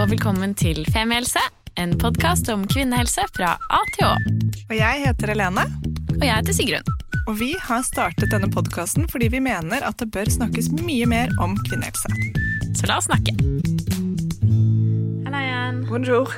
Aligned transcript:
Og 0.00 0.08
velkommen 0.08 0.54
til 0.56 0.78
Femihelse, 0.88 1.40
en 1.76 1.90
podkast 2.00 2.48
om 2.48 2.62
kvinnehelse 2.64 3.20
fra 3.36 3.50
A 3.68 3.80
til 3.92 4.06
Å. 4.06 4.14
Og 4.70 4.72
jeg 4.72 5.02
heter 5.02 5.34
Helene, 5.34 5.66
Og 6.14 6.24
jeg 6.24 6.32
heter 6.38 6.56
Sigrun. 6.56 6.88
og 7.28 7.36
vi 7.36 7.50
har 7.60 7.82
startet 7.84 8.32
denne 8.32 8.48
podkasten 8.48 9.04
fordi 9.12 9.28
vi 9.28 9.42
mener 9.44 9.84
at 9.84 9.98
det 10.00 10.08
bør 10.10 10.24
snakkes 10.24 10.70
mye 10.72 11.04
mer 11.04 11.28
om 11.44 11.52
kvinnehelse. 11.68 12.08
Så 12.80 12.88
la 12.88 12.96
oss 12.96 13.10
snakke. 13.10 13.36
Hallo 15.26 15.42
igjen. 15.44 15.84
Bonjour. 15.90 16.32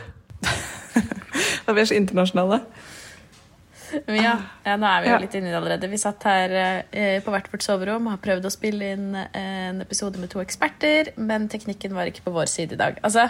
Og 1.69 1.75
vi 1.77 1.81
er 1.81 1.87
så 1.87 1.95
internasjonale. 1.95 2.65
Ja, 4.09 4.35
ja, 4.65 4.77
nå 4.81 4.87
er 4.89 5.03
vi 5.05 5.11
jo 5.13 5.19
litt 5.23 5.35
inni 5.39 5.51
det 5.53 5.59
allerede. 5.59 5.89
Vi 5.93 5.99
satt 6.01 6.25
her 6.29 6.55
eh, 6.91 7.19
på 7.25 7.33
hvert 7.35 7.51
vårt 7.53 7.65
soverom 7.67 8.07
og 8.09 8.15
har 8.17 8.21
prøvd 8.25 8.49
å 8.49 8.53
spille 8.55 8.93
inn 8.97 9.09
eh, 9.19 9.71
en 9.71 9.81
episode 9.85 10.21
med 10.23 10.31
to 10.33 10.41
eksperter, 10.45 11.13
men 11.21 11.49
teknikken 11.53 11.95
var 11.97 12.09
ikke 12.11 12.25
på 12.27 12.35
vår 12.35 12.51
side 12.53 12.77
i 12.77 12.81
dag. 12.81 13.01
Altså, 13.05 13.29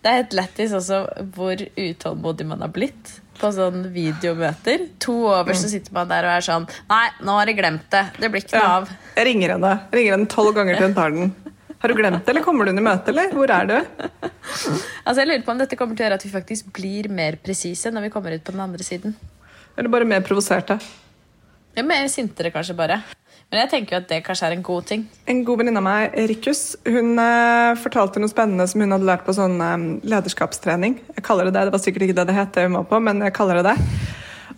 det 0.00 0.08
er 0.12 0.22
helt 0.22 0.36
lættis 0.38 0.72
også 0.76 1.02
hvor 1.36 1.60
utålmodig 1.76 2.46
man 2.48 2.62
har 2.64 2.72
blitt 2.72 3.18
på 3.40 3.48
sånn 3.56 3.86
videomøter. 3.94 4.86
To 5.04 5.14
over 5.32 5.56
så 5.56 5.68
sitter 5.72 5.94
man 5.96 6.08
der 6.10 6.26
og 6.28 6.34
er 6.38 6.44
sånn 6.44 6.66
Nei, 6.90 7.06
nå 7.24 7.38
har 7.38 7.48
jeg 7.48 7.56
glemt 7.60 7.86
det. 7.92 8.02
Det 8.20 8.28
blir 8.32 8.44
ikke 8.44 8.58
noe 8.58 8.66
Ja. 8.66 8.74
av. 8.82 8.90
Jeg 9.16 9.26
ringer 9.30 9.54
henne 9.54 9.70
Jeg 9.86 9.96
ringer 10.00 10.16
henne 10.18 10.28
tolv 10.34 10.52
ganger 10.58 10.76
til 10.76 10.90
hun 10.90 10.96
tar 10.98 11.14
den. 11.16 11.32
Har 11.80 11.88
du 11.88 11.94
glemt 11.96 12.18
det, 12.26 12.28
eller 12.34 12.44
kommer 12.44 12.68
du 12.68 12.74
under 12.74 12.84
møtet, 12.84 13.08
eller? 13.14 13.30
Hvor 13.32 13.48
er 13.56 13.64
du? 13.70 13.76
Altså, 15.06 15.22
jeg 15.22 15.28
lurer 15.30 15.44
på 15.46 15.52
om 15.54 15.60
dette 15.62 15.78
kommer 15.80 15.96
til 15.96 16.04
å 16.04 16.08
gjøre 16.10 16.18
at 16.20 16.26
vi 16.26 16.32
faktisk 16.34 16.68
blir 16.76 17.08
mer 17.08 17.38
presise 17.40 17.88
når 17.94 18.04
vi 18.08 18.10
kommer 18.12 18.34
ut 18.36 18.44
på 18.44 18.52
den 18.52 18.60
andre 18.60 18.84
siden. 18.84 19.14
Eller 19.76 19.92
bare 19.92 20.08
mer 20.08 20.24
provoserte? 20.26 20.78
Ja, 21.76 21.84
mer 21.86 22.08
sintere 22.10 22.50
kanskje 22.54 22.76
bare. 22.78 23.00
Men 23.50 23.64
jeg 23.64 23.70
tenker 23.72 23.96
jo 23.96 24.00
at 24.04 24.10
det 24.10 24.20
kanskje 24.26 24.46
er 24.46 24.54
en 24.54 24.62
god 24.62 24.86
ting. 24.86 25.04
En 25.30 25.40
god 25.46 25.58
venninne 25.58 25.80
av 25.80 25.86
meg, 25.86 26.14
Rikus, 26.30 26.76
hun 26.86 27.18
eh, 27.18 27.72
fortalte 27.82 28.22
noe 28.22 28.30
spennende 28.30 28.66
som 28.70 28.82
hun 28.82 28.94
hadde 28.94 29.08
lært 29.08 29.24
på 29.26 29.34
sånn 29.34 29.56
eh, 29.64 29.76
lederskapstrening. 30.12 31.00
Jeg 31.16 31.26
kaller 31.26 31.48
det 31.48 31.56
det, 31.56 31.66
det 31.66 31.74
var 31.74 31.82
sikkert 31.82 32.06
ikke 32.06 32.18
det 32.20 32.28
det 32.30 32.36
het, 32.36 32.52
det 32.54 32.68
hun 32.68 32.78
var 32.78 32.86
på, 32.92 33.00
men 33.02 33.24
jeg 33.26 33.34
kaller 33.34 33.58
det 33.58 33.72
det. 33.72 34.06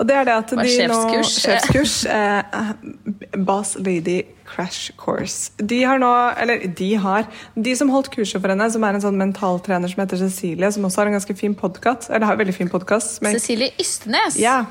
Og 0.00 0.06
det 0.08 0.16
er 0.16 0.28
det 0.28 0.34
at 0.34 0.52
de 0.56 0.66
sjefskurs? 0.66 1.32
nå 1.32 1.42
Sjefskurs. 1.44 1.96
Eh, 2.10 3.40
Boss 3.48 3.74
Lady 3.80 4.18
Crash 4.48 4.92
Course. 5.00 5.52
De 5.56 5.80
har 5.88 6.00
nå, 6.02 6.10
eller 6.42 6.66
de 6.66 6.90
har 7.00 7.28
De 7.54 7.74
som 7.76 7.92
holdt 7.92 8.10
kurset 8.12 8.40
for 8.40 8.52
henne, 8.52 8.68
som 8.72 8.84
er 8.84 8.98
en 8.98 9.04
sånn 9.04 9.20
mentaltrener 9.20 9.92
som 9.92 10.04
heter 10.04 10.20
Cecilie, 10.20 10.68
som 10.74 10.84
også 10.88 11.02
har 11.04 11.12
en 11.12 11.16
ganske 11.16 11.36
fin 11.38 11.56
podkast. 11.56 12.10
Eller 12.10 12.28
har 12.28 12.36
en 12.36 12.44
veldig 12.44 12.56
fin 12.56 12.72
podkast. 12.72 13.22
Cecilie 13.24 13.72
Ystenes. 13.80 14.36
Ja. 14.40 14.64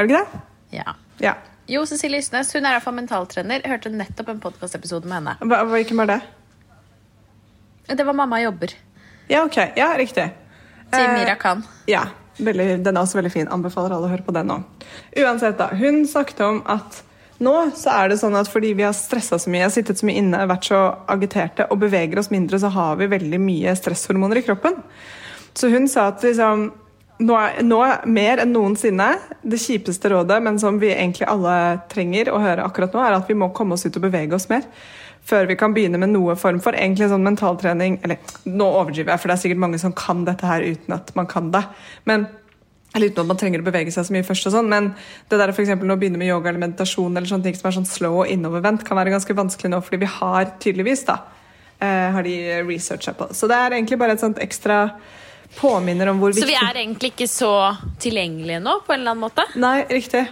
Er 0.00 0.06
det 0.06 0.14
ikke 0.14 0.20
det? 0.24 0.40
Ja. 0.72 0.92
Ja. 1.20 1.34
Jo, 1.68 1.82
Cecilie 1.86 2.22
Ysnes 2.22 2.54
Hun 2.54 2.64
er 2.64 2.72
i 2.72 2.76
hvert 2.78 2.84
fall 2.86 2.96
mentaltrener. 2.96 3.60
Jeg 3.60 3.68
hørte 3.74 3.90
nettopp 3.92 4.30
en 4.32 4.40
podkastepisode 4.40 5.04
med 5.10 5.18
henne. 5.18 5.34
Hva, 5.44 5.58
hvem 5.68 6.00
var 6.00 6.08
det? 6.08 6.20
Det 7.90 8.06
var 8.06 8.16
Mamma 8.16 8.38
jobber. 8.40 8.72
Ja, 9.28 9.44
ok. 9.44 9.58
Ja, 9.76 9.90
riktig. 10.00 10.30
Sier 10.94 11.04
Eh, 11.04 11.12
Mira 11.18 11.36
Khan. 11.36 11.62
Ja, 11.86 12.06
veldig, 12.38 12.82
den 12.82 12.96
er 12.96 13.02
også 13.04 13.20
veldig 13.20 13.32
fin. 13.34 13.52
Anbefaler 13.52 13.92
alle 13.98 14.08
å 14.08 14.14
høre 14.14 14.24
på 14.24 14.32
den 14.32 14.48
nå. 14.48 14.58
Uansett, 15.20 15.58
da. 15.60 15.68
Hun 15.76 16.06
snakket 16.08 16.40
om 16.48 16.62
at 16.66 17.02
nå 17.44 17.54
så 17.76 17.92
er 17.92 18.08
det 18.08 18.20
sånn 18.24 18.40
at 18.40 18.48
fordi 18.48 18.72
vi 18.80 18.88
har 18.88 18.96
stressa 18.96 19.36
så 19.38 19.52
mye, 19.52 19.68
sittet 19.70 20.00
så 20.00 20.08
mye 20.08 20.16
inne, 20.24 20.46
vært 20.48 20.64
så 20.72 20.80
agiterte 21.12 21.68
og 21.70 21.84
beveger 21.84 22.18
oss 22.24 22.32
mindre, 22.32 22.58
så 22.58 22.72
har 22.72 22.96
vi 22.96 23.06
veldig 23.12 23.40
mye 23.40 23.76
stresshormoner 23.76 24.40
i 24.40 24.46
kroppen. 24.48 24.80
Så 25.54 25.68
hun 25.68 25.88
sa 25.92 26.08
at 26.08 26.24
liksom 26.24 26.70
nå, 27.20 27.36
nå 27.66 27.80
er 27.84 28.06
mer 28.08 28.42
enn 28.42 28.54
noensinne 28.54 29.10
det 29.42 29.60
kjipeste 29.60 30.10
rådet, 30.12 30.40
men 30.44 30.58
som 30.62 30.80
vi 30.80 30.92
egentlig 30.94 31.28
alle 31.28 31.54
trenger 31.92 32.32
å 32.32 32.40
høre 32.42 32.64
akkurat 32.64 32.96
nå, 32.96 33.04
er 33.04 33.18
at 33.18 33.30
vi 33.30 33.36
må 33.38 33.50
komme 33.56 33.76
oss 33.76 33.86
ut 33.86 33.96
og 33.96 34.06
bevege 34.06 34.36
oss 34.36 34.48
mer. 34.52 34.66
Før 35.30 35.46
vi 35.50 35.56
kan 35.60 35.74
begynne 35.76 36.00
med 36.00 36.14
noe 36.14 36.34
form 36.40 36.62
for 36.64 36.74
egentlig 36.74 37.10
sånn 37.10 37.26
mentaltrening 37.26 37.98
Eller 38.06 38.16
nå 38.48 38.64
overdriver 38.64 39.12
jeg, 39.12 39.20
for 39.20 39.28
det 39.28 39.34
er 39.34 39.42
sikkert 39.42 39.60
mange 39.60 39.80
som 39.82 39.92
kan 39.92 40.22
dette 40.24 40.48
her 40.48 40.64
uten 40.64 40.94
at 40.96 41.12
man 41.14 41.28
kan 41.28 41.50
det. 41.52 41.60
Men 42.08 42.24
eller 42.94 43.12
uten 43.12 43.22
at 43.22 43.28
man 43.30 43.38
trenger 43.38 43.62
å 43.62 43.66
bevege 43.68 43.92
seg 43.94 44.08
så 44.08 44.14
mye 44.16 44.26
først 44.26 44.48
og 44.48 44.54
sånn, 44.56 44.70
men 44.72 44.88
det 45.30 45.38
der 45.38 45.52
for 45.54 45.62
å 45.62 45.98
begynne 46.00 46.18
med 46.18 46.26
yoga 46.26 46.50
eller 46.50 46.64
meditasjon 46.64 47.12
eller 47.12 47.30
sånne 47.30 47.46
ting 47.46 47.58
som 47.58 47.68
er 47.70 47.76
sånn 47.76 47.86
slow 47.86 48.16
og 48.24 48.32
innovervendt, 48.32 48.82
kan 48.88 48.98
være 48.98 49.12
ganske 49.14 49.36
vanskelig 49.38 49.70
nå, 49.70 49.78
fordi 49.86 50.00
vi 50.02 50.08
har 50.10 50.50
tydeligvis, 50.64 51.04
da, 51.06 51.20
eh, 51.78 52.08
har 52.16 52.26
de 52.26 52.34
researcha 52.66 53.14
på. 53.14 53.30
Så 53.30 53.46
det 53.46 53.60
er 53.60 53.76
egentlig 53.76 54.00
bare 54.00 54.18
et 54.18 54.24
sånt 54.24 54.42
ekstra 54.42 54.80
påminner 55.58 56.10
om 56.12 56.20
hvor 56.22 56.34
viktig 56.34 56.46
Så 56.46 56.50
vi 56.50 56.58
er 56.58 56.82
egentlig 56.82 57.12
ikke 57.14 57.30
så 57.30 57.54
tilgjengelige 58.02 58.60
nå, 58.62 58.76
på 58.86 58.94
en 58.94 59.00
eller 59.00 59.16
annen 59.16 59.24
måte? 59.26 59.46
Nei, 59.60 59.80
riktig. 59.90 60.26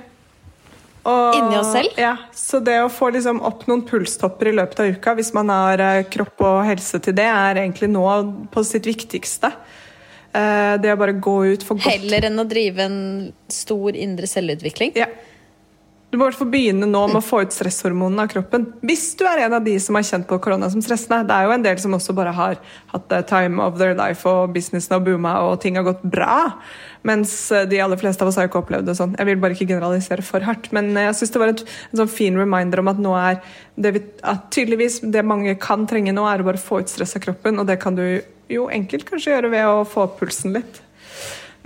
Og, 1.08 1.36
Inni 1.38 1.56
oss 1.56 1.70
selv? 1.72 1.94
Ja, 2.00 2.14
så 2.36 2.60
det 2.60 2.76
å 2.82 2.90
få 2.92 3.08
liksom 3.14 3.40
opp 3.46 3.64
noen 3.68 3.84
pulstopper 3.88 4.50
i 4.50 4.54
løpet 4.58 4.82
av 4.82 4.90
uka, 4.92 5.14
hvis 5.16 5.32
man 5.36 5.52
har 5.52 5.80
eh, 5.80 6.04
kropp 6.10 6.44
og 6.44 6.58
helse 6.68 7.00
til 7.04 7.16
det, 7.16 7.28
er 7.28 7.62
egentlig 7.62 7.88
nå 7.92 8.04
på 8.52 8.64
sitt 8.66 8.88
viktigste. 8.88 9.52
Eh, 10.36 10.74
det 10.82 10.92
å 10.92 10.98
bare 11.00 11.16
gå 11.16 11.36
ut 11.54 11.64
for 11.64 11.80
godt 11.80 11.88
Heller 11.88 12.28
enn 12.28 12.42
å 12.42 12.46
drive 12.48 12.84
en 12.84 13.00
stor 13.52 13.96
indre 13.96 14.28
selvutvikling? 14.28 14.92
Ja. 14.98 15.08
Du 16.08 16.16
må 16.16 16.24
i 16.24 16.30
hvert 16.30 16.38
fall 16.38 16.48
begynne 16.48 16.86
nå 16.88 17.02
med 17.10 17.18
å 17.20 17.24
få 17.24 17.42
ut 17.44 17.52
stresshormonene 17.52 18.24
av 18.24 18.30
kroppen. 18.32 18.62
Hvis 18.80 19.10
du 19.20 19.26
er 19.28 19.42
en 19.44 19.58
av 19.58 19.64
de 19.66 19.74
som 19.82 19.96
har 19.98 20.06
kjent 20.08 20.24
på 20.28 20.38
korona 20.40 20.70
som 20.72 20.80
stressende. 20.80 21.26
Det 21.28 21.36
er 21.36 21.44
jo 21.44 21.52
en 21.52 21.66
del 21.66 21.82
som 21.82 21.96
også 21.98 22.14
bare 22.16 22.32
har 22.32 22.56
hatt 22.94 23.12
time 23.28 23.60
of 23.60 23.76
their 23.76 23.92
life, 23.98 24.24
og 24.24 24.54
businessen 24.54 24.96
har 24.96 25.02
booma, 25.04 25.34
og 25.44 25.58
ting 25.60 25.76
har 25.76 25.84
gått 25.84 26.00
bra. 26.08 26.54
Mens 27.08 27.34
eh, 27.52 27.66
de 27.68 27.82
aller 27.84 28.00
fleste 28.00 28.24
av 28.24 28.32
oss 28.32 28.40
har 28.40 28.48
ikke 28.48 28.62
opplevd 28.62 28.88
det 28.88 28.96
sånn. 28.96 29.18
Jeg 29.20 29.28
vil 29.28 29.44
bare 29.44 29.58
ikke 29.58 29.68
generalisere 29.68 30.24
for 30.24 30.48
hardt. 30.48 30.72
Men 30.72 30.94
eh, 30.94 31.10
jeg 31.10 31.20
syns 31.20 31.36
det 31.36 31.44
var 31.44 31.52
et, 31.52 31.62
en 31.92 32.02
sånn 32.02 32.14
fin 32.16 32.40
reminder 32.40 32.80
om 32.80 32.88
at 32.94 33.04
nå 33.04 33.14
er 33.20 33.44
det 33.76 33.94
vi, 33.98 34.04
at 34.32 34.48
tydeligvis 34.56 35.02
det 35.12 35.28
mange 35.28 35.58
kan 35.60 35.84
trenge 35.90 36.16
nå, 36.16 36.24
er 36.24 36.40
å 36.40 36.48
bare 36.48 36.62
få 36.62 36.80
ut 36.80 36.88
stress 36.88 37.18
av 37.20 37.26
kroppen, 37.28 37.60
og 37.60 37.68
det 37.68 37.76
kan 37.84 38.00
du 38.00 38.06
jo 38.48 38.70
enkelt 38.72 39.04
kanskje 39.10 39.36
gjøre 39.36 39.52
ved 39.52 39.68
å 39.68 39.84
få 39.84 40.08
opp 40.08 40.22
pulsen 40.22 40.56
litt. 40.56 40.80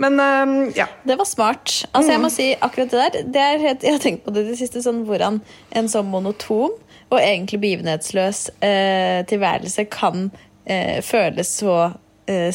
Men 0.01 0.19
eh, 0.19 0.71
ja. 0.77 0.87
Det 1.03 1.17
var 1.19 1.29
smart. 1.29 1.75
Altså 1.91 2.15
jeg 2.15 2.23
må 2.23 2.31
si 2.33 2.47
akkurat 2.55 2.91
det 2.93 3.03
der 3.03 3.27
det 3.33 3.43
er 3.43 3.67
Jeg 3.75 3.97
har 3.97 4.01
tenkt 4.03 4.25
på 4.25 4.33
det 4.33 4.45
i 4.45 4.53
det 4.53 4.59
siste, 4.61 4.81
sånn 4.85 5.03
hvordan 5.07 5.41
en 5.77 5.91
sånn 5.91 6.09
monoton 6.11 6.73
og 7.13 7.19
egentlig 7.19 7.59
begivenhetsløs 7.61 8.47
eh, 8.65 9.21
tilværelse 9.29 9.85
kan 9.93 10.31
eh, 10.65 10.97
føles 11.05 11.51
så 11.61 11.93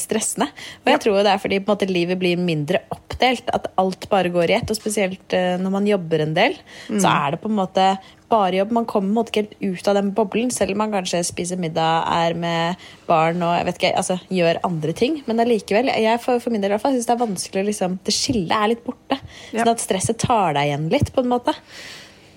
stressende. 0.01 0.49
Og 0.85 0.93
jeg 0.93 1.03
tror 1.05 1.19
det 1.23 1.33
er 1.33 1.43
fordi 1.43 1.63
måte, 1.67 1.89
livet 1.91 2.21
blir 2.21 2.41
mindre 2.41 2.83
oppdelt. 2.95 3.51
At 3.55 3.71
alt 3.81 4.09
bare 4.11 4.33
går 4.35 4.53
i 4.53 4.59
ett. 4.59 4.71
Og 4.71 4.79
spesielt 4.79 5.37
eh, 5.37 5.57
når 5.61 5.75
man 5.75 5.89
jobber 5.89 6.25
en 6.25 6.37
del, 6.37 6.57
så 6.89 7.11
er 7.11 7.35
det 7.35 7.43
på 7.43 7.51
en 7.51 7.59
måte 7.59 7.91
bare 8.29 8.59
jobb. 8.59 8.73
Man 8.77 8.89
kommer 8.89 9.09
på 9.09 9.13
en 9.13 9.19
måte 9.19 9.33
ikke 9.33 9.45
helt 9.45 9.79
ut 9.79 9.91
av 9.91 9.99
den 9.99 10.11
boblen, 10.17 10.51
selv 10.55 10.75
om 10.75 10.83
man 10.83 10.93
kanskje 10.93 11.23
spiser 11.27 11.61
middag, 11.61 12.09
er 12.13 12.37
med 12.39 12.89
barn 13.09 13.41
og 13.45 13.55
jeg 13.57 13.69
vet 13.69 13.81
ikke, 13.81 13.93
altså, 14.03 14.19
gjør 14.33 14.61
andre 14.69 14.95
ting. 14.97 15.23
Men 15.29 15.41
allikevel, 15.45 15.93
jeg 15.95 16.25
for, 16.25 16.43
for 16.43 16.55
min 16.55 16.65
del 16.65 16.73
i 16.73 16.77
hvert 16.77 16.85
fall, 16.85 16.97
synes 16.97 17.09
det 17.09 17.17
er 17.17 17.25
vanskelig 17.25 17.63
å 17.63 17.69
liksom, 17.71 17.97
Det 18.05 18.15
skillet 18.15 18.57
er 18.59 18.75
litt 18.75 18.85
borte. 18.85 19.21
Ja. 19.53 19.63
Sånn 19.63 19.73
at 19.73 19.85
stresset 19.85 20.21
tar 20.21 20.59
deg 20.59 20.69
igjen 20.69 20.93
litt, 20.93 21.13
på 21.15 21.25
en 21.25 21.33
måte. 21.33 21.57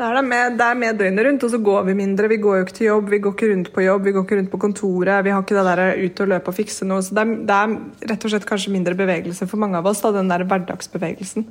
Det 0.01 0.07
er, 0.09 0.23
med, 0.25 0.55
det 0.57 0.65
er 0.65 0.77
med 0.81 0.97
døgnet 0.97 1.25
rundt, 1.27 1.43
og 1.45 1.49
så 1.53 1.57
går 1.61 1.83
vi 1.85 1.93
mindre. 1.93 2.25
Vi 2.31 2.39
går 2.41 2.55
jo 2.57 2.65
ikke 2.65 2.73
til 2.73 2.87
jobb, 2.87 3.09
vi 3.11 3.19
går 3.21 3.33
ikke 3.35 3.49
rundt 3.51 3.67
på 3.75 3.83
jobb, 3.83 4.07
vi 4.07 4.13
går 4.15 4.23
ikke 4.25 4.37
rundt 4.39 4.49
på 4.49 4.59
kontoret. 4.63 5.25
Vi 5.27 5.33
har 5.33 5.43
ikke 5.43 5.57
det 5.59 5.65
der 5.67 5.81
ut 6.01 6.21
og 6.23 6.31
løpe 6.31 6.49
og 6.49 6.55
fikse 6.57 6.87
noe. 6.89 7.03
Så 7.05 7.13
det 7.13 7.21
er, 7.21 7.33
det 7.45 7.57
er 7.57 8.07
rett 8.09 8.25
og 8.25 8.33
slett 8.33 8.47
kanskje 8.49 8.73
mindre 8.73 8.95
bevegelse 8.97 9.45
for 9.51 9.61
mange 9.61 9.77
av 9.77 9.89
oss, 9.91 10.01
da, 10.01 10.09
den 10.15 10.31
der 10.31 10.41
hverdagsbevegelsen. 10.49 11.45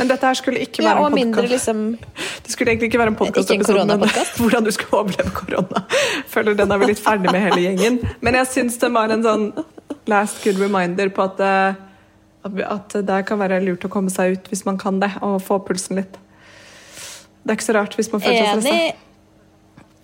Men 0.00 0.10
dette 0.10 0.26
her 0.26 0.40
skulle 0.40 0.64
ikke 0.66 0.82
være 0.82 1.04
en 1.06 1.14
mindre 1.14 1.44
podkast. 1.44 1.54
liksom 1.54 1.84
Det 2.48 2.56
skulle 2.56 2.74
egentlig 2.74 2.90
ikke 2.90 3.02
være 3.04 3.14
en 3.14 3.20
podkast 3.20 3.54
Ikke 3.54 3.70
hvordan 4.40 4.66
du 4.66 4.72
skulle 4.74 5.04
overleve 5.04 5.36
korona. 5.38 5.84
Føler 6.34 6.58
den 6.58 6.74
er 6.74 6.82
vi 6.82 6.90
litt 6.90 7.04
ferdig 7.04 7.30
med 7.30 7.46
hele 7.46 7.62
gjengen. 7.68 8.00
Men 8.18 8.40
jeg 8.40 8.50
syns 8.56 8.80
den 8.82 8.98
var 8.98 9.14
en 9.14 9.22
sånn 9.22 9.46
last 10.10 10.42
good 10.42 10.58
reminder 10.58 11.14
på 11.14 11.28
at, 11.30 11.46
eh, 11.46 12.58
at 12.66 12.98
det 13.14 13.22
kan 13.30 13.38
være 13.46 13.62
lurt 13.62 13.86
å 13.86 13.94
komme 13.94 14.10
seg 14.10 14.34
ut 14.34 14.50
hvis 14.50 14.66
man 14.66 14.82
kan 14.82 14.98
det, 14.98 15.14
og 15.22 15.38
få 15.46 15.62
pulsen 15.62 16.02
litt. 16.02 16.18
Det 17.42 17.50
er 17.50 17.58
ikke 17.58 17.68
så 17.68 17.78
rart 17.78 17.96
hvis 17.98 18.12
man 18.12 18.22
føler 18.22 18.44
seg 18.46 18.62
stressa. 18.62 19.08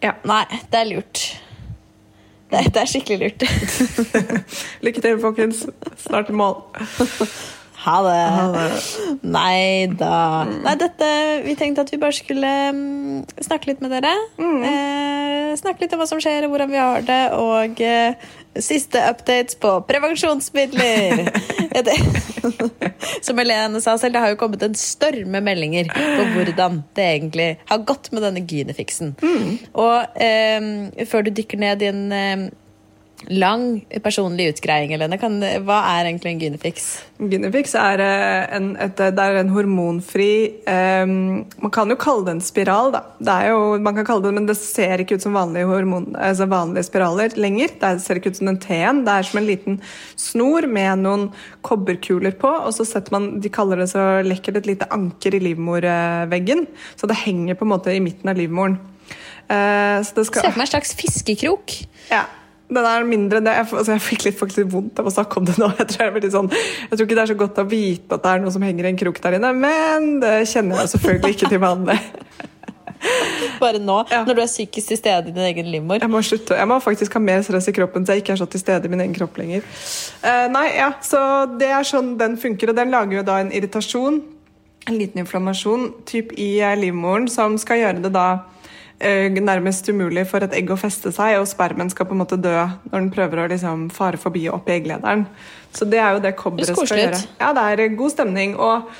Ja. 0.02 0.14
Nei, 0.26 0.44
det 0.70 0.78
er 0.78 0.90
lurt. 0.92 1.22
Det, 2.48 2.64
det 2.74 2.80
er 2.80 2.88
skikkelig 2.88 3.18
lurt. 3.20 3.44
Lykke 4.86 5.04
til, 5.04 5.20
folkens. 5.20 5.66
Snart 6.00 6.30
i 6.32 6.36
mål. 6.38 6.62
Ha 7.78 7.96
det. 8.02 8.22
Nei 9.22 9.86
da. 10.00 10.14
Nei, 10.64 10.74
dette 10.80 11.08
Vi 11.44 11.54
tenkte 11.58 11.84
at 11.84 11.92
vi 11.92 12.00
bare 12.02 12.16
skulle 12.16 12.50
mm, 12.74 13.20
snakke 13.44 13.70
litt 13.70 13.84
med 13.84 13.94
dere. 13.94 14.14
Eh, 14.38 15.52
snakke 15.60 15.84
litt 15.84 15.94
om 15.94 16.02
hva 16.02 16.08
som 16.10 16.22
skjer, 16.22 16.46
og 16.46 16.54
hvordan 16.54 16.72
vi 16.72 16.80
har 16.80 17.06
det, 17.06 17.20
og 17.38 17.82
eh, 17.84 18.28
siste 18.56 19.02
updates 19.10 19.58
på 19.60 19.80
prevensjonsmidler. 19.88 21.28
Som 23.26 23.38
Helene 23.38 23.80
sa 23.80 23.96
selv, 23.98 24.16
det 24.16 24.22
har 24.22 24.32
jo 24.32 24.40
kommet 24.40 24.62
en 24.66 24.76
storm 24.78 25.34
med 25.34 25.46
meldinger 25.46 25.90
på 25.92 26.28
hvordan 26.34 26.82
det 26.98 27.10
egentlig 27.16 27.50
har 27.68 27.84
gått 27.88 28.10
med 28.12 28.24
denne 28.26 28.42
Gynefixen. 28.48 29.14
Og 29.78 30.22
eh, 30.22 31.04
før 31.06 31.26
du 31.26 31.34
dykker 31.34 31.62
ned 31.62 31.84
i 31.84 31.92
en 31.92 32.02
eh, 32.12 32.48
lang 33.26 33.80
personlig 34.02 34.52
utgreiing, 34.52 34.92
Helene, 34.94 35.18
kan, 35.18 35.34
hva 35.66 35.78
er 35.96 36.06
egentlig 36.06 36.30
en 36.30 36.42
Gynefix? 36.42 36.86
Gynefix 37.18 37.74
er 37.78 38.02
eh, 38.04 38.44
en, 38.54 38.68
et, 38.78 39.00
er 39.02 39.38
en 39.40 39.50
hormonfri 39.50 40.30
um, 40.70 41.42
Man 41.58 41.72
kan 41.74 41.90
jo 41.90 41.96
kalle 41.98 42.28
det 42.28 42.36
en 42.36 42.44
spiral, 42.44 42.92
da. 42.94 43.02
Det 43.18 43.34
er 43.34 43.50
jo, 43.50 43.74
man 43.82 43.98
kan 43.98 44.06
kalle 44.06 44.28
det, 44.28 44.34
men 44.38 44.46
det 44.46 44.56
ser 44.60 45.02
ikke 45.02 45.18
ut 45.18 45.26
som 45.26 45.34
vanlige, 45.34 45.66
hormon, 45.66 46.12
altså 46.14 46.46
vanlige 46.50 46.86
spiraler 46.86 47.34
lenger. 47.40 47.74
Det 47.82 47.92
ser 48.04 48.22
ikke 48.22 48.32
ut 48.32 48.40
som 48.40 48.52
en 48.52 48.60
T-en. 48.62 49.02
Det 49.08 49.16
er 49.16 49.28
som 49.30 49.42
en 49.42 49.50
liten 49.50 49.80
snor 50.14 50.70
med 50.70 51.02
noen 51.02 51.28
kobberkuler 51.66 52.38
på, 52.38 52.54
og 52.68 52.70
så 52.76 52.86
setter 52.86 53.18
man 53.18 53.30
De 53.42 53.50
kaller 53.52 53.82
det 53.82 53.90
så 53.90 54.08
lekkert 54.26 54.62
et 54.62 54.70
lite 54.70 54.88
anker 54.94 55.34
i 55.34 55.42
livmorveggen. 55.42 56.68
Så 56.94 57.10
det 57.10 57.18
henger 57.26 57.58
på 57.58 57.66
en 57.66 57.74
måte 57.74 57.92
i 57.94 58.02
midten 58.04 58.30
av 58.30 58.38
livmoren. 58.38 58.78
Uh, 59.48 60.04
så 60.04 60.12
det 60.14 60.28
Se 60.28 60.30
skal 60.30 60.52
for 60.52 60.60
meg 60.60 60.68
en 60.68 60.76
slags 60.76 60.94
fiskekrok. 60.94 61.80
ja. 62.12 62.26
Den 62.68 62.84
er 62.84 63.04
mindre 63.08 63.40
enn 63.40 63.46
det. 63.48 63.54
Jeg, 63.56 63.68
altså 63.80 63.94
jeg 63.94 64.04
fikk 64.04 64.24
litt, 64.26 64.36
faktisk 64.36 64.68
vondt 64.74 64.98
av 65.00 65.06
å 65.08 65.12
snakke 65.14 65.40
om 65.40 65.46
det 65.48 65.54
nå. 65.56 65.70
Jeg 65.78 65.88
tror, 65.94 66.18
jeg, 66.20 66.32
sånn, 66.34 66.50
jeg 66.52 66.90
tror 66.92 67.06
ikke 67.06 67.16
det 67.16 67.22
er 67.24 67.30
så 67.32 67.36
godt 67.40 67.60
å 67.62 67.64
vite 67.70 68.18
at 68.18 68.24
det 68.26 68.32
er 68.34 68.42
noe 68.44 68.52
som 68.52 68.66
henger 68.66 68.84
i 68.84 68.90
en 68.92 68.98
krok 69.00 69.20
der 69.24 69.38
inne, 69.38 69.52
men 69.56 70.18
det 70.20 70.34
kjenner 70.52 70.82
jeg 70.82 70.92
selvfølgelig 70.96 71.36
ikke 71.38 71.48
til 71.54 71.62
vanlig. 71.64 71.96
Bare 73.62 73.78
nå, 73.78 73.96
Ja. 74.10 74.24
når 74.26 74.34
du 74.34 74.40
er 74.42 74.50
psykisk 74.50 74.88
til 74.92 74.98
stede 74.98 75.30
i 75.30 75.34
din 75.34 75.44
egen 75.48 75.68
livmor. 75.70 76.00
Jeg 76.02 76.10
må 76.10 76.20
slutte. 76.26 76.56
Jeg 76.58 76.68
må 76.68 76.78
faktisk 76.82 77.14
ha 77.14 77.20
mer 77.22 77.44
stress 77.46 77.68
i 77.70 77.74
kroppen 77.76 78.04
så 78.06 78.16
jeg 78.16 78.24
ikke 78.24 78.34
er 78.34 78.40
så 78.42 78.48
til 78.50 78.60
stede 78.62 78.88
i 78.88 78.92
min 78.92 79.00
egen 79.04 79.14
kropp 79.16 79.38
lenger. 79.38 79.62
Uh, 80.24 80.46
nei, 80.52 80.66
ja, 80.76 80.90
så 81.04 81.20
Det 81.58 81.70
er 81.70 81.86
sånn 81.86 82.16
den 82.20 82.36
funker, 82.42 82.72
og 82.72 82.76
den 82.78 82.90
lager 82.94 83.20
jo 83.20 83.24
da 83.26 83.38
en 83.42 83.52
irritasjon, 83.54 84.20
en 84.88 84.98
liten 84.98 85.22
inflammasjon, 85.22 85.88
typ 86.08 86.32
i 86.40 86.58
eh, 86.64 86.76
livmoren, 86.80 87.28
som 87.30 87.58
skal 87.60 87.82
gjøre 87.82 88.02
det 88.06 88.12
da 88.14 88.28
nærmest 88.98 89.86
umulig 89.88 90.26
for 90.26 90.42
et 90.42 90.54
egg 90.58 90.70
å 90.70 90.78
feste 90.78 91.12
seg, 91.14 91.36
og 91.38 91.46
spermen 91.46 91.90
skal 91.90 92.06
på 92.08 92.16
en 92.16 92.22
måte 92.22 92.38
dø 92.40 92.56
når 92.90 92.96
den 92.96 93.10
prøver 93.14 93.44
å 93.44 93.46
liksom 93.52 93.90
fare 93.94 94.18
forbi 94.18 94.48
opp 94.50 94.68
i 94.68 94.74
egglederen. 94.78 95.26
Så 95.72 95.86
det 95.86 96.00
er 96.02 96.16
jo 96.16 96.24
det 96.24 96.34
kobberet 96.38 96.74
skal 96.74 96.98
gjøre. 96.98 97.22
Ja, 97.38 97.52
det 97.54 97.62
er 97.62 97.84
eh, 97.84 97.94
god 97.94 98.14
stemning. 98.16 98.56
og 98.56 98.90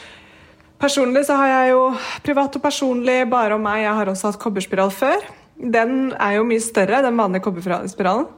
Personlig 0.78 1.24
så 1.26 1.34
har 1.40 1.48
jeg 1.50 1.72
jo 1.72 1.82
privat 2.22 2.54
og 2.54 2.62
personlig 2.62 3.18
bare 3.30 3.56
om 3.56 3.64
meg. 3.66 3.82
Jeg 3.82 3.96
har 3.98 4.12
også 4.12 4.30
hatt 4.30 4.38
kobberspiral 4.38 4.92
før. 4.94 5.24
Den 5.58 6.12
er 6.14 6.36
jo 6.36 6.46
mye 6.46 6.62
større, 6.62 7.02
den 7.02 7.18
vanlige 7.18 7.42
kobberspiralen. 7.48 8.28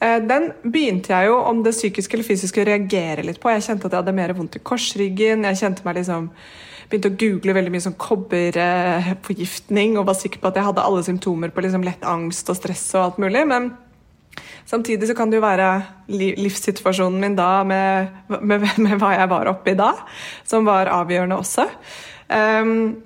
Eh, 0.00 0.20
Den 0.28 0.52
begynte 0.62 1.14
jeg 1.14 1.30
jo, 1.30 1.38
om 1.40 1.62
det 1.64 1.72
psykiske 1.72 2.18
eller 2.18 2.28
fysiske, 2.28 2.60
å 2.60 2.68
reagere 2.68 3.24
litt 3.24 3.40
på. 3.40 3.50
Jeg 3.54 3.64
kjente 3.64 3.88
at 3.88 3.94
jeg 3.96 4.02
hadde 4.02 4.18
mer 4.18 4.34
vondt 4.36 4.58
i 4.60 4.64
korsryggen. 4.70 5.46
Jeg 5.48 5.62
kjente 5.62 5.86
meg 5.86 6.02
liksom 6.02 6.28
Begynte 6.88 7.10
å 7.12 7.18
google 7.20 7.56
veldig 7.56 7.72
mye 7.74 7.84
sånn 7.84 8.00
kobberforgiftning 8.00 9.98
og 10.00 10.08
var 10.08 10.16
sikker 10.16 10.40
på 10.40 10.48
at 10.48 10.56
jeg 10.56 10.66
hadde 10.70 10.86
alle 10.88 11.02
symptomer 11.04 11.50
på 11.52 11.62
liksom 11.64 11.84
lett 11.84 12.04
angst 12.08 12.48
og 12.48 12.56
stress 12.56 12.86
og 12.96 13.02
alt 13.02 13.18
mulig. 13.24 13.42
Men 13.50 13.62
Samtidig 14.68 15.08
så 15.08 15.14
kan 15.16 15.30
det 15.30 15.38
jo 15.38 15.44
være 15.44 15.68
livssituasjonen 16.12 17.20
min 17.22 17.36
da 17.38 17.62
med, 17.66 18.08
med, 18.28 18.66
med 18.84 18.98
hva 19.00 19.14
jeg 19.16 19.30
var 19.30 19.48
oppe 19.50 19.72
i 19.72 19.78
da, 19.78 19.94
som 20.46 20.68
var 20.68 20.90
avgjørende 20.92 21.38
også. 21.40 21.64
Um, 22.28 22.98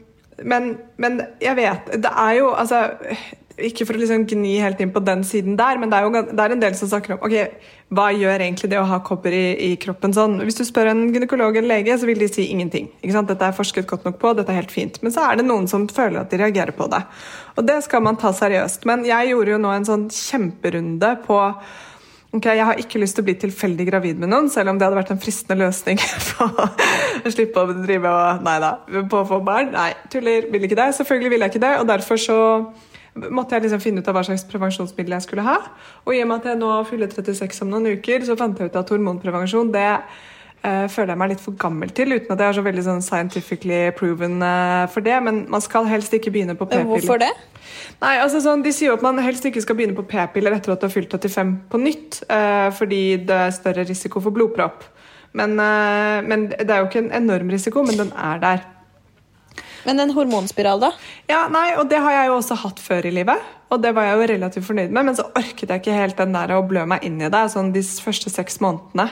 men, 0.43 0.73
men 0.99 1.21
jeg 1.39 1.55
vet 1.55 1.93
Det 2.03 2.11
er 2.19 2.33
jo 2.41 2.49
altså 2.59 2.81
Ikke 3.61 3.85
for 3.85 3.97
å 3.97 4.01
liksom 4.01 4.25
gni 4.31 4.55
helt 4.63 4.81
inn 4.81 4.93
på 4.95 5.03
den 5.05 5.23
siden 5.29 5.59
der, 5.59 5.77
men 5.81 5.91
det 5.93 5.99
er 5.99 6.07
jo 6.07 6.13
det 6.33 6.41
er 6.41 6.55
en 6.55 6.63
del 6.63 6.77
som 6.79 6.89
snakker 6.89 7.17
om 7.17 7.27
ok, 7.27 7.35
hva 7.93 8.07
gjør 8.17 8.45
egentlig 8.47 8.71
det 8.73 8.79
å 8.81 8.87
ha 8.89 9.01
kobber 9.05 9.35
i, 9.37 9.45
i 9.67 9.71
kroppen 9.81 10.15
sånn. 10.17 10.39
Hvis 10.47 10.57
du 10.61 10.65
spør 10.65 10.93
en 10.93 11.05
gynekolog 11.13 11.59
eller 11.59 11.77
lege, 11.77 11.99
så 12.01 12.09
vil 12.09 12.23
de 12.23 12.31
si 12.33 12.49
ingenting. 12.55 12.89
Dette 13.03 13.49
er 13.49 13.57
forsket 13.57 13.89
godt 13.91 14.07
nok 14.09 14.19
på, 14.23 14.33
dette 14.39 14.55
er 14.55 14.63
helt 14.63 14.73
fint. 14.73 14.97
Men 15.05 15.13
så 15.15 15.27
er 15.29 15.39
det 15.39 15.47
noen 15.49 15.69
som 15.69 15.85
føler 15.91 16.23
at 16.23 16.33
de 16.33 16.41
reagerer 16.41 16.73
på 16.77 16.89
det. 16.93 17.03
Og 17.59 17.67
det 17.69 17.83
skal 17.85 18.05
man 18.05 18.17
ta 18.21 18.33
seriøst. 18.37 18.87
Men 18.89 19.05
jeg 19.09 19.33
gjorde 19.33 19.57
jo 19.57 19.61
nå 19.61 19.73
en 19.77 19.89
sånn 19.89 20.07
kjemperunde 20.13 21.17
på 21.27 21.41
Ok, 22.33 22.47
Jeg 22.49 22.65
har 22.65 22.79
ikke 22.81 22.97
lyst 23.03 23.19
til 23.19 23.21
å 23.21 23.27
bli 23.27 23.35
tilfeldig 23.37 23.85
gravid 23.91 24.21
med 24.23 24.31
noen, 24.33 24.47
selv 24.49 24.73
om 24.73 24.79
det 24.81 24.87
hadde 24.87 24.97
vært 24.97 25.11
en 25.13 25.19
fristende 25.21 25.67
løsning 25.67 25.99
på 26.31 26.47
å 26.49 27.33
slippe 27.35 27.61
å 27.61 27.75
drive 27.77 28.09
og 28.09 28.47
Nei 28.47 28.55
da, 28.63 28.71
på 28.89 29.19
å 29.21 29.27
få 29.29 29.43
barn. 29.45 29.69
Nei, 29.75 29.91
tuller. 30.09 30.49
Vil 30.49 30.65
ikke 30.65 30.79
det. 30.79 30.87
Selvfølgelig 30.97 31.35
vil 31.35 31.45
jeg 31.45 31.53
ikke 31.53 31.65
det. 31.67 31.75
Og 31.83 31.91
derfor 31.93 32.23
så 32.25 32.39
måtte 33.15 33.57
jeg 33.57 33.67
liksom 33.67 33.81
finne 33.83 34.01
ut 34.01 34.09
av 34.09 34.17
hva 34.17 34.25
slags 34.25 34.45
prevensjonsmiddel 34.49 35.17
jeg 35.19 35.27
skulle 35.27 35.45
ha. 35.45 35.59
Og 36.07 36.15
i 36.17 36.23
og 36.25 36.31
med 36.31 36.41
at 36.41 36.53
jeg 36.53 36.61
nå 36.63 36.71
fyller 36.89 37.13
36 37.13 37.65
om 37.65 37.73
noen 37.73 37.99
uker, 37.99 38.25
så 38.25 38.37
fant 38.41 38.59
jeg 38.59 38.73
ut 38.73 38.79
at 38.81 38.93
hormonprevensjon 38.95 39.73
det 39.75 39.89
uh, 39.91 40.87
føler 40.89 41.13
jeg 41.13 41.21
meg 41.21 41.33
litt 41.35 41.45
for 41.45 41.59
gammel 41.61 41.93
til, 41.93 42.15
uten 42.17 42.33
at 42.33 42.41
jeg 42.41 42.49
er 42.49 42.59
så 42.59 42.65
veldig 42.65 42.87
sånn 42.89 43.05
scientifically 43.05 43.83
proven 43.99 44.41
uh, 44.41 44.89
for 44.93 45.05
det. 45.05 45.19
Men 45.29 45.45
man 45.53 45.65
skal 45.65 45.89
helst 45.91 46.15
ikke 46.17 46.33
begynne 46.33 46.57
på 46.57 46.69
p-piller. 46.71 46.89
Hvorfor 46.89 47.21
det? 47.21 47.33
Nei, 48.03 48.17
altså 48.23 48.41
sånn, 48.43 48.65
De 48.65 48.73
sier 48.75 48.91
jo 48.91 48.97
at 48.97 49.05
man 49.05 49.21
helst 49.23 49.45
ikke 49.47 49.63
skal 49.65 49.79
begynne 49.79 49.99
på 49.99 50.07
p-piller 50.09 50.57
etter 50.57 50.75
at 50.75 50.81
du 50.81 50.89
har 50.89 50.95
fylt 50.95 51.13
85 51.13 51.55
på 51.73 51.83
nytt, 51.85 52.23
uh, 52.33 52.73
fordi 52.75 53.05
det 53.29 53.41
er 53.49 53.57
større 53.61 53.87
risiko 53.89 54.25
for 54.25 54.35
blodpropp. 54.35 54.89
Men, 55.33 55.57
men 55.57 56.43
Det 56.53 56.69
er 56.69 56.83
jo 56.83 56.91
ikke 56.91 57.07
en 57.07 57.15
enorm 57.17 57.49
risiko, 57.49 57.81
men 57.81 57.97
den 57.97 58.11
er 58.21 58.41
der. 58.43 58.67
Men 59.87 60.01
en 60.03 60.15
hormonspiral, 60.15 60.83
da? 60.83 60.93
Ja, 61.31 61.47
nei, 61.53 61.73
og 61.77 61.89
Det 61.91 62.01
har 62.03 62.19
jeg 62.19 62.31
jo 62.31 62.39
også 62.39 62.59
hatt 62.63 62.83
før 62.83 63.09
i 63.09 63.15
livet, 63.15 63.53
og 63.73 63.83
det 63.83 63.95
var 63.97 64.09
jeg 64.09 64.19
jo 64.19 64.29
relativt 64.35 64.69
fornøyd 64.69 64.91
med. 64.91 65.09
Men 65.09 65.17
så 65.19 65.29
orket 65.31 65.69
jeg 65.69 65.83
ikke 65.83 65.97
helt 65.97 66.19
den 66.21 66.37
der 66.37 66.55
å 66.57 66.65
blø 66.67 66.85
meg 66.89 67.07
inn 67.07 67.21
i 67.23 67.31
det 67.33 67.47
sånn 67.53 67.73
de 67.75 67.83
første 67.83 68.33
seks 68.33 68.61
månedene. 68.63 69.11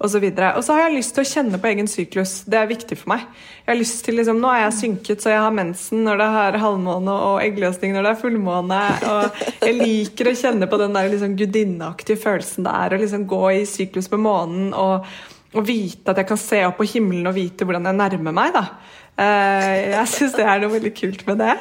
Og 0.00 0.08
så, 0.08 0.16
videre. 0.16 0.54
og 0.56 0.64
så 0.64 0.72
har 0.72 0.86
jeg 0.86 0.94
lyst 0.96 1.12
til 1.12 1.20
å 1.26 1.28
kjenne 1.28 1.58
på 1.60 1.68
egen 1.68 1.88
syklus. 1.90 2.38
Det 2.48 2.56
er 2.56 2.70
viktig 2.70 2.96
for 2.96 3.10
meg. 3.12 3.26
Jeg 3.66 3.68
har 3.68 3.76
lyst 3.76 3.98
til 4.06 4.16
liksom, 4.16 4.38
Nå 4.40 4.48
er 4.48 4.62
jeg 4.62 4.76
synket, 4.78 5.20
så 5.20 5.34
jeg 5.34 5.42
har 5.44 5.52
mensen 5.52 6.06
når 6.06 6.22
det 6.22 6.28
er 6.40 6.56
halvmåne 6.62 7.16
og 7.26 7.42
eggløsning 7.44 7.92
når 7.92 8.06
det 8.06 8.12
er 8.14 8.22
fullmåne. 8.22 8.78
Og 9.10 9.42
jeg 9.66 9.76
liker 9.76 10.30
å 10.30 10.38
kjenne 10.40 10.70
på 10.72 10.78
den 10.80 10.96
der 10.96 11.10
liksom 11.12 11.34
gudinneaktige 11.36 12.22
følelsen 12.22 12.64
det 12.64 12.72
er 12.78 12.96
å 12.96 13.00
liksom 13.02 13.28
gå 13.28 13.42
i 13.58 13.66
syklus 13.68 14.08
med 14.14 14.24
månen 14.24 14.72
og, 14.72 15.04
og 15.52 15.68
vite 15.68 16.14
at 16.14 16.22
jeg 16.22 16.30
kan 16.32 16.40
se 16.40 16.62
opp 16.70 16.80
på 16.80 16.88
himmelen 16.94 17.28
og 17.28 17.36
vite 17.36 17.68
hvordan 17.68 17.90
jeg 17.90 18.00
nærmer 18.00 18.36
meg. 18.40 18.56
da. 18.56 18.64
Eh, 19.20 19.78
jeg 19.92 20.12
syns 20.14 20.36
det 20.38 20.46
er 20.46 20.62
noe 20.62 20.72
veldig 20.72 20.92
kult 20.96 21.26
med 21.28 21.42
det. 21.42 21.56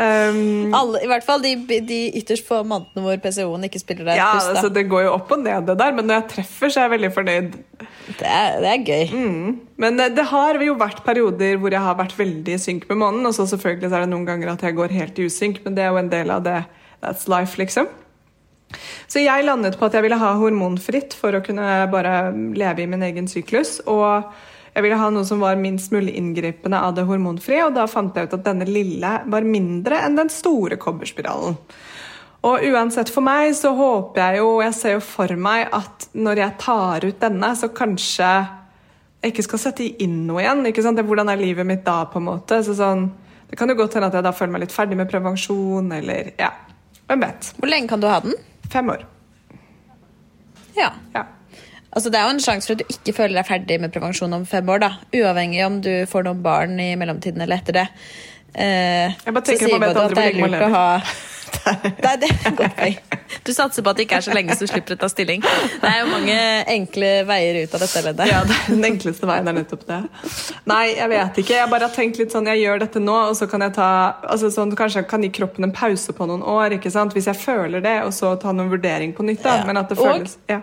Um, 0.00 0.72
Alle, 0.72 1.02
I 1.04 1.08
hvert 1.10 1.24
fall 1.26 1.42
de, 1.44 1.50
de 1.84 1.98
ytterst 2.16 2.46
få 2.48 2.62
månedene 2.64 3.02
hvor 3.04 3.18
PCO-en 3.20 3.66
ikke 3.66 3.82
spiller 3.82 4.06
der. 4.08 4.16
ja, 4.16 4.30
altså 4.32 4.70
Det 4.72 4.86
går 4.88 5.02
jo 5.04 5.10
opp 5.12 5.34
og 5.36 5.42
ned, 5.42 5.66
det 5.68 5.76
der, 5.76 5.92
men 5.92 6.08
når 6.08 6.22
jeg 6.22 6.28
treffer, 6.30 6.72
så 6.72 6.80
er 6.80 6.86
jeg 6.86 6.92
veldig 6.94 7.10
fornøyd. 7.12 7.58
Det, 8.16 8.24
er, 8.24 8.56
det 8.64 8.70
er 8.70 8.86
gøy. 8.86 9.12
Men 9.84 10.00
eh, 10.00 10.12
det 10.16 10.24
har 10.32 10.60
jo 10.64 10.76
vært 10.80 11.02
perioder 11.04 11.60
hvor 11.60 11.76
jeg 11.76 11.84
har 11.84 11.98
vært 12.00 12.16
veldig 12.16 12.56
i 12.56 12.60
synk 12.62 12.88
med 12.88 13.02
månen, 13.02 13.28
og 13.28 13.36
så 13.36 13.44
selvfølgelig 13.50 13.90
så 13.90 14.00
er 14.00 14.06
det 14.06 14.12
noen 14.14 14.28
ganger 14.28 14.54
at 14.54 14.64
jeg 14.64 14.78
går 14.78 14.96
helt 14.96 15.20
i 15.20 15.28
usynk, 15.28 15.60
men 15.66 15.76
det 15.76 15.84
er 15.84 15.92
jo 15.92 16.00
en 16.00 16.12
del 16.12 16.32
av 16.32 16.46
det. 16.48 16.62
That's 17.04 17.28
life, 17.32 17.60
liksom. 17.60 17.88
Så 19.10 19.20
jeg 19.20 19.44
landet 19.44 19.76
på 19.76 19.88
at 19.88 19.96
jeg 19.96 20.04
ville 20.06 20.20
ha 20.20 20.32
hormonfritt 20.38 21.16
for 21.18 21.36
å 21.36 21.42
kunne 21.44 21.66
bare 21.92 22.30
leve 22.56 22.84
i 22.84 22.88
min 22.88 23.04
egen 23.04 23.28
syklus. 23.28 23.80
Og 23.90 24.30
jeg 24.74 24.84
ville 24.84 24.98
ha 25.00 25.08
noe 25.10 25.26
som 25.26 25.42
var 25.42 25.58
minst 25.58 25.90
mulig 25.94 26.14
inngripende 26.18 26.78
av 26.78 26.94
det 26.94 27.06
hormonfrie, 27.08 27.62
og 27.66 27.74
da 27.74 27.88
fant 27.90 28.16
jeg 28.16 28.28
ut 28.28 28.36
at 28.38 28.44
denne 28.46 28.68
lille 28.68 29.14
var 29.26 29.46
mindre 29.46 29.98
enn 30.06 30.18
den 30.18 30.30
store 30.32 30.78
kobberspiralen. 30.80 31.56
Og 32.46 32.62
uansett 32.70 33.10
for 33.12 33.24
meg 33.24 33.50
så 33.58 33.74
håper 33.76 34.22
jeg 34.22 34.40
jo, 34.40 34.52
jeg 34.64 34.76
ser 34.76 34.94
jo 34.96 35.02
for 35.04 35.34
meg 35.36 35.66
at 35.76 36.06
når 36.16 36.40
jeg 36.40 36.56
tar 36.62 37.04
ut 37.04 37.18
denne, 37.20 37.50
så 37.58 37.68
kanskje 37.68 38.30
jeg 39.20 39.34
ikke 39.34 39.44
skal 39.44 39.60
sette 39.66 39.88
inn 40.00 40.22
noe 40.28 40.40
igjen. 40.40 40.62
ikke 40.70 40.84
sant? 40.86 41.02
Hvordan 41.04 41.28
er 41.28 41.42
livet 41.42 41.68
mitt 41.68 41.82
da, 41.84 42.06
på 42.08 42.22
en 42.22 42.28
måte? 42.30 42.62
Så 42.64 42.78
sånn, 42.78 43.10
det 43.50 43.58
kan 43.60 43.68
jo 43.68 43.76
godt 43.76 43.98
hende 43.98 44.08
at 44.08 44.16
jeg 44.16 44.24
da 44.24 44.32
føler 44.32 44.54
meg 44.54 44.64
litt 44.64 44.76
ferdig 44.76 44.96
med 44.96 45.10
prevensjon, 45.10 45.90
eller 45.98 46.32
ja, 46.40 46.54
hvem 47.10 47.26
vet. 47.26 47.50
Hvor 47.58 47.68
lenge 47.68 47.92
kan 47.92 48.00
du 48.00 48.08
ha 48.08 48.22
den? 48.24 48.38
Fem 48.72 48.88
år. 48.94 49.04
Ja. 50.78 50.94
Ja. 51.12 51.26
Altså, 51.92 52.10
det 52.12 52.20
er 52.20 52.28
jo 52.28 52.34
en 52.36 52.42
sjanse 52.44 52.66
for 52.70 52.76
at 52.78 52.82
du 52.84 52.92
ikke 52.94 53.14
føler 53.16 53.34
deg 53.40 53.46
ferdig 53.48 53.80
med 53.82 53.90
prevensjon 53.94 54.32
om 54.36 54.44
fem 54.46 54.68
år. 54.70 54.78
da. 54.84 54.90
Uavhengig 55.12 55.64
om 55.66 55.80
du 55.82 55.90
får 56.06 56.22
noen 56.28 56.42
barn 56.44 56.78
i 56.80 56.92
mellomtiden 57.00 57.42
eller 57.42 57.56
etter 57.58 57.72
det. 57.80 57.86
Eh, 58.54 59.10
Jeg 59.10 59.34
bare 59.34 59.42
så 59.42 59.50
tenker 59.52 59.66
sier 59.66 59.78
man 59.78 59.90
både 59.94 60.04
at 60.04 60.14
det 60.14 60.24
er 60.28 60.38
lurt 60.38 60.64
å 60.66 60.70
ha 60.74 60.86
Nei, 61.60 62.12
det 62.22 62.28
er 62.30 62.54
godt 62.58 62.76
poeng. 62.78 62.96
Du 63.46 63.50
satser 63.54 63.82
på 63.82 63.90
at 63.90 63.96
det 63.98 64.04
ikke 64.06 64.16
er 64.20 64.24
så 64.26 64.34
lenge 64.34 64.54
så 64.54 64.66
du 64.66 64.70
slipper 64.70 64.94
å 64.94 64.98
ta 65.00 65.08
stilling. 65.10 65.42
Det 65.42 65.86
er 65.88 66.00
jo 66.00 66.08
mange 66.12 66.34
enkle 66.70 67.08
veier 67.26 67.58
ut 67.64 67.74
av 67.74 67.82
dette 67.82 68.02
leddet. 68.06 68.28
Ja, 68.30 68.40
det 68.46 68.58
Den 68.68 68.86
enkleste 68.86 69.26
veien 69.26 69.48
er 69.50 69.56
nettopp 69.56 69.82
det. 69.88 69.98
Nei, 70.70 70.84
jeg 70.98 71.10
vet 71.10 71.40
ikke. 71.42 71.56
Jeg 71.58 71.70
bare 71.72 71.88
har 71.88 71.94
tenkt 71.94 72.20
litt 72.22 72.34
sånn, 72.34 72.46
jeg 72.52 72.62
gjør 72.62 72.82
dette 72.84 73.02
nå, 73.02 73.16
og 73.32 73.34
så 73.38 73.48
kan 73.50 73.64
jeg 73.66 73.74
ta 73.78 73.88
altså 74.30 74.50
sånn, 74.54 74.74
Kanskje 74.78 75.02
jeg 75.02 75.08
kan 75.10 75.26
gi 75.26 75.30
kroppen 75.40 75.66
en 75.66 75.74
pause 75.74 76.14
på 76.14 76.26
noen 76.30 76.42
år, 76.46 76.76
ikke 76.78 76.90
sant? 76.94 77.14
hvis 77.18 77.26
jeg 77.32 77.38
føler 77.42 77.82
det, 77.86 77.96
og 78.06 78.14
så 78.14 78.34
ta 78.40 78.54
noen 78.54 78.70
vurdering 78.70 79.14
på 79.16 79.26
nytt. 79.26 79.42
da, 79.42 79.56
Ja. 79.58 79.66
Men 79.66 79.76
at 79.82 79.88
det 79.90 79.98
Og- 79.98 80.26
ja. 80.50 80.60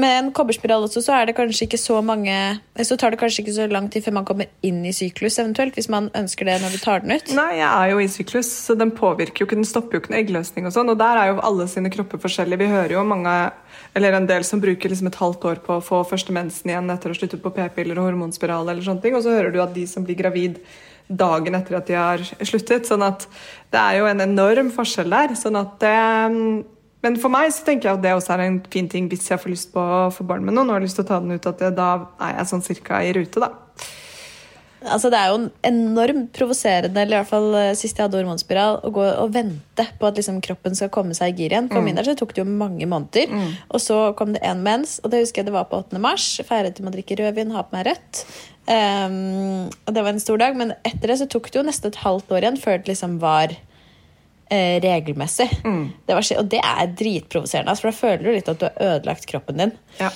Med 0.00 0.14
en 0.18 0.30
kobberspiral 0.34 0.84
også, 0.86 1.02
så 1.04 1.78
så 1.78 2.00
mange 2.02 2.60
Så 2.82 2.96
tar 2.96 3.10
det 3.10 3.18
kanskje 3.18 3.42
ikke 3.42 3.54
så 3.54 3.66
lang 3.70 3.88
tid 3.90 4.04
før 4.04 4.12
man 4.12 4.24
kommer 4.24 4.46
inn 4.62 4.84
i 4.84 4.92
syklus, 4.92 5.38
eventuelt, 5.38 5.74
hvis 5.74 5.88
man 5.88 6.10
ønsker 6.14 6.44
det 6.44 6.60
når 6.62 6.72
du 6.72 6.78
tar 6.78 7.00
den 7.00 7.12
ut. 7.12 7.34
Nei, 7.34 7.58
jeg 7.58 7.68
er 7.68 7.90
jo 7.92 8.00
i 8.00 8.08
syklus, 8.08 8.50
så 8.50 8.74
den 8.74 8.90
påvirker 8.90 9.42
jo 9.42 9.46
ikke, 9.46 9.56
den 9.56 9.68
stopper 9.68 9.96
jo 9.96 10.02
ikke 10.02 10.14
noe 10.14 10.22
eggløsning 10.22 10.66
og 10.66 10.74
sånn. 10.74 10.90
Og 10.90 10.98
der 10.98 11.20
er 11.20 11.30
jo 11.30 11.42
alle 11.46 11.68
sine 11.70 11.92
kropper 11.94 12.18
forskjellige. 12.18 12.60
Vi 12.64 12.72
hører 12.72 12.96
jo 12.96 13.04
mange, 13.06 13.34
eller 13.94 14.18
en 14.18 14.26
del 14.26 14.44
som 14.44 14.62
bruker 14.62 14.90
liksom 14.90 15.12
et 15.12 15.20
halvt 15.20 15.46
år 15.52 15.62
på 15.64 15.78
å 15.78 15.84
få 15.84 16.02
første 16.08 16.34
mensen 16.34 16.72
igjen 16.72 16.90
etter 16.90 17.12
å 17.12 17.14
ha 17.14 17.20
sluttet 17.20 17.44
på 17.44 17.54
p-piller 17.54 18.00
og 18.00 18.10
hormonspiral 18.10 18.68
eller 18.68 18.82
sånne 18.82 19.04
ting. 19.04 19.14
Og 19.14 19.24
så 19.24 19.36
hører 19.36 19.54
du 19.54 19.62
at 19.62 19.74
de 19.76 19.86
som 19.90 20.06
blir 20.06 20.18
gravid 20.18 20.58
dagen 21.08 21.54
etter 21.54 21.78
at 21.78 21.88
de 21.88 21.98
har 21.98 22.22
sluttet. 22.42 22.88
Sånn 22.88 23.04
at 23.04 23.26
det 23.72 23.80
er 23.80 24.00
jo 24.00 24.08
en 24.10 24.24
enorm 24.24 24.70
forskjell 24.74 25.12
der. 25.12 25.36
Sånn 25.38 25.58
at 25.60 25.76
det 25.82 25.96
men 27.04 27.18
for 27.20 27.32
meg 27.32 27.50
så 27.52 27.66
tenker 27.66 27.90
jeg 27.90 27.98
at 27.98 28.04
det 28.04 28.14
også 28.16 28.32
er 28.34 28.46
en 28.48 28.58
fin 28.72 28.88
ting 28.90 29.06
hvis 29.12 29.28
jeg 29.30 29.40
får 29.42 29.52
lyst 29.52 29.70
på 29.74 29.82
å 29.84 30.06
få 30.14 30.24
barn 30.26 30.44
med 30.46 30.56
noen 30.56 30.72
og 30.72 30.78
har 30.78 30.84
lyst 30.86 30.96
til 30.98 31.04
å 31.04 31.10
ta 31.12 31.20
den 31.22 31.36
ut, 31.36 31.46
at 31.52 31.60
det, 31.60 31.74
da 31.76 31.90
er 32.24 32.38
jeg 32.40 32.50
sånn 32.54 32.64
cirka 32.64 33.02
i 33.04 33.12
rute, 33.16 33.42
da. 33.44 33.52
Altså 34.84 35.08
Det 35.08 35.16
er 35.16 35.30
jo 35.32 35.36
enormt 35.64 36.26
provoserende, 36.36 37.00
eller 37.00 37.16
i 37.16 37.20
hvert 37.22 37.30
fall 37.30 37.54
eh, 37.56 37.70
sist 37.78 37.96
jeg 37.96 38.04
hadde 38.04 38.18
hormonspiral, 38.20 38.82
å 38.84 38.90
gå 38.92 39.04
og 39.22 39.30
vente 39.32 39.86
på 39.96 40.08
at 40.10 40.18
liksom 40.20 40.42
kroppen 40.44 40.76
skal 40.76 40.90
komme 40.92 41.16
seg 41.16 41.32
i 41.32 41.38
gir 41.46 41.54
igjen. 41.54 41.70
For 41.70 41.80
Mm. 41.80 41.86
min 41.88 41.96
del 41.96 42.10
så 42.10 42.16
tok 42.20 42.34
det 42.36 42.42
jo 42.42 42.50
mange 42.50 42.84
måneder. 42.90 43.32
Og 43.72 43.80
så 43.80 44.12
kom 44.18 44.34
det 44.34 44.42
en 44.44 44.60
mens, 44.62 44.98
og 45.02 45.08
det 45.10 45.22
husker 45.24 45.40
jeg 45.40 45.48
det 45.48 45.54
var 45.56 45.70
på 45.70 45.80
8. 45.80 45.98
mars. 46.04 46.26
Feiret 46.44 46.80
med 46.84 46.92
å 46.92 46.96
drikke 46.98 47.16
rødvin, 47.16 47.54
ha 47.56 47.62
på 47.64 47.72
meg 47.78 47.86
rødt. 47.88 48.24
Um, 48.68 49.70
og 49.88 49.94
det 49.96 50.04
var 50.04 50.12
en 50.12 50.20
stor 50.20 50.36
dag, 50.40 50.56
men 50.56 50.74
etter 50.84 51.08
det 51.08 51.18
så 51.20 51.28
tok 51.32 51.48
det 51.50 51.60
jo 51.62 51.64
nesten 51.64 51.88
et 51.88 52.02
halvt 52.04 52.28
år 52.36 52.44
igjen 52.44 52.60
før 52.60 52.76
det 52.84 52.92
liksom 52.92 53.16
var 53.24 53.56
eh, 54.50 54.80
regelmessig. 54.84 55.50
Det 56.06 56.16
var, 56.16 56.30
og 56.40 56.50
det 56.52 56.62
er 56.62 56.96
dritprovoserende, 57.00 57.70
altså, 57.70 57.86
for 57.86 57.92
da 57.92 58.00
føler 58.00 58.24
du 58.24 58.32
litt 58.34 58.50
at 58.50 58.60
du 58.60 58.66
har 58.68 58.90
ødelagt 58.94 59.28
kroppen 59.30 59.62
din. 59.62 59.76
Ja. 60.00 60.10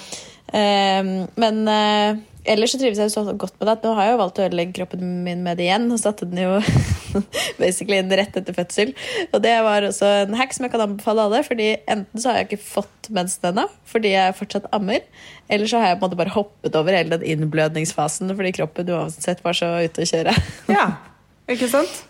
Ehm, 0.57 1.27
men 1.37 1.69
eh, 1.69 2.21
ellers 2.49 2.73
så 2.73 2.81
trives 2.81 3.01
jeg 3.01 3.13
så 3.13 3.25
godt 3.29 3.59
med 3.59 3.69
det 3.69 3.75
at 3.75 3.83
nå 3.85 3.93
har 3.97 4.07
jeg 4.07 4.15
jo 4.15 4.21
valgt 4.23 4.39
å 4.41 4.45
ødelegge 4.47 4.77
kroppen 4.79 5.03
min 5.27 5.43
med 5.45 5.61
det 5.61 5.67
igjen. 5.69 5.89
Og 5.93 6.01
satte 6.01 6.29
den 6.29 6.41
jo 6.43 6.57
basically 7.63 8.01
inn 8.01 8.13
rett 8.13 8.37
etter 8.41 8.57
fødsel. 8.57 8.95
Og 9.33 9.43
det 9.45 9.55
var 9.67 9.87
også 9.89 10.11
en 10.25 10.39
hack 10.39 10.57
som 10.57 10.67
jeg 10.67 10.75
kan 10.75 10.87
anbefale 10.87 11.27
alle. 11.29 11.43
fordi 11.47 11.71
enten 11.87 12.23
så 12.23 12.33
har 12.33 12.41
jeg 12.41 12.51
ikke 12.51 12.69
fått 12.71 13.11
mensen 13.15 13.51
ennå 13.53 13.69
fordi 13.89 14.15
jeg 14.15 14.37
fortsatt 14.39 14.71
ammer. 14.77 15.05
Eller 15.49 15.71
så 15.71 15.83
har 15.83 15.93
jeg 15.93 16.01
på 16.01 16.07
en 16.07 16.09
måte 16.09 16.23
bare 16.23 16.37
hoppet 16.37 16.81
over 16.81 16.97
hele 16.97 17.17
den 17.17 17.29
innblødningsfasen 17.37 18.33
fordi 18.37 18.55
kroppen 18.61 18.95
uansett 18.97 19.45
var 19.45 19.57
så 19.57 19.75
ute 19.85 20.05
å 20.05 20.13
kjøre. 20.13 20.37
Ja, 20.73 20.91
ikke 21.53 21.71
sant? 21.73 22.05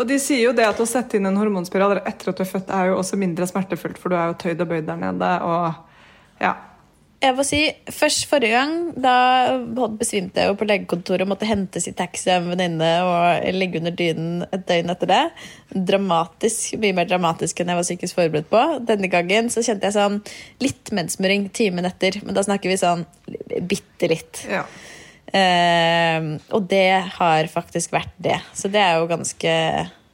Og 0.00 0.08
de 0.08 0.18
sier 0.22 0.46
jo 0.46 0.56
det 0.56 0.66
at 0.66 0.80
å 0.80 0.88
sette 0.88 1.18
inn 1.18 1.28
en 1.28 1.38
hormonspiral 1.38 2.00
etter 2.00 2.32
at 2.32 2.38
du 2.38 2.44
er 2.44 2.48
født, 2.48 2.72
er 2.72 2.90
jo 2.90 2.98
også 2.98 3.18
mindre 3.20 3.48
smertefullt, 3.48 4.00
for 4.00 4.12
du 4.12 4.18
er 4.18 4.30
jo 4.30 4.38
tøyd 4.40 4.64
og 4.64 4.70
bøyd 4.72 4.86
der 4.88 5.00
nede. 5.00 5.32
og 5.46 6.42
ja. 6.42 6.56
Jeg 7.22 7.36
må 7.38 7.44
si, 7.46 7.60
først 7.94 8.24
Forrige 8.26 8.56
gang 8.56 8.72
da 8.98 9.14
besvimte 9.94 10.42
jeg 10.42 10.50
jo 10.50 10.56
på 10.58 10.66
legekontoret 10.66 11.22
og 11.22 11.30
måtte 11.30 11.46
hentes 11.46 11.86
i 11.86 11.92
taxi 11.94 12.32
av 12.34 12.42
en 12.42 12.50
venninne 12.50 12.88
og 13.06 13.44
ligge 13.54 13.78
under 13.78 13.94
dynen 13.94 14.40
et 14.48 14.64
døgn 14.66 14.90
etter 14.90 15.10
det. 15.12 15.20
Dramatisk, 15.70 16.74
Mye 16.82 16.96
mer 16.98 17.06
dramatisk 17.06 17.62
enn 17.62 17.70
jeg 17.70 17.78
var 17.78 17.86
psykisk 17.86 18.18
forberedt 18.18 18.50
på. 18.50 18.62
Denne 18.88 19.10
gangen 19.12 19.52
så 19.54 19.62
kjente 19.62 19.86
jeg 19.86 19.94
sånn 20.00 20.18
litt 20.64 20.90
mensmøring 20.98 21.46
timen 21.54 21.86
etter, 21.86 22.18
men 22.26 22.34
da 22.34 22.42
snakker 22.42 22.72
vi 22.72 22.80
sånn 22.82 23.06
bitte 23.70 24.10
litt. 24.10 24.42
ja. 24.50 24.66
Eh, 25.32 26.28
og 26.52 26.68
det 26.68 26.86
har 27.16 27.48
faktisk 27.52 27.94
vært 27.94 28.14
det. 28.20 28.38
Så 28.56 28.68
det 28.72 28.82
er 28.84 29.00
jo 29.00 29.08
ganske 29.10 29.52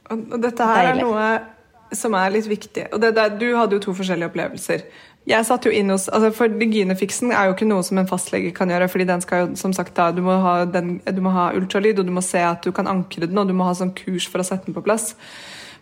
Og, 0.09 0.21
og 0.33 0.41
dette 0.41 0.65
her 0.65 0.89
Deilig. 0.89 1.03
er 1.03 1.05
noe 1.05 1.95
som 1.95 2.15
er 2.17 2.33
litt 2.33 2.47
viktig. 2.49 2.87
Og 2.93 3.01
det 3.01 3.13
der, 3.17 3.33
du 3.37 3.47
hadde 3.57 3.77
jo 3.77 3.83
to 3.83 3.93
forskjellige 3.97 4.29
opplevelser. 4.29 4.85
Jeg 5.29 5.45
satt 5.45 5.65
jo 5.67 5.73
inn 5.75 5.91
hos, 5.91 6.07
altså 6.09 6.31
for 6.33 6.53
Gynefiksen 6.61 7.33
er 7.35 7.49
jo 7.49 7.55
ikke 7.55 7.67
noe 7.69 7.83
som 7.85 7.99
en 8.01 8.07
fastlege 8.09 8.53
kan 8.55 8.71
gjøre. 8.71 8.87
fordi 8.89 9.05
den 9.09 9.21
skal 9.21 9.43
jo, 9.43 9.49
som 9.59 9.73
sagt 9.73 9.95
da, 9.97 10.11
Du 10.11 10.21
må 10.25 10.37
ha, 10.41 10.65
den, 10.65 10.97
du 11.05 11.21
må 11.21 11.33
ha 11.35 11.51
ultralyd, 11.53 11.99
og 11.99 12.07
du 12.07 12.13
må 12.15 12.23
se 12.25 12.41
at 12.41 12.63
du 12.63 12.71
kan 12.71 12.87
ankre 12.87 13.27
den, 13.27 13.37
og 13.37 13.47
du 13.47 13.53
må 13.53 13.67
ha 13.67 13.75
sånn 13.77 13.93
kurs 13.93 14.29
for 14.29 14.41
å 14.41 14.47
sette 14.47 14.65
den 14.65 14.77
på 14.77 14.85
plass. 14.85 15.13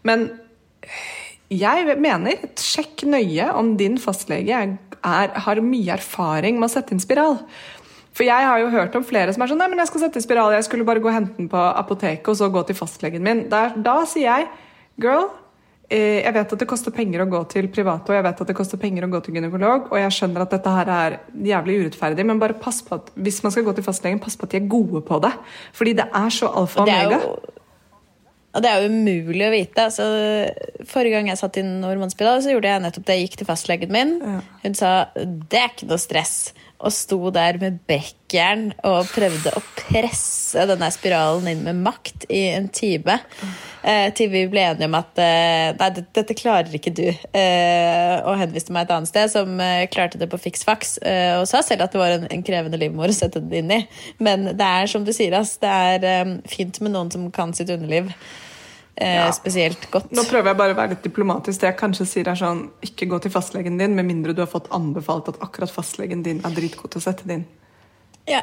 Men 0.03 0.29
jeg 1.53 1.96
mener, 2.03 2.44
sjekk 2.60 3.06
nøye 3.08 3.51
om 3.56 3.75
din 3.79 3.96
fastlege 4.01 4.51
er, 4.51 4.75
er, 5.00 5.32
har 5.46 5.63
mye 5.63 5.96
erfaring 5.96 6.60
med 6.60 6.67
å 6.67 6.74
sette 6.74 6.96
inn 6.96 7.03
spiral. 7.03 7.39
For 8.18 8.26
jeg 8.26 8.48
har 8.50 8.62
jo 8.64 8.70
hørt 8.74 8.96
om 8.98 9.06
flere 9.06 9.34
som 9.34 9.44
er 9.46 9.52
sånn 9.52 9.60
Nei, 9.62 9.68
men 9.70 9.84
jeg 9.84 9.92
skal 9.92 10.08
sette 10.08 10.22
i 10.22 10.26
spiral, 10.26 10.56
jeg 10.56 10.66
skulle 10.66 10.88
bare 10.88 11.02
gå 11.04 11.10
og 11.12 11.14
hente 11.14 11.38
den 11.38 11.50
på 11.52 11.60
apoteket 11.60 12.32
og 12.32 12.40
så 12.40 12.50
gå 12.54 12.64
til 12.66 12.78
fastlegen 12.78 13.26
min. 13.26 13.44
Der, 13.52 13.76
da 13.78 14.00
sier 14.10 14.26
jeg 14.26 14.48
girl, 15.04 15.28
eh, 15.92 16.24
jeg 16.24 16.34
vet 16.34 16.56
at 16.56 16.64
det 16.64 16.70
koster 16.70 16.96
penger 16.96 17.22
å 17.24 17.28
gå 17.30 17.44
til 17.52 17.70
private, 17.74 18.10
og 18.10 18.18
jeg 18.18 18.26
vet 18.26 18.42
at 18.42 18.50
det 18.50 18.56
koster 18.58 18.82
penger 18.82 19.06
å 19.06 19.12
gå 19.12 19.22
til 19.26 19.38
gynekolog, 19.38 19.92
og 19.92 20.02
jeg 20.02 20.16
skjønner 20.18 20.48
at 20.48 20.56
dette 20.56 20.74
her 20.80 20.94
er 20.96 21.20
jævlig 21.52 21.78
urettferdig, 21.84 22.26
men 22.26 22.42
bare 22.42 22.58
pass 22.58 22.82
på 22.86 22.98
at 22.98 23.14
hvis 23.14 23.44
man 23.46 23.54
skal 23.54 23.68
gå 23.68 23.78
til 23.78 23.86
fastlegen, 23.86 24.24
pass 24.24 24.40
på 24.40 24.50
at 24.50 24.56
de 24.56 24.64
er 24.64 24.72
gode 24.72 25.04
på 25.06 25.22
det. 25.28 25.36
Fordi 25.78 25.94
det 26.02 26.10
er 26.10 26.34
så 26.34 26.50
alfa 26.50 26.82
og 26.82 26.90
det 26.90 26.98
omega. 26.98 27.22
og 28.58 28.64
det 28.66 28.72
er 28.72 28.82
jo 28.82 28.94
umulig 28.96 29.46
å 29.46 29.54
vite. 29.54 29.90
Altså, 29.92 30.06
forrige 30.90 31.20
gang 31.20 31.30
jeg 31.30 31.38
satt 31.44 31.60
i 31.62 31.68
hormonspiral, 31.86 32.42
så 32.42 32.56
gjorde 32.56 32.74
jeg 32.74 32.82
nettopp 32.88 33.06
det. 33.06 33.20
Jeg 33.20 33.28
gikk 33.28 33.42
til 33.44 33.52
fastlegen 33.52 33.94
min. 33.94 34.18
Hun 34.64 34.78
sa 34.80 34.96
det 35.14 35.62
er 35.62 35.70
ikke 35.70 35.92
noe 35.92 36.02
stress. 36.02 36.40
Og 36.77 36.93
sto 36.93 37.17
der 37.34 37.57
med 37.62 37.79
bekkjern 37.89 38.69
og 38.86 39.07
prøvde 39.10 39.53
å 39.57 39.63
presse 39.79 40.67
denne 40.69 40.91
spiralen 40.93 41.50
inn 41.50 41.63
med 41.65 41.79
makt 41.81 42.27
i 42.29 42.43
en 42.53 42.69
time. 42.69 43.17
Eh, 43.81 44.12
til 44.17 44.29
vi 44.29 44.43
ble 44.51 44.62
enige 44.67 44.89
om 44.89 44.98
at 45.00 45.19
eh, 45.22 45.72
nei, 45.77 45.89
dette, 45.98 46.38
klarer 46.38 46.74
ikke 46.77 46.93
du. 46.93 47.05
Eh, 47.07 48.15
og 48.19 48.38
henviste 48.41 48.74
meg 48.75 48.86
et 48.86 48.93
annet 48.93 49.10
sted 49.10 49.31
som 49.34 49.57
klarte 49.93 50.22
det 50.22 50.29
på 50.29 50.41
fiks 50.41 50.67
faks. 50.67 50.98
Og 51.41 51.48
sa 51.50 51.63
selv 51.65 51.88
at 51.88 51.96
det 51.96 52.01
var 52.01 52.17
en, 52.17 52.27
en 52.29 52.46
krevende 52.46 52.79
livmor 52.81 53.10
å 53.10 53.15
sette 53.15 53.41
den 53.41 53.63
inn 53.63 53.77
i. 53.79 53.84
Men 54.22 54.51
det 54.51 54.74
er 54.81 54.91
som 54.91 55.07
du 55.07 55.13
sier, 55.15 55.34
ass, 55.39 55.57
det 55.63 55.72
er 55.72 56.38
fint 56.50 56.81
med 56.84 56.93
noen 56.93 57.13
som 57.13 57.29
kan 57.34 57.55
sitt 57.57 57.74
underliv. 57.74 58.13
Eh, 58.98 59.16
Ja. 59.16 59.32
Spesielt 59.32 59.89
godt. 59.92 60.12
Nå 60.12 60.24
prøver 60.25 60.50
jeg 60.51 60.58
bare 60.58 60.74
å 60.74 60.77
være 60.77 60.89
litt 60.96 61.04
diplomatisk. 61.06 61.60
Det 61.62 61.70
jeg 61.70 61.77
kanskje 61.77 62.06
sier 62.10 62.27
er 62.32 62.36
sånn, 62.39 62.70
Ikke 62.82 63.08
gå 63.08 63.20
til 63.22 63.32
fastlegen 63.32 63.77
din 63.77 63.96
med 63.96 64.06
mindre 64.06 64.34
du 64.34 64.42
har 64.42 64.50
fått 64.50 64.70
anbefalt 64.74 65.30
at 65.30 65.39
akkurat 65.39 65.70
fastlegen 65.72 66.24
din 66.24 66.42
er 66.44 66.50
dritgod 66.50 66.89
til 66.92 67.01
å 67.01 67.04
sette 67.04 67.27
din. 67.27 67.46
Ja. 68.27 68.42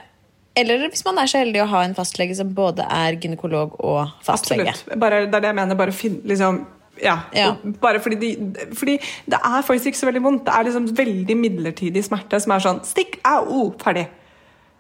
Eller 0.57 0.89
hvis 0.89 1.05
man 1.05 1.19
er 1.19 1.27
så 1.27 1.41
heldig 1.43 1.65
å 1.65 1.67
ha 1.67 1.83
en 1.83 1.95
fastlege 1.95 2.37
som 2.39 2.53
både 2.55 2.87
er 2.87 3.17
gynekolog 3.19 3.75
og 3.81 4.13
fastlege. 4.23 4.69
Absolutt. 4.71 5.01
Bare, 5.01 5.27
det 5.27 5.35
er 5.35 5.41
det 5.41 5.51
jeg 5.51 5.59
mener. 5.59 5.75
Bare 5.75 5.93
finn 5.93 6.21
liksom 6.25 6.67
ja. 7.03 7.17
Ja. 7.35 7.57
Bare 7.83 7.99
fordi, 7.99 8.17
de, 8.21 8.67
fordi 8.79 9.01
det 9.27 9.41
er 9.43 9.63
faktisk 9.67 9.91
ikke 9.91 9.99
så 9.99 10.07
veldig 10.07 10.23
vondt. 10.23 10.45
Det 10.47 10.55
er 10.55 10.69
liksom 10.69 10.87
veldig 10.97 11.37
midlertidig 11.37 12.05
smerte 12.07 12.39
som 12.41 12.53
er 12.55 12.63
sånn 12.63 12.85
Stikk! 12.87 13.19
Au! 13.27 13.73
Ferdig. 13.83 14.07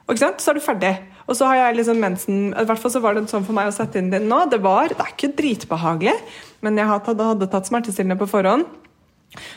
Og? 0.04 0.20
Så 0.20 0.52
er 0.52 0.58
du 0.58 0.62
ferdig. 0.64 0.94
Og 1.25 1.37
så 1.38 1.49
har 1.49 1.56
jeg 1.61 1.78
liksom 1.78 2.00
mensen 2.02 2.40
I 2.52 2.64
hvert 2.68 2.80
fall 2.80 2.92
så 2.92 3.00
var 3.00 3.16
det 3.16 3.25
sånn 3.32 3.46
for 3.46 3.56
meg 3.56 3.70
å 3.70 3.75
sette 3.75 4.00
inn 4.00 4.11
den 4.12 4.28
nå. 4.28 4.42
Det 4.52 4.61
var, 4.64 4.92
det 4.92 5.00
er 5.00 5.12
ikke 5.14 5.32
dritbehagelig, 5.38 6.16
men 6.64 6.80
jeg 6.80 6.90
hadde, 6.90 7.28
hadde 7.30 7.49
tatt 7.52 7.70
smertestillende 7.70 8.18
på 8.20 8.28
forhånd. 8.28 8.66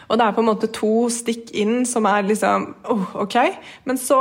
Og 0.07 0.17
det 0.17 0.25
er 0.25 0.33
på 0.33 0.41
en 0.41 0.49
måte 0.49 0.69
to 0.73 1.07
stikk 1.13 1.51
inn 1.57 1.83
som 1.85 2.07
er 2.09 2.25
liksom 2.25 2.71
oh, 2.89 3.09
ok. 3.25 3.35
Men 3.85 3.99
så 4.01 4.19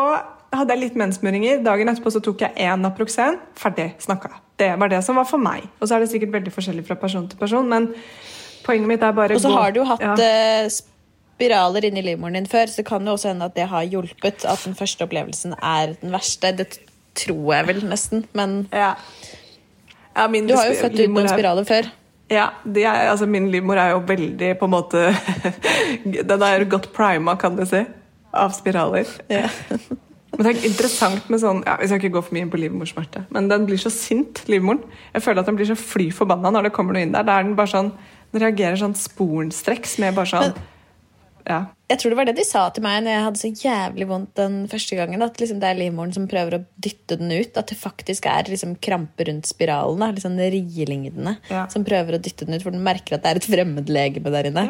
hadde 0.53 0.75
jeg 0.75 0.83
litt 0.83 0.99
mensmuringer. 0.99 1.63
Dagen 1.65 1.91
etterpå 1.91 2.13
så 2.13 2.23
tok 2.25 2.45
jeg 2.45 2.67
én 2.67 2.83
Naproxen. 2.85 3.39
Ferdig. 3.59 3.93
Snakka. 4.03 4.35
Det 4.61 4.73
var 4.81 4.91
det 4.93 5.03
som 5.05 5.19
var 5.19 5.29
for 5.29 5.43
meg. 5.43 5.65
Og 5.81 5.89
så 5.89 5.97
er 5.97 6.05
det 6.05 6.11
sikkert 6.13 6.35
veldig 6.35 6.53
forskjellig 6.53 6.85
fra 6.89 6.99
person 7.01 7.27
til 7.31 7.41
person, 7.41 7.67
men 7.69 7.91
poenget 8.67 8.91
mitt 8.91 9.05
er 9.05 9.17
bare 9.17 9.37
Og 9.37 9.43
så 9.45 9.53
har 9.55 9.73
du 9.73 9.83
jo 9.83 9.89
hatt 9.89 10.05
Ja. 10.05 10.15
Spiraler 11.37 11.85
inni 11.85 12.03
livmoren 12.05 12.39
din 12.41 12.49
før, 12.49 12.71
så 12.73 12.85
kan 12.87 13.05
det 13.05 13.13
også 13.13 13.29
hende 13.33 13.45
at 13.51 13.57
det 13.57 13.69
har 13.69 13.85
hjulpet. 13.85 14.45
At 14.49 14.65
den 14.65 14.77
første 14.79 15.05
opplevelsen 15.05 15.55
er 15.61 15.95
den 16.01 16.15
verste. 16.15 16.53
Det 16.57 16.79
tror 17.17 17.55
jeg 17.55 17.67
vel 17.67 17.85
nesten, 17.89 18.25
men 18.37 18.67
Ja. 18.73 18.95
Ja, 20.17 20.27
du 20.29 20.55
har 20.57 20.71
jo 20.71 20.77
født 20.81 21.01
ut 21.01 21.11
noen 21.13 21.27
er- 21.27 21.35
spiraler 21.35 21.65
før. 21.69 21.91
Ja, 22.31 22.49
det 22.65 22.83
er, 22.85 23.11
altså 23.11 23.27
min 23.27 23.51
livmor 23.53 23.77
er 23.79 23.91
jo 23.91 24.01
veldig 24.01 24.59
på 24.59 24.65
en 24.65 24.71
måte 24.73 25.15
Den 26.27 26.43
er 26.43 26.65
godt 26.65 26.93
prima, 26.93 27.37
kan 27.37 27.55
du 27.55 27.65
si, 27.69 27.85
av 28.35 28.51
spiraler. 28.57 29.07
Ja. 29.31 29.49
Men 30.37 30.47
det 30.47 30.57
er 30.57 30.67
interessant 30.69 31.31
med 31.33 31.41
sånn 31.41 31.63
ja, 31.65 31.77
Vi 31.81 31.87
skal 31.89 32.01
ikke 32.01 32.17
gå 32.17 32.23
for 32.27 32.35
mye 32.35 32.45
inn 32.45 32.51
på 32.53 32.59
livmorsmerte, 32.61 33.23
men 33.33 33.47
den 33.49 33.65
blir 33.65 33.79
så 33.81 33.89
sint, 33.95 34.43
livmoren. 34.51 34.83
Jeg 35.15 35.23
føler 35.25 35.41
at 35.41 35.47
den 35.49 35.57
blir 35.57 35.69
så 35.71 35.77
fly 35.81 36.11
forbanna 36.13 36.51
når 36.53 36.69
det 36.69 36.73
kommer 36.77 36.93
noe 36.93 37.07
inn 37.07 37.15
der. 37.15 37.25
Da 37.25 37.39
er 37.39 37.47
den 37.47 37.55
bare 37.57 37.73
sånn 37.73 37.93
Den 38.35 38.43
reagerer 38.43 38.77
sånn 38.77 38.93
sporenstreks 38.99 39.95
med 40.03 40.17
bare 40.19 40.29
sånn 40.29 40.59
Ja. 41.47 41.59
Jeg 41.87 42.01
tror 42.01 42.11
det 42.11 42.19
var 42.19 42.27
det 42.27 42.35
de 42.41 42.45
sa 42.47 42.65
til 42.75 42.83
meg 42.83 43.05
når 43.05 43.13
jeg 43.13 43.25
hadde 43.25 43.39
så 43.39 43.49
jævlig 43.63 44.07
vondt 44.11 44.33
den 44.39 44.55
første 44.71 44.97
gangen. 44.99 45.23
At 45.23 45.39
liksom 45.39 45.61
det 45.63 45.69
er 45.71 45.79
livmoren 45.79 46.15
som 46.17 46.27
prøver 46.31 46.59
å 46.59 46.63
dytte 46.83 47.19
den 47.21 47.31
ut. 47.31 47.53
At 47.55 47.71
det 47.71 47.79
faktisk 47.79 48.27
er 48.31 48.51
liksom 48.51 48.75
kramper 48.83 49.31
rundt 49.31 49.47
spiralen. 49.47 50.03
Liksom 50.17 50.35
rielignende. 50.41 51.37
Ja. 51.53 51.67
Som 51.73 51.87
prøver 51.87 52.19
å 52.19 52.23
dytte 52.23 52.49
den 52.49 52.59
ut, 52.59 52.65
for 52.67 52.75
den 52.75 52.83
merker 52.87 53.17
at 53.17 53.23
det 53.23 53.33
er 53.33 53.41
et 53.41 53.47
fremmedlegeme 53.47 54.33
der 54.35 54.51
inne. 54.51 54.67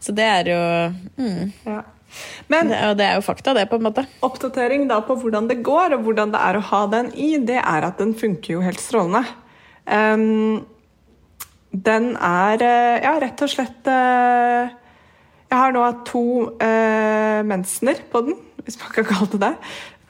Så 0.00 0.16
det 0.16 0.28
er 0.30 0.50
jo 0.54 0.62
mm, 1.20 1.52
ja. 1.68 1.82
Men 2.48 2.70
det, 2.70 2.78
Og 2.88 2.98
det 2.98 3.06
er 3.08 3.16
jo 3.18 3.24
fakta, 3.26 3.52
det, 3.56 3.66
på 3.68 3.80
en 3.80 3.88
måte. 3.88 4.04
oppdatering 4.24 4.86
da 4.88 5.00
på 5.04 5.16
hvordan 5.20 5.48
det 5.50 5.60
går, 5.66 5.96
og 5.96 6.06
hvordan 6.06 6.32
det 6.32 6.42
er 6.46 6.58
å 6.58 6.68
ha 6.70 6.84
den 6.92 7.10
i, 7.18 7.34
det 7.42 7.58
er 7.58 7.88
at 7.88 7.98
den 8.00 8.14
funker 8.16 8.56
jo 8.56 8.62
helt 8.64 8.80
strålende. 8.80 9.24
Um, 9.84 10.62
den 11.74 12.12
er 12.16 12.62
eh, 12.62 13.02
ja, 13.02 13.16
rett 13.18 13.40
og 13.42 13.50
slett 13.50 13.88
eh, 13.90 14.70
Jeg 15.54 15.60
har 15.60 15.74
nå 15.74 15.82
hatt 15.86 16.00
to 16.08 16.24
eh, 16.58 17.34
eh, 17.38 17.42
mensener 17.46 18.00
på 18.10 18.22
den, 18.26 18.38
hvis 18.64 18.78
man 18.80 18.94
kan 18.94 19.06
kalle 19.06 19.30
det 19.34 19.42
det. 19.44 19.54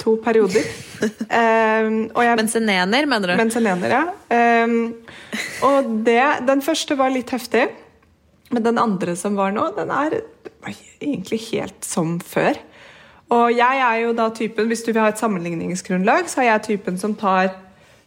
To 0.03 0.17
perioder. 0.25 0.65
um, 1.05 1.99
jeg, 2.11 2.37
Mensenener, 2.41 3.07
mener 3.07 3.31
du? 3.31 3.35
Mensenener, 3.39 3.93
ja. 3.93 4.65
Um, 4.65 4.95
og 5.69 5.91
det, 6.07 6.23
den 6.49 6.65
første 6.65 6.97
var 6.99 7.13
litt 7.15 7.31
heftig, 7.31 7.69
men 8.51 8.65
den 8.65 8.81
andre 8.81 9.15
som 9.17 9.37
var 9.39 9.53
nå, 9.55 9.69
den 9.77 9.93
er 9.95 10.19
egentlig 10.99 11.39
helt 11.53 11.87
som 11.87 12.17
før. 12.25 12.59
Og 13.35 13.53
jeg 13.55 13.85
er 13.85 14.01
jo 14.03 14.15
da 14.17 14.29
typen, 14.35 14.69
hvis 14.71 14.83
du 14.85 14.93
vil 14.93 15.03
ha 15.05 15.13
et 15.13 15.21
sammenligningsgrunnlag, 15.21 16.27
så 16.33 16.43
er 16.43 16.51
jeg 16.55 16.67
typen 16.71 16.99
som 17.01 17.15
tar 17.19 17.53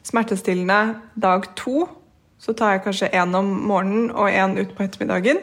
smertestillende 0.05 0.97
dag 1.15 1.47
to. 1.57 1.85
Så 2.41 2.53
tar 2.57 2.75
jeg 2.75 2.85
kanskje 2.85 3.13
én 3.15 3.37
om 3.37 3.47
morgenen 3.69 4.11
og 4.11 4.29
én 4.29 4.59
ut 4.59 4.75
på 4.75 4.85
ettermiddagen. 4.85 5.39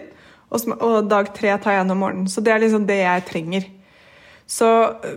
Og, 0.50 1.00
dag 1.08 1.32
tre 1.36 1.54
tar 1.62 1.76
jeg 1.76 1.84
en 1.84 1.94
om 1.94 2.04
morgenen. 2.04 2.28
Så 2.30 2.44
det 2.44 2.52
er 2.54 2.62
liksom 2.62 2.86
det 2.88 3.00
jeg 3.00 3.26
trenger. 3.30 3.66
Så 4.46 4.68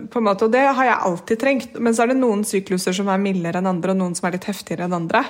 på 0.08 0.20
en 0.20 0.24
måte, 0.24 0.46
Og 0.46 0.52
det 0.52 0.64
har 0.64 0.84
jeg 0.84 1.04
alltid 1.10 1.40
trengt. 1.40 1.78
Men 1.78 1.94
så 1.94 2.04
er 2.04 2.12
det 2.12 2.20
noen 2.22 2.44
sykluser 2.44 2.96
som 2.96 3.08
er 3.08 3.22
mildere 3.22 3.60
enn 3.60 3.70
andre, 3.70 3.92
og 3.92 4.00
noen 4.00 4.16
som 4.16 4.28
er 4.28 4.38
litt 4.38 4.48
heftigere 4.48 4.88
enn 4.88 4.96
andre. 4.96 5.24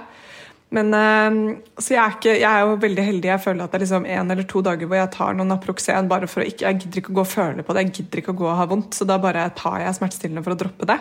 Men, 0.71 0.93
eh, 0.93 1.57
så 1.81 1.95
jeg 1.95 2.03
er, 2.03 2.15
ikke, 2.19 2.35
jeg 2.37 2.49
er 2.49 2.61
jo 2.61 2.77
veldig 2.83 3.05
heldig. 3.05 3.31
Jeg 3.31 3.45
føler 3.45 3.65
at 3.65 3.73
det 3.73 3.79
er 3.79 3.85
liksom 3.87 4.07
en 4.07 4.31
eller 4.35 4.49
to 4.49 4.63
dager 4.65 4.89
hvor 4.89 5.01
jeg 5.01 5.13
tar 5.17 5.37
noen 5.37 5.49
Naproxen 5.49 6.11
bare 6.11 6.29
for 6.29 6.45
å 6.45 6.49
ikke 6.49 6.67
Jeg 6.67 6.81
gidder 6.83 7.03
ikke 7.03 7.15
å 7.15 7.19
gå 7.19 7.25
og 7.25 7.33
føle 7.33 7.65
på 7.65 7.75
det, 7.75 7.85
jeg 7.87 7.95
gidder 7.99 8.23
ikke 8.23 8.35
å 8.35 8.41
gå 8.43 8.49
og 8.51 8.59
ha 8.59 8.69
vondt, 8.69 8.97
så 8.97 9.09
da 9.09 9.17
bare 9.23 9.49
tar 9.57 9.81
jeg 9.81 9.97
smertestillende 9.97 10.45
for 10.45 10.57
å 10.57 10.61
droppe 10.61 10.89
det. 10.89 10.99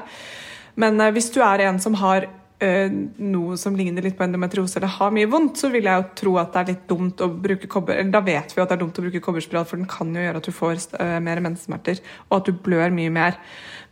Men 0.79 1.01
eh, 1.01 1.11
hvis 1.15 1.31
du 1.35 1.41
er 1.43 1.65
en 1.67 1.81
som 1.83 1.97
har 1.99 2.29
eh, 2.29 2.35
noe 2.57 3.57
som 3.61 3.75
ligner 3.77 4.01
litt 4.01 4.15
på 4.17 4.25
endometriose 4.25 4.79
eller 4.79 4.89
har 4.95 5.11
mye 5.13 5.29
vondt, 5.29 5.59
så 5.61 5.69
vil 5.69 5.85
jeg 5.85 6.01
jo 6.01 6.05
tro 6.17 6.31
at 6.41 6.55
det 6.55 6.61
er 6.61 6.69
litt 6.71 6.87
dumt 6.89 7.21
å 7.21 7.27
bruke 7.29 7.69
kobber... 7.69 7.99
Eller 7.99 8.15
da 8.15 8.21
vet 8.25 8.53
vi 8.53 8.57
jo 8.57 8.63
at 8.63 8.71
det 8.71 8.77
er 8.79 8.81
dumt 8.81 8.97
å 8.97 9.03
bruke 9.05 9.21
kobberspiral, 9.21 9.67
for 9.69 9.77
den 9.77 9.89
kan 9.91 10.09
jo 10.15 10.23
gjøre 10.23 10.41
at 10.41 10.49
du 10.49 10.55
får 10.55 10.81
eh, 10.97 11.19
mer 11.21 11.41
menssmerter, 11.45 12.01
og 12.31 12.39
at 12.39 12.49
du 12.49 12.57
blør 12.65 12.95
mye 12.95 13.13
mer. 13.13 13.37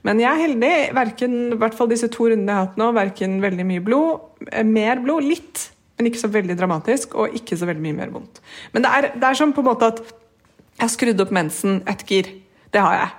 Men 0.05 0.23
jeg 0.23 0.31
er 0.31 0.43
heldig. 0.47 0.73
Verken, 0.97 1.37
i 1.53 1.59
hvert 1.61 1.77
fall 1.77 1.93
disse 1.93 2.09
to 2.13 2.31
rundene 2.31 2.55
jeg 2.55 2.57
har 2.57 2.67
hatt 2.71 2.81
nå, 2.81 2.89
verken 2.97 3.37
veldig 3.45 3.69
mye 3.69 3.85
blod, 3.85 4.25
eh, 4.49 4.65
mer 4.65 5.03
blod, 5.05 5.29
litt, 5.29 5.67
men 5.99 6.09
ikke 6.09 6.25
så 6.25 6.33
veldig 6.33 6.57
dramatisk, 6.57 7.15
og 7.21 7.37
ikke 7.37 7.61
så 7.61 7.69
veldig 7.69 7.85
mye 7.85 7.99
mer 8.01 8.17
vondt. 8.17 8.41
Men 8.73 8.87
det 8.87 8.97
er, 8.97 9.11
det 9.13 9.29
er 9.29 9.43
sånn 9.43 9.53
på 9.53 9.61
en 9.61 9.69
måte 9.69 9.93
at 9.93 10.01
jeg 10.01 10.83
har 10.87 10.95
skrudd 10.97 11.21
opp 11.21 11.37
mensen 11.37 11.83
ett 11.89 12.01
gir. 12.09 12.33
Det 12.73 12.81
har 12.81 12.97
jeg. 12.97 13.15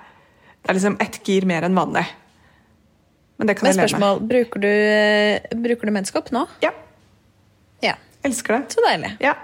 Det 0.59 0.73
er 0.73 0.77
liksom 0.83 0.99
ett 1.07 1.23
gir 1.23 1.47
mer 1.49 1.65
enn 1.65 1.79
vanlig. 1.79 2.09
Men 3.39 3.47
det 3.51 3.57
kan 3.59 3.67
Men 3.69 3.77
jeg 3.77 3.77
leve 3.77 3.83
med. 3.83 3.91
spørsmål, 3.91 4.29
bruker 4.29 4.61
du, 4.61 4.69
eh, 4.69 5.57
bruker 5.67 5.87
du 5.87 5.93
menskopp 5.93 6.31
nå? 6.33 6.47
Ja, 6.63 6.71
Ja. 7.83 7.95
elsker 8.25 8.57
det. 8.59 8.73
Så 8.77 8.81
deilig. 8.87 9.17
Ja, 9.21 9.35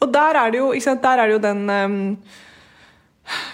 og 0.00 0.12
der 0.14 0.34
er 0.44 0.50
det 0.50 0.58
jo, 0.60 0.72
sant, 0.80 1.02
der 1.02 1.18
er 1.18 1.26
det 1.26 1.32
jo 1.34 1.42
den 1.44 1.66
ehm, 1.70 2.16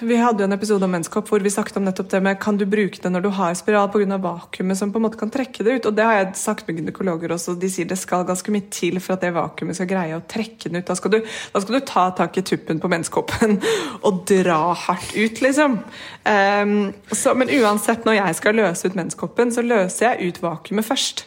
Vi 0.00 0.16
hadde 0.16 0.42
jo 0.42 0.46
en 0.48 0.54
episode 0.56 0.84
om 0.86 0.92
menskopp 0.92 1.28
hvor 1.30 1.42
vi 1.44 1.50
snakket 1.52 1.76
om 1.80 1.84
nettopp 1.86 2.08
det 2.12 2.20
med 2.24 2.38
kan 2.40 2.56
du 2.60 2.64
bruke 2.68 3.00
det 3.02 3.10
når 3.12 3.24
du 3.24 3.28
har 3.36 3.54
spiral 3.58 3.88
pga. 3.92 4.18
vakuumet 4.22 4.78
som 4.78 4.92
på 4.92 5.00
en 5.00 5.04
måte 5.06 5.18
kan 5.20 5.30
trekke 5.32 5.64
det 5.64 5.74
ut. 5.78 5.86
Og 5.90 5.96
det 5.96 6.04
har 6.04 6.18
jeg 6.18 6.36
sagt 6.40 6.68
med 6.68 6.78
gynekologer 6.80 7.32
også. 7.36 7.54
De 7.60 7.68
sier 7.72 7.88
det 7.88 7.98
skal 8.00 8.24
ganske 8.28 8.52
mye 8.54 8.68
til 8.72 9.00
for 9.00 9.16
at 9.16 9.24
det 9.24 9.34
vakuumet 9.36 9.76
skal 9.78 9.90
greie 9.90 10.16
å 10.16 10.24
trekke 10.28 10.68
den 10.70 10.80
ut. 10.80 10.86
Da 10.88 10.96
skal 10.98 11.16
du, 11.16 11.20
da 11.52 11.62
skal 11.64 11.78
du 11.78 11.86
ta 11.88 12.08
tak 12.22 12.36
i 12.40 12.44
tuppen 12.46 12.80
på 12.82 12.90
menskoppen 12.92 13.58
og 14.06 14.24
dra 14.28 14.60
hardt 14.86 15.14
ut, 15.16 15.40
liksom. 15.44 15.78
Um, 16.24 16.76
så, 17.12 17.34
men 17.36 17.52
uansett, 17.60 18.04
når 18.08 18.20
jeg 18.20 18.40
skal 18.40 18.60
løse 18.60 18.88
ut 18.88 18.98
menskoppen, 18.98 19.52
så 19.54 19.64
løser 19.64 20.12
jeg 20.12 20.32
ut 20.32 20.42
vakuumet 20.44 20.86
først. 20.86 21.26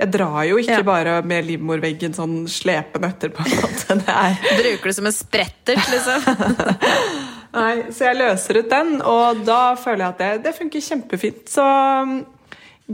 Jeg 0.00 0.10
drar 0.16 0.42
jo 0.48 0.56
ikke 0.58 0.80
Ja. 0.80 0.82
bare 0.82 1.18
med 1.22 1.44
livmorveggen 1.46 2.14
sånn 2.16 2.48
slepende 2.50 3.12
etterpå. 3.12 3.44
Det 3.92 4.00
er 4.08 4.38
Bruker 4.58 4.88
du 4.88 4.96
som 4.96 5.06
en 5.06 5.14
sprettert, 5.14 5.84
liksom? 5.92 6.24
Nei, 7.52 7.72
så 7.92 8.06
jeg 8.08 8.16
løser 8.16 8.62
ut 8.62 8.70
den, 8.70 8.94
og 9.04 9.42
da 9.44 9.74
føler 9.76 10.06
jeg 10.06 10.14
at 10.14 10.22
det, 10.22 10.30
det 10.46 10.54
funker 10.56 10.84
kjempefint. 10.84 11.42
Så 11.52 11.64
mm, 11.64 12.14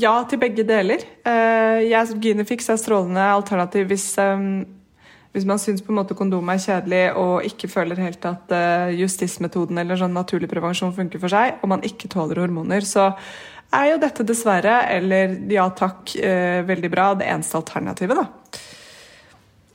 ja 0.03 0.15
til 0.31 0.41
begge 0.43 0.65
deler. 0.67 1.05
Jeg 1.25 2.11
som 2.11 2.19
Ginefix 2.23 2.67
er 2.71 2.81
strålende 2.81 3.23
alternativ 3.33 3.87
hvis, 3.93 4.09
um, 4.19 4.65
hvis 5.35 5.47
man 5.49 5.61
syns 5.62 5.85
på 5.85 5.93
en 5.93 6.00
måte 6.00 6.17
kondom 6.19 6.50
er 6.50 6.62
kjedelig 6.62 7.05
og 7.21 7.47
ikke 7.47 7.71
føler 7.71 8.00
helt 8.03 8.25
at 8.27 8.55
eh, 8.55 8.97
justismetoden 8.99 9.79
eller 9.79 10.00
sånn 10.00 10.17
naturlig 10.17 10.50
prevensjon 10.50 10.95
funker 10.97 11.23
for 11.23 11.33
seg, 11.33 11.61
og 11.62 11.71
man 11.75 11.85
ikke 11.87 12.11
tåler 12.11 12.41
hormoner, 12.43 12.87
så 12.88 13.12
er 13.75 13.93
jo 13.93 14.00
dette 14.00 14.25
dessverre, 14.27 14.81
eller 14.97 15.37
ja 15.53 15.69
takk, 15.77 16.14
eh, 16.16 16.64
veldig 16.66 16.90
bra, 16.92 17.11
det 17.21 17.29
eneste 17.29 17.61
alternativet, 17.61 18.16
da. 18.16 18.64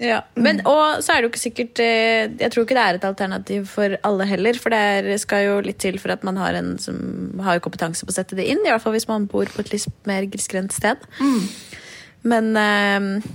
Ja, 0.02 0.24
men, 0.34 0.60
og 0.66 1.04
så 1.06 1.14
er 1.14 1.22
det 1.22 1.28
jo 1.28 1.30
ikke 1.30 1.40
sikkert 1.40 1.80
eh, 1.80 2.26
Jeg 2.42 2.50
tror 2.52 2.66
ikke 2.66 2.76
det 2.76 2.82
er 2.84 2.98
et 2.98 3.06
alternativ 3.08 3.68
for 3.70 3.94
alle 4.04 4.26
heller. 4.28 4.58
For 4.60 4.74
det 4.74 5.20
skal 5.22 5.46
jo 5.46 5.60
litt 5.64 5.80
til 5.84 6.00
for 6.02 6.16
at 6.16 6.26
man 6.28 6.40
har 6.42 6.58
en 6.58 6.74
som 6.82 6.98
har 7.46 7.62
kompetanse 7.64 8.04
på 8.04 8.12
å 8.12 8.16
sette 8.18 8.36
det 8.36 8.48
inn. 8.50 8.64
I 8.66 8.74
hvert 8.74 8.84
fall 8.84 8.96
hvis 8.98 9.08
man 9.08 9.30
bor 9.32 9.46
på 9.54 9.62
et 9.64 9.72
litt 9.76 10.10
mer 10.10 10.26
grisgrendt 10.34 10.74
sted. 10.76 11.06
Men 12.26 12.52
uh, 12.58 13.30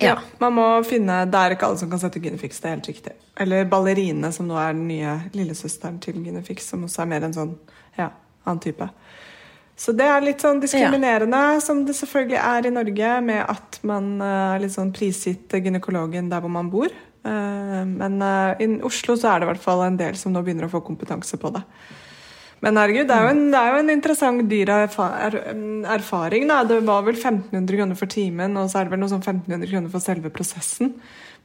Ja. 0.00 0.06
ja. 0.14 0.16
Man 0.40 0.56
må 0.56 0.66
finne 0.88 1.20
Det 1.30 1.38
er 1.38 1.54
ikke 1.54 1.68
alle 1.68 1.78
som 1.78 1.90
kan 1.92 2.00
sette 2.00 2.18
Ginefix, 2.22 2.58
det 2.62 2.70
er 2.70 2.76
helt 2.78 2.88
riktig. 2.90 3.12
Eller 3.40 3.68
Ballerine, 3.70 4.32
som 4.32 4.48
nå 4.48 4.56
er 4.58 4.72
den 4.74 4.88
nye 4.88 5.18
lillesøsteren 5.36 6.00
til 6.02 6.18
Ginefix, 6.24 6.66
som 6.72 6.88
også 6.88 7.04
er 7.04 7.12
mer 7.12 7.28
en 7.28 7.36
sånn 7.36 7.54
ja, 8.00 8.08
annen 8.46 8.64
type. 8.64 8.88
Så 9.82 9.90
det 9.98 10.06
er 10.06 10.22
litt 10.22 10.42
sånn 10.44 10.60
diskriminerende, 10.62 11.38
som 11.64 11.80
det 11.86 11.96
selvfølgelig 11.98 12.38
er 12.38 12.68
i 12.68 12.74
Norge, 12.74 13.14
med 13.26 13.40
at 13.50 13.80
man 13.88 14.12
eh, 14.22 14.52
er 14.54 14.62
litt 14.62 14.76
sånn 14.76 14.92
prisgitt 14.94 15.56
gynekologen 15.58 16.28
der 16.30 16.44
hvor 16.44 16.52
man 16.54 16.70
bor. 16.70 16.92
Eh, 17.26 17.82
Men 17.90 18.22
eh, 18.22 18.62
i 18.62 18.68
Oslo 18.86 19.16
så 19.18 19.32
er 19.32 19.42
det 19.42 19.48
i 19.48 19.50
hvert 19.50 19.64
fall 19.64 19.82
en 19.88 19.98
del 19.98 20.14
som 20.18 20.34
nå 20.34 20.44
begynner 20.46 20.68
å 20.68 20.74
få 20.76 20.84
kompetanse 20.86 21.40
på 21.40 21.50
det. 21.56 21.64
Men 22.62 22.78
herregud, 22.78 23.08
det 23.10 23.16
er 23.16 23.26
jo 23.26 23.32
en, 23.34 23.42
det 23.50 23.58
er 23.58 23.72
jo 23.72 23.80
en 23.82 23.90
interessant 23.90 24.44
dyr 24.46 24.70
erfar 24.70 25.16
er, 25.18 25.36
erfaring. 25.96 26.46
Da. 26.46 26.60
Det 26.62 26.78
var 26.86 27.02
vel 27.08 27.18
1500 27.18 27.74
kroner 27.74 27.98
for 27.98 28.12
timen, 28.12 28.54
og 28.60 28.70
så 28.70 28.78
er 28.78 28.86
det 28.86 28.94
vel 28.94 29.02
noe 29.02 29.10
sånn 29.10 29.24
1500 29.24 29.66
kroner 29.72 29.90
for 29.90 30.04
selve 30.04 30.30
prosessen. 30.30 30.94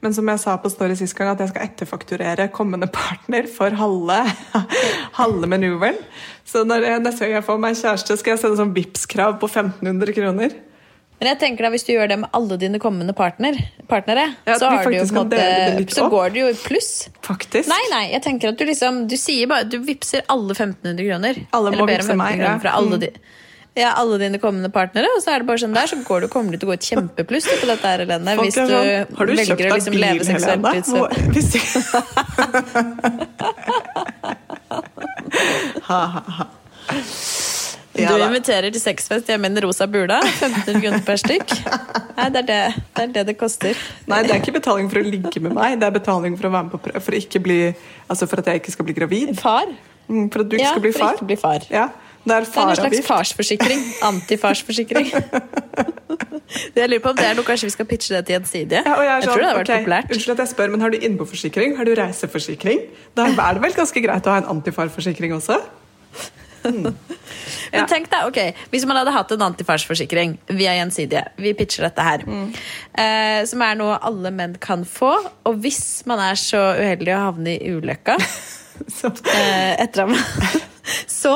Men 0.04 0.14
som 0.14 0.28
jeg 0.30 0.38
sa 0.38 0.54
på 0.62 0.70
Story 0.70 0.94
sist 0.98 1.16
gang, 1.18 1.32
at 1.32 1.40
jeg 1.42 1.50
skal 1.50 1.64
etterfakturere 1.66 2.46
kommende 2.54 2.86
partner 2.94 3.48
for 3.50 3.74
halve, 3.80 4.20
halve 5.20 5.50
manuveren. 5.50 5.98
Så 6.46 6.62
når 6.68 6.86
jeg, 6.86 7.02
neste 7.02 7.26
gang 7.26 7.40
jeg 7.40 7.46
får 7.48 7.60
meg 7.64 7.78
kjæreste, 7.80 8.16
skal 8.20 8.36
jeg 8.36 8.42
sende 8.44 8.60
sånn 8.60 8.74
Vipps-krav 8.76 9.40
på 9.42 9.50
1500 9.50 10.14
kroner. 10.14 10.54
Men 11.18 11.32
jeg 11.32 11.38
tenker 11.40 11.66
da, 11.66 11.70
hvis 11.74 11.82
du 11.82 11.90
gjør 11.96 12.12
det 12.12 12.20
med 12.22 12.30
alle 12.38 12.56
dine 12.62 12.78
kommende 12.78 13.14
partner, 13.18 13.56
partnere, 13.90 14.28
Ja, 14.46 14.54
så, 14.60 14.70
jo 14.70 15.02
måte, 15.16 15.40
så 15.90 16.06
går 16.12 16.30
det 16.34 16.44
jo 16.44 16.52
i 16.52 16.54
pluss. 16.62 16.92
Faktisk. 17.26 17.66
Nei, 17.72 17.80
nei, 17.90 18.04
jeg 18.12 18.22
tenker 18.22 18.52
at 18.52 18.60
du 18.60 18.62
liksom 18.68 19.02
Du 19.10 19.16
sier 19.18 19.50
bare 19.50 19.66
Du 19.68 19.80
vippser 19.84 20.22
alle 20.30 20.54
1500 20.54 21.02
kroner. 21.02 21.42
Alle 21.58 21.74
må 21.74 21.88
vippse 21.90 22.14
meg, 22.18 22.38
ja. 22.44 22.54
fra 22.62 22.78
alle, 22.78 23.02
Mm. 23.02 23.34
Ja, 23.78 23.90
alle 24.00 24.18
dine 24.20 24.38
kommende 24.42 24.70
partnere. 24.74 25.08
Og 25.16 25.22
så 25.24 25.32
er 25.34 25.38
det 25.42 25.48
bare 25.50 25.62
sånn 25.62 25.76
der, 25.76 25.86
så 25.90 25.96
går 26.04 26.18
du, 26.24 26.28
kommer 26.32 26.50
du 26.54 26.58
til 26.58 26.66
å 26.68 26.70
gå 26.72 26.76
et 26.78 26.88
kjempepluss 26.90 27.46
på 27.54 27.66
dette 27.70 27.86
her, 27.86 27.98
Helene. 28.04 28.36
Folk 28.38 28.46
Hvis 28.48 28.58
du, 28.58 28.64
sånn, 28.74 29.16
har 29.18 29.24
du 29.30 29.32
velger 29.38 29.72
å 29.72 29.78
liksom 29.78 29.96
leve 29.98 30.22
seksuelt 30.28 30.62
Helene? 30.66 30.78
ut 30.78 30.86
så 30.86 31.00
hvis 31.34 31.48
du-. 31.54 31.62
Ja 37.98 38.14
inviterer 38.28 38.70
til 38.72 38.80
sexfest 38.82 39.28
hjemme 39.30 39.48
i 39.48 39.54
den 39.54 39.62
rosa 39.64 39.86
bula. 39.90 40.20
1500 40.22 40.80
kroner 40.82 41.04
per 41.06 41.18
stykk. 41.20 41.54
Nei, 42.18 42.28
det 42.34 42.42
er 42.42 42.46
det 42.48 42.58
det, 42.68 43.02
er 43.02 43.12
det, 43.16 43.24
det 43.32 43.36
koster. 43.40 43.78
Nei, 44.10 44.22
det 44.26 44.34
er 44.34 44.42
ikke 44.42 44.54
betaling 44.58 44.90
for 44.92 45.00
å 45.00 45.06
ligge 45.06 45.42
med 45.44 45.56
meg, 45.56 45.78
det 45.80 45.88
er 45.88 45.94
betaling 45.96 46.36
for 46.38 46.48
å 46.48 46.52
være 46.54 46.68
med 46.68 46.74
på 46.76 46.82
prøve. 46.88 47.02
For, 47.04 47.40
bli, 47.48 47.58
altså 48.08 48.28
for 48.30 48.42
at 48.42 48.50
jeg 48.52 48.62
ikke 48.62 48.74
skal 48.76 48.88
bli 48.88 48.96
gravid. 48.98 49.34
Far? 49.40 49.72
Mm, 50.08 50.28
For 50.32 50.44
at 50.44 50.48
du 50.50 50.56
ikke 50.56 50.64
Ja, 50.64 50.74
skal 50.76 50.86
bli 50.86 50.92
for 50.94 51.04
far. 51.04 51.18
ikke 51.18 51.28
bli 51.28 51.36
far. 51.40 51.66
Ja, 51.72 51.88
det 52.28 52.36
er 52.36 52.46
Det 52.48 52.62
er 52.62 52.72
en 52.74 52.80
slags 52.82 53.06
farsforsikring. 53.06 53.86
Antifarsforsikring. 54.12 55.12
Det 56.48 56.80
jeg 56.80 56.88
lurer 56.88 57.02
på 57.04 57.10
om 57.12 57.16
det 57.18 57.26
er 57.28 57.34
noe 57.36 57.44
kanskje 57.44 57.68
vi 57.68 57.72
skal 57.74 57.86
pitche 57.88 58.14
det 58.14 58.22
til 58.24 58.38
Gjensidige. 58.38 58.80
Ja, 58.80 58.94
jeg, 59.04 59.08
jeg 59.08 59.24
tror 59.26 59.34
sånn, 59.34 59.42
det 59.42 59.48
hadde 59.48 59.58
vært 59.58 59.68
okay, 59.68 59.82
populært. 59.82 60.12
Unnskyld 60.14 60.32
at 60.32 60.40
jeg 60.40 60.50
spør, 60.54 60.70
men 60.72 60.84
har 60.84 60.94
du 60.94 60.96
innboforsikring? 61.08 61.74
Har 61.76 61.88
du 61.88 61.92
reiseforsikring? 61.98 62.80
Da 63.18 63.26
er 63.28 63.58
det 63.58 63.64
vel 63.66 63.74
ganske 63.76 64.02
greit 64.04 64.28
å 64.28 64.32
ha 64.32 64.40
en 64.40 64.48
antifarforsikring 64.54 65.34
også? 65.36 65.58
Ja. 66.64 66.92
Men 67.72 67.86
tenk 67.88 68.08
deg, 68.10 68.26
ok, 68.26 68.38
Hvis 68.72 68.84
man 68.88 68.98
hadde 68.98 69.12
hatt 69.14 69.30
en 69.32 69.44
antifarsforsikring 69.46 70.34
via 70.58 70.74
Gjensidige 70.74 71.22
Vi 71.40 71.52
pitcher 71.56 71.86
dette 71.86 72.04
her. 72.04 72.24
Mm. 72.26 72.48
Eh, 72.98 73.40
som 73.48 73.62
er 73.64 73.78
noe 73.78 73.98
alle 74.04 74.32
menn 74.34 74.56
kan 74.60 74.84
få. 74.88 75.12
Og 75.48 75.60
hvis 75.62 76.02
man 76.08 76.22
er 76.24 76.38
så 76.40 76.62
uheldig 76.80 77.14
å 77.14 77.24
havne 77.28 77.56
i 77.56 77.74
ulykka 77.76 78.18
Så, 78.98 79.10
eh, 79.34 79.74
etter 79.82 80.08
man 80.10 80.18
Så 81.20 81.34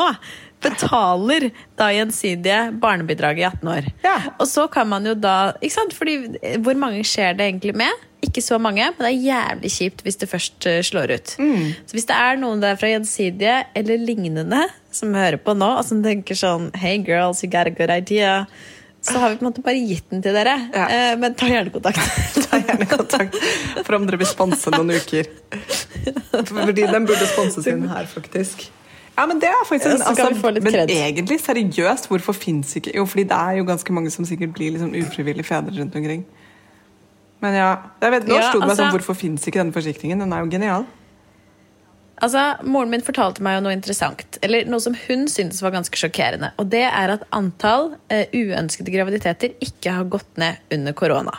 betaler 0.62 1.50
da 1.78 1.90
Gjensidige 1.92 2.60
barnebidraget 2.82 3.42
i 3.42 3.48
18 3.48 3.72
år. 3.74 3.90
Ja. 4.04 4.16
Og 4.38 4.48
så 4.48 4.66
kan 4.72 4.88
man 4.90 5.06
jo 5.06 5.14
da 5.18 5.52
ikke 5.60 5.74
sant? 5.74 5.94
Fordi 5.96 6.16
eh, 6.40 6.58
Hvor 6.62 6.78
mange 6.78 7.04
skjer 7.06 7.36
det 7.38 7.48
egentlig 7.50 7.76
med? 7.78 8.08
Ikke 8.22 8.42
så 8.44 8.58
mange, 8.62 8.84
men 8.84 9.02
det 9.02 9.10
er 9.10 9.24
jævlig 9.26 9.70
kjipt 9.74 10.04
hvis 10.06 10.20
det 10.20 10.28
først 10.30 10.68
eh, 10.70 10.82
slår 10.86 11.16
ut. 11.16 11.34
Mm. 11.42 11.72
Så 11.86 11.96
hvis 11.96 12.06
det 12.10 12.18
er 12.18 12.38
noen 12.40 12.62
der 12.62 12.78
fra 12.78 12.92
Gjensidige 12.92 13.62
eller 13.78 13.98
lignende 13.98 14.66
som 14.94 15.14
hører 15.16 15.40
på 15.42 15.56
nå, 15.58 15.72
og 15.80 15.86
som 15.88 16.04
tenker 16.04 16.38
sånn 16.38 16.70
Hey 16.78 17.00
girls, 17.02 17.42
you 17.42 17.50
got 17.50 17.66
a 17.66 17.74
good 17.74 17.90
idea. 17.90 18.44
Så 19.02 19.18
har 19.18 19.32
vi 19.32 19.36
på 19.36 19.42
en 19.42 19.48
måte 19.48 19.64
bare 19.64 19.80
gitt 19.82 20.12
den 20.12 20.22
til 20.22 20.36
dere. 20.36 20.54
Ja. 20.70 20.84
Eh, 20.86 21.16
men 21.18 21.34
ta 21.34 21.48
gjerne 21.50 21.72
kontakt. 21.74 21.98
ta 22.46 22.60
gjerne 22.62 22.86
kontakt 22.86 23.40
for 23.82 23.98
om 23.98 24.06
dere 24.06 24.20
vil 24.22 24.30
sponse 24.30 24.70
noen 24.70 24.94
uker. 24.94 25.26
Fordi 26.52 26.86
den 26.86 27.08
burde 27.10 27.26
sponses 27.26 27.66
inn 27.72 27.88
her, 27.90 28.06
faktisk. 28.06 28.68
Ja, 29.16 29.26
men 29.28 29.40
det 29.42 29.48
er 29.50 29.66
faktisk 29.68 29.90
en, 29.90 30.02
altså, 30.08 30.52
Men 30.62 30.74
egentlig, 30.88 31.40
seriøst, 31.40 32.08
hvorfor 32.08 32.32
fins 32.32 32.76
ikke 32.76 32.94
Jo, 32.96 33.04
fordi 33.06 33.26
det 33.28 33.36
er 33.36 33.58
jo 33.58 33.64
ganske 33.68 33.92
mange 33.92 34.10
som 34.10 34.24
sikkert 34.24 34.54
blir 34.56 34.72
liksom 34.72 34.94
ufrivillig 34.96 35.44
fedre 35.44 35.74
rundt 35.80 35.96
omkring. 35.96 36.24
Men 37.40 37.54
ja, 37.54 37.76
jeg 38.00 38.14
vet, 38.14 38.26
Nå 38.28 38.38
Ja, 38.38 38.48
slo 38.50 38.62
det 38.62 38.70
meg 38.70 38.80
sånn, 38.80 38.92
hvorfor 38.94 39.18
fins 39.18 39.44
ikke 39.46 39.60
denne 39.60 39.74
forsikringen? 39.74 40.22
Den 40.22 40.32
er 40.32 40.44
jo 40.44 40.50
genial. 40.50 40.86
Altså, 42.22 42.42
Moren 42.62 42.92
min 42.92 43.02
fortalte 43.02 43.42
meg 43.42 43.56
jo 43.58 43.64
noe 43.64 43.74
interessant, 43.74 44.38
eller 44.46 44.68
noe 44.70 44.80
som 44.80 44.94
hun 45.08 45.26
syntes 45.30 45.58
var 45.64 45.74
ganske 45.74 45.98
sjokkerende. 45.98 46.52
Og 46.62 46.70
det 46.70 46.84
er 46.86 47.16
at 47.16 47.24
antall 47.34 47.96
eh, 48.14 48.30
uønskede 48.30 48.94
graviditeter 48.94 49.56
ikke 49.64 49.96
har 49.96 50.06
gått 50.12 50.38
ned 50.38 50.62
under 50.72 50.94
korona. 50.96 51.34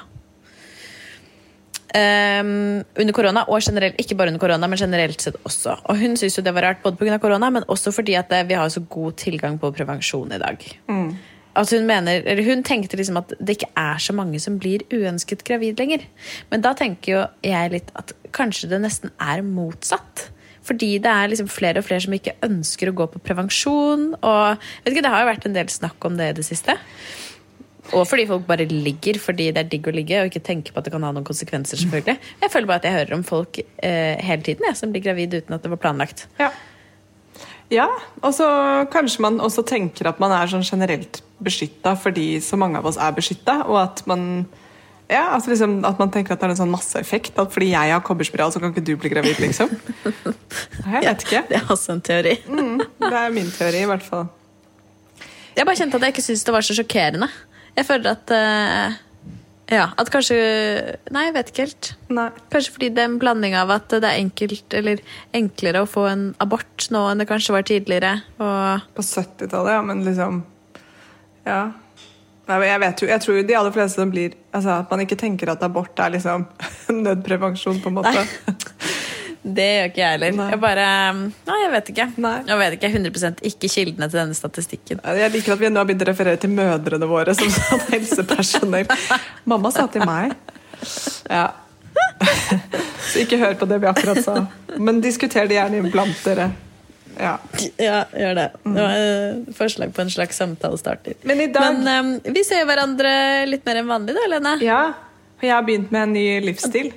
Ehm, 1.93 2.81
under 2.97 3.13
korona, 3.13 3.43
og 3.45 3.61
generelt, 3.61 3.99
ikke 4.01 4.15
bare 4.17 4.31
under 4.33 4.41
korona, 4.41 4.67
men 4.67 4.79
generelt 4.79 5.21
sett 5.21 5.37
også. 5.45 5.75
Og 5.85 5.99
hun 6.01 6.17
syns 6.17 6.39
jo 6.39 6.43
det 6.45 6.53
var 6.55 6.65
rart 6.65 6.81
både 6.81 6.97
pga. 6.97 7.19
korona, 7.21 7.51
men 7.53 7.67
også 7.69 7.93
fordi 7.93 8.15
at 8.17 8.31
eh, 8.33 8.47
vi 8.49 8.57
har 8.57 8.69
så 8.69 8.81
god 8.89 9.13
tilgang 9.21 9.59
på 9.59 9.71
prevensjon 9.71 10.33
i 10.33 10.41
dag. 10.41 10.65
Altså 11.55 11.77
hun, 11.77 11.85
mener, 11.85 12.23
eller 12.25 12.43
hun 12.43 12.63
tenkte 12.65 12.97
liksom 12.97 13.19
at 13.21 13.35
det 13.37 13.59
ikke 13.59 13.69
er 13.77 13.99
så 14.01 14.13
mange 14.13 14.39
som 14.41 14.57
blir 14.57 14.81
uønsket 14.89 15.43
gravid 15.45 15.77
lenger. 15.77 16.01
Men 16.49 16.61
da 16.65 16.73
tenker 16.73 17.11
jo 17.11 17.25
jeg 17.45 17.73
litt 17.75 17.91
at 17.93 18.15
kanskje 18.33 18.71
det 18.71 18.81
nesten 18.81 19.13
er 19.21 19.45
motsatt. 19.45 20.31
Fordi 20.65 20.95
det 21.03 21.11
er 21.11 21.29
liksom 21.29 21.51
flere 21.51 21.83
og 21.83 21.85
flere 21.85 22.01
som 22.01 22.15
ikke 22.15 22.39
ønsker 22.41 22.89
å 22.89 22.95
gå 22.97 23.05
på 23.05 23.21
prevensjon. 23.21 24.15
Og 24.15 24.57
vet 24.81 24.95
ikke, 24.95 25.03
Det 25.05 25.13
har 25.13 25.21
jo 25.21 25.29
vært 25.29 25.45
en 25.45 25.53
del 25.53 25.69
snakk 25.69 26.05
om 26.09 26.17
det 26.17 26.31
i 26.31 26.37
det 26.39 26.47
siste. 26.47 26.73
Og 27.91 28.05
fordi 28.07 28.25
folk 28.29 28.45
bare 28.47 28.65
ligger 28.69 29.19
fordi 29.21 29.49
det 29.51 29.59
er 29.65 29.69
digg 29.69 29.87
å 29.89 29.93
ligge 29.93 30.21
og 30.21 30.31
ikke 30.31 30.43
tenke 30.45 30.71
på 30.71 30.79
at 30.79 30.87
det 30.87 30.93
kan 30.93 31.03
ha 31.03 31.11
noen 31.11 31.27
konsekvenser. 31.27 31.81
selvfølgelig. 31.81 32.15
Jeg 32.41 32.53
føler 32.53 32.69
bare 32.69 32.81
at 32.81 32.87
jeg 32.87 32.97
hører 32.97 33.17
om 33.17 33.25
folk 33.27 33.59
eh, 33.59 34.15
hele 34.23 34.45
tiden 34.45 34.69
jeg, 34.69 34.79
som 34.79 34.93
blir 34.93 35.03
gravid 35.03 35.35
uten 35.35 35.57
at 35.57 35.65
det 35.65 35.73
var 35.73 35.81
planlagt. 35.83 36.25
Ja. 36.39 36.49
ja, 37.73 37.89
og 38.23 38.33
så 38.33 38.47
kanskje 38.93 39.27
man 39.27 39.43
også 39.43 39.65
tenker 39.67 40.09
at 40.09 40.23
man 40.23 40.31
er 40.31 40.49
sånn 40.49 40.65
generelt 40.65 41.21
beskytta 41.43 41.97
fordi 41.99 42.37
så 42.41 42.57
mange 42.59 42.79
av 42.79 42.87
oss 42.87 42.97
er 43.01 43.15
beskytta, 43.15 43.65
og 43.67 43.81
at 43.83 44.05
man 44.09 44.45
ja, 45.11 45.27
altså 45.35 45.51
liksom, 45.51 45.81
at 45.85 45.99
man 45.99 46.09
tenker 46.09 46.33
at 46.33 46.41
det 46.41 46.47
er 46.47 46.53
en 46.53 46.61
sånn 46.63 46.71
masseeffekt. 46.73 47.35
At 47.37 47.51
fordi 47.53 47.73
jeg 47.73 47.91
har 47.91 48.01
kobberspiral, 48.07 48.53
så 48.53 48.61
kan 48.63 48.71
ikke 48.71 48.85
du 48.87 48.95
bli 48.97 49.11
gravid, 49.11 49.35
liksom. 49.43 49.69
Jeg 50.93 51.03
vet 51.03 51.25
ikke. 51.27 51.41
Det 51.49 51.59
er 51.59 51.67
også 51.69 51.97
en 51.97 52.01
teori. 52.01 52.37
Det 52.47 53.11
er 53.19 53.35
min 53.35 53.51
teori, 53.51 53.83
i 53.83 53.89
hvert 53.91 54.05
fall. 54.05 54.29
Jeg 55.53 55.67
bare 55.67 55.77
kjente 55.77 55.99
at 55.99 56.05
jeg 56.07 56.15
ikke 56.15 56.23
syntes 56.25 56.47
det 56.47 56.55
var 56.55 56.65
så 56.65 56.73
sjokkerende. 56.79 57.27
Jeg 57.77 57.87
føler 57.87 58.13
at 58.13 58.33
uh, 58.33 58.95
Ja, 59.73 59.85
at 59.97 60.09
kanskje 60.13 60.37
Nei, 61.13 61.27
jeg 61.29 61.35
vet 61.37 61.51
ikke 61.51 61.65
helt. 61.65 61.91
Nei. 62.13 62.29
Kanskje 62.53 62.73
fordi 62.75 62.89
det 62.93 63.03
er 63.03 63.11
en 63.11 63.19
blanding 63.21 63.55
av 63.57 63.71
at 63.73 63.93
det 63.93 64.03
er 64.09 64.21
enkelt 64.21 64.75
eller 64.77 65.03
enklere 65.35 65.83
å 65.83 65.89
få 65.89 66.07
en 66.11 66.25
abort 66.43 66.89
nå 66.93 67.05
enn 67.09 67.23
det 67.23 67.29
kanskje 67.29 67.55
var 67.55 67.65
tidligere. 67.69 68.17
Og 68.37 68.89
På 68.97 69.05
70-tallet, 69.05 69.77
ja, 69.77 69.85
men 69.85 70.03
liksom 70.05 70.43
Ja. 71.47 71.63
Nei, 72.43 72.57
men 72.59 72.67
jeg 72.67 72.79
vet 72.83 73.01
jo, 73.01 73.07
jeg 73.07 73.23
tror 73.23 73.37
de 73.47 73.55
aller 73.55 73.71
fleste 73.71 74.01
som 74.01 74.09
blir 74.11 74.33
altså 74.51 74.73
At 74.81 74.89
man 74.91 74.99
ikke 74.99 75.15
tenker 75.15 75.47
at 75.53 75.61
abort 75.63 75.99
er 76.03 76.11
liksom 76.17 76.43
nødprevensjon, 77.05 77.79
på 77.79 77.89
en 77.89 78.01
måte. 78.01 78.25
Det 79.43 79.65
gjør 79.67 79.89
ikke 79.89 79.99
jeg 79.99 80.15
heller. 80.15 80.35
Nei. 80.37 80.47
Jeg 80.53 80.59
bare 80.63 80.85
Nei, 81.19 81.57
jeg 81.59 81.71
vet 81.73 81.89
ikke. 81.91 82.05
Nei. 82.23 82.35
Jeg 82.47 82.59
vet 82.61 82.77
ikke 82.77 82.91
100 82.93 83.33
ikke 83.49 83.69
kildene 83.73 84.07
til 84.07 84.21
denne 84.21 84.37
statistikken. 84.37 85.01
Jeg 85.03 85.33
liker 85.35 85.55
at 85.55 85.63
vi 85.63 85.71
nå 85.71 85.81
har 85.81 85.89
begynt 85.89 86.05
å 86.05 86.07
referere 86.07 86.39
til 86.39 86.53
mødrene 86.55 87.09
våre 87.11 87.35
som 87.35 87.51
sånn 87.57 87.83
helsepersonell. 87.91 88.87
Mamma 89.49 89.73
sa 89.75 89.89
til 89.91 90.07
meg 90.07 90.35
Ja. 91.27 91.49
Så 93.11 93.23
ikke 93.25 93.37
hør 93.41 93.57
på 93.59 93.67
det 93.69 93.81
vi 93.83 93.89
akkurat 93.91 94.23
sa. 94.23 94.37
Men 94.79 95.03
diskuter 95.03 95.49
det 95.49 95.59
gjerne 95.59 95.91
blant 95.91 96.23
dere. 96.23 96.49
Ja. 97.19 97.35
Ja, 97.77 97.99
gjør 98.15 98.35
det. 98.39 98.47
Det 98.63 98.79
var 98.79 98.95
et 98.97 99.55
forslag 99.57 99.91
på 99.93 100.01
en 100.01 100.09
slags 100.09 100.39
samtalestarter. 100.39 101.19
Men 101.27 101.43
dag 101.53 101.83
Men 101.83 102.05
um, 102.05 102.33
vi 102.33 102.43
ser 102.47 102.63
jo 102.63 102.69
hverandre 102.71 103.11
litt 103.49 103.67
mer 103.67 103.83
enn 103.83 103.91
vanlig, 103.91 104.15
da, 104.17 104.25
Lene. 104.31 104.55
Ja. 104.63 104.81
Og 105.37 105.45
jeg 105.45 105.53
har 105.53 105.65
begynt 105.67 105.91
med 105.93 106.07
en 106.07 106.15
ny 106.15 106.27
livsstil. 106.47 106.93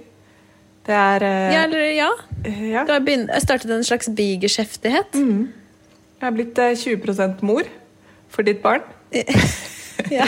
Det 0.87 0.94
er 0.94 1.27
eh, 1.27 1.53
Ja, 1.55 1.62
eller 1.66 1.87
ja. 1.90 2.11
ja. 2.46 2.85
Du 2.87 2.92
har 2.94 3.03
begynt, 3.05 3.31
startet 3.42 3.72
en 3.75 3.87
slags 3.87 4.11
bigeskjeftighet. 4.16 5.16
Jeg 5.16 6.29
er 6.29 6.37
blitt 6.37 6.59
eh, 6.62 6.77
20% 6.79 7.42
mor 7.46 7.66
for 8.33 8.46
ditt 8.46 8.62
barn. 8.64 8.87
Ja. 10.12 10.27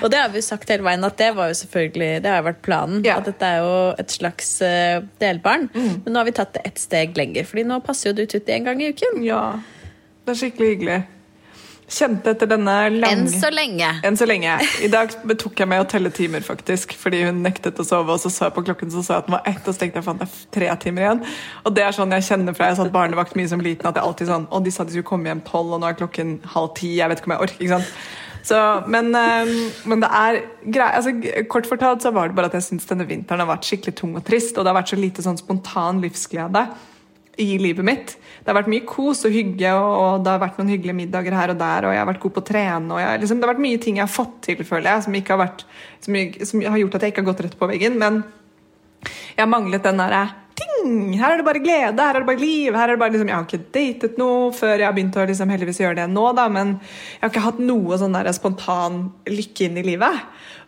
Og 0.00 0.10
det 0.10 0.18
har 0.18 0.30
vi 0.32 0.40
jo 0.40 0.44
sagt 0.46 0.70
hele 0.72 0.84
veien 0.86 1.04
at 1.04 1.18
det 1.20 1.28
var 1.36 1.50
jo 1.50 1.56
selvfølgelig 1.58 2.22
Det 2.24 2.30
har 2.30 2.40
jo 2.40 2.46
vært 2.46 2.62
planen. 2.64 3.02
Ja. 3.04 3.18
At 3.20 3.28
dette 3.28 3.44
er 3.44 3.58
jo 3.60 3.74
et 4.00 4.14
slags 4.14 4.48
uh, 4.64 5.04
delbarn. 5.20 5.68
Men 5.74 6.08
nå 6.08 6.20
har 6.20 6.28
vi 6.28 6.34
tatt 6.38 6.54
det 6.56 6.62
ett 6.68 6.80
steg 6.80 7.12
lenger. 7.18 7.44
Fordi 7.48 7.66
nå 7.68 7.76
passer 7.84 8.10
jo 8.10 8.16
du 8.16 8.24
Tutti 8.24 8.54
en 8.56 8.66
gang 8.70 8.82
i 8.82 8.88
uken. 8.94 9.20
Ja. 9.26 9.42
Det 10.24 10.32
er 10.32 10.40
skikkelig 10.40 10.70
hyggelig. 10.72 10.98
Kjente 11.86 12.32
etter 12.34 12.48
denne 12.50 12.72
lange 12.90 13.12
Enn 13.14 13.28
så 13.30 13.46
lenge. 13.54 13.88
Enn 14.06 14.16
så 14.18 14.26
lenge. 14.26 14.56
I 14.82 14.88
dag 14.90 15.12
tok 15.38 15.60
jeg 15.62 15.70
med 15.70 15.84
å 15.84 15.86
telle 15.86 16.10
timer, 16.10 16.42
faktisk. 16.42 16.96
Fordi 16.98 17.20
hun 17.28 17.44
nektet 17.44 17.78
å 17.78 17.86
sove, 17.86 18.16
og 18.16 18.18
så 18.18 18.32
så 18.32 18.48
jeg 18.48 18.56
på 18.56 18.64
klokken 18.66 18.90
så 18.90 19.04
så 19.06 19.14
jeg 19.14 19.22
at 19.22 19.28
den 19.28 19.36
var 19.36 19.46
ett, 19.46 19.62
og 19.62 19.70
så 19.70 19.82
tenkte 19.84 20.00
jeg 20.00 20.06
faen, 20.08 20.18
det 20.18 20.26
er 20.26 20.50
tre 20.56 20.70
timer 20.82 21.04
igjen. 21.04 21.22
Og 21.62 21.76
det 21.76 21.84
er 21.86 21.94
sånn 21.94 22.14
jeg 22.16 22.26
kjenner 22.26 22.56
fra 22.58 22.72
jeg 22.72 22.80
satt 22.80 22.94
barnevakt 22.94 23.38
mye 23.38 23.50
som 23.52 23.62
liten, 23.62 23.86
at 23.86 24.00
jeg 24.00 24.06
alltid 24.08 24.32
sånn 24.32 24.48
Å, 24.50 24.60
de 24.66 24.72
sa 24.74 24.86
de 24.86 24.96
skulle 24.96 25.10
komme 25.12 25.30
hjem 25.30 25.44
tolv, 25.46 25.76
og 25.76 25.82
nå 25.82 25.90
er 25.92 26.00
klokken 26.00 26.40
halv 26.56 26.74
ti. 26.80 26.96
Jeg 26.98 27.12
vet 27.12 27.22
ikke 27.22 27.30
om 27.30 27.36
jeg 27.36 27.46
orker. 27.46 27.62
ikke 27.62 27.78
sant? 27.78 27.94
Så, 28.46 28.58
men, 28.90 29.14
eh, 29.18 29.54
men 29.90 30.02
det 30.02 30.10
er 30.10 30.40
grei, 30.62 30.90
altså, 30.94 31.14
Kort 31.50 31.66
fortalt 31.70 32.02
så 32.02 32.12
var 32.14 32.28
det 32.30 32.38
bare 32.38 32.50
at 32.50 32.58
jeg 32.58 32.66
syns 32.66 32.86
denne 32.90 33.06
vinteren 33.06 33.42
har 33.42 33.50
vært 33.50 33.66
skikkelig 33.66 33.96
tung 33.98 34.18
og 34.18 34.26
trist, 34.26 34.58
og 34.58 34.66
det 34.66 34.74
har 34.74 34.78
vært 34.80 34.92
så 34.94 34.98
lite 34.98 35.22
sånn 35.22 35.38
spontan 35.38 36.02
livsglede 36.02 36.66
i 37.42 37.58
livet 37.60 37.84
mitt. 37.84 38.14
Det 38.16 38.48
har 38.48 38.56
vært 38.60 38.70
mye 38.72 38.86
kos 38.88 39.24
og 39.28 39.34
hygge, 39.34 39.72
og, 39.74 39.90
og 39.96 40.24
det 40.24 40.32
har 40.32 40.42
vært 40.42 40.60
noen 40.60 40.72
hyggelige 40.72 41.00
middager 41.02 41.36
her 41.36 41.52
og 41.52 41.60
der, 41.60 41.88
og 41.88 41.94
jeg 41.94 42.02
har 42.02 42.08
vært 42.08 42.22
god 42.22 42.34
på 42.36 42.42
å 42.44 42.48
trene, 42.52 42.94
og 42.94 43.02
jeg, 43.02 43.20
liksom, 43.22 43.40
det 43.40 43.46
har 43.46 43.52
vært 43.52 43.66
mye 43.66 43.82
ting 43.82 44.00
jeg 44.00 44.06
har 44.06 44.14
fått 44.14 44.40
til, 44.46 44.64
føler 44.64 44.88
jeg, 44.92 45.04
som, 45.06 45.18
har, 45.18 45.40
vært, 45.42 45.66
som, 46.04 46.18
som 46.52 46.64
har 46.64 46.80
gjort 46.82 46.98
at 46.98 47.06
jeg 47.06 47.14
ikke 47.14 47.24
har 47.24 47.30
gått 47.32 47.44
rett 47.46 47.60
på 47.60 47.70
veggen. 47.70 48.00
Men 48.00 48.22
jeg 49.06 49.42
har 49.42 49.50
manglet 49.52 49.84
den 49.84 50.00
derre 50.00 50.22
ting! 50.56 50.94
Her 51.18 51.34
er 51.34 51.40
det 51.40 51.46
bare 51.46 51.62
glede, 51.64 52.06
her 52.06 52.16
er 52.16 52.24
det 52.24 52.30
bare 52.30 52.40
liv. 52.42 52.74
her 52.74 52.88
er 52.88 52.96
det 52.96 53.02
bare 53.02 53.14
liksom, 53.14 53.28
Jeg 53.28 53.36
har 53.36 53.46
ikke 53.46 53.72
datet 53.76 54.18
noe 54.20 54.48
før 54.56 54.74
jeg 54.78 54.88
har 54.88 54.96
begynt 54.96 55.18
å 55.18 55.26
liksom, 55.28 55.52
heldigvis 55.52 55.82
gjøre 55.82 55.98
det 56.00 56.08
nå, 56.12 56.24
da, 56.38 56.46
men 56.52 56.76
jeg 56.78 57.24
har 57.24 57.34
ikke 57.34 57.46
hatt 57.50 57.60
noe 57.62 58.00
sånn 58.00 58.16
der 58.16 58.32
spontan 58.36 59.02
lykke 59.28 59.68
inn 59.68 59.82
i 59.82 59.86
livet. 59.86 60.24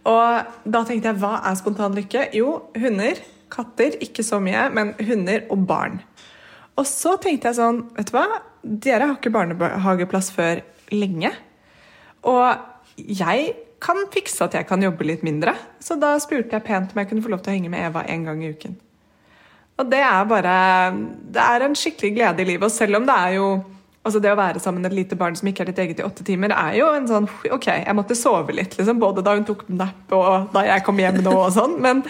Og 0.08 0.68
da 0.68 0.84
tenkte 0.86 1.12
jeg, 1.12 1.20
hva 1.22 1.38
er 1.46 1.58
spontan 1.58 1.96
lykke? 1.96 2.30
Jo, 2.36 2.54
hunder. 2.78 3.20
Katter, 3.48 3.96
ikke 4.04 4.24
så 4.26 4.42
mye, 4.44 4.66
men 4.74 4.92
hunder 5.08 5.46
og 5.52 5.64
barn. 5.68 6.02
Og 6.78 6.86
så 6.86 7.16
tenkte 7.18 7.50
jeg 7.50 7.58
sånn, 7.58 7.82
vet 7.96 8.10
du 8.10 8.16
hva? 8.16 8.26
Dere 8.62 9.10
har 9.10 9.18
ikke 9.18 9.34
barnehageplass 9.34 10.30
før 10.34 10.62
lenge. 10.94 11.32
Og 12.26 12.44
jeg 12.96 13.54
kan 13.82 14.04
fikse 14.12 14.46
at 14.46 14.56
jeg 14.58 14.66
kan 14.68 14.82
jobbe 14.82 15.06
litt 15.06 15.24
mindre. 15.26 15.54
Så 15.82 15.98
da 15.98 16.14
spurte 16.22 16.56
jeg 16.56 16.66
pent 16.66 16.92
om 16.92 17.00
jeg 17.02 17.10
kunne 17.10 17.24
få 17.24 17.32
lov 17.32 17.42
til 17.42 17.52
å 17.52 17.56
henge 17.58 17.72
med 17.72 17.90
Eva 17.90 18.04
en 18.10 18.26
gang 18.26 18.42
i 18.42 18.52
uken. 18.54 18.78
Og 19.78 19.90
det 19.90 20.00
er 20.02 20.24
bare 20.26 20.54
Det 21.30 21.42
er 21.42 21.64
en 21.64 21.76
skikkelig 21.78 22.14
glede 22.16 22.42
i 22.42 22.48
livet. 22.48 22.66
Og 22.66 22.74
selv 22.74 22.98
om 22.98 23.06
det 23.06 23.14
er 23.14 23.36
jo 23.38 23.48
Altså 24.08 24.22
Det 24.24 24.30
å 24.32 24.38
være 24.38 24.60
sammen 24.62 24.80
med 24.80 24.92
et 24.92 24.98
lite 25.02 25.18
barn 25.20 25.36
som 25.36 25.48
ikke 25.50 25.66
er 25.66 25.70
ditt 25.70 25.80
eget 25.82 25.98
i 26.00 26.06
åtte 26.06 26.24
timer, 26.24 26.54
er 26.56 26.78
jo 26.78 26.88
en 26.96 27.08
sånn 27.10 27.26
Ok, 27.52 27.66
jeg 27.68 27.96
måtte 27.96 28.16
sove 28.16 28.54
litt, 28.56 28.78
liksom, 28.78 29.00
både 29.02 29.24
da 29.24 29.34
hun 29.36 29.44
tok 29.48 29.66
napp 29.68 30.14
og 30.16 30.48
da 30.54 30.62
jeg 30.64 30.84
kom 30.86 31.00
hjem 31.00 31.20
nå 31.24 31.34
og 31.36 31.50
sånn. 31.52 31.76
Men, 31.84 32.00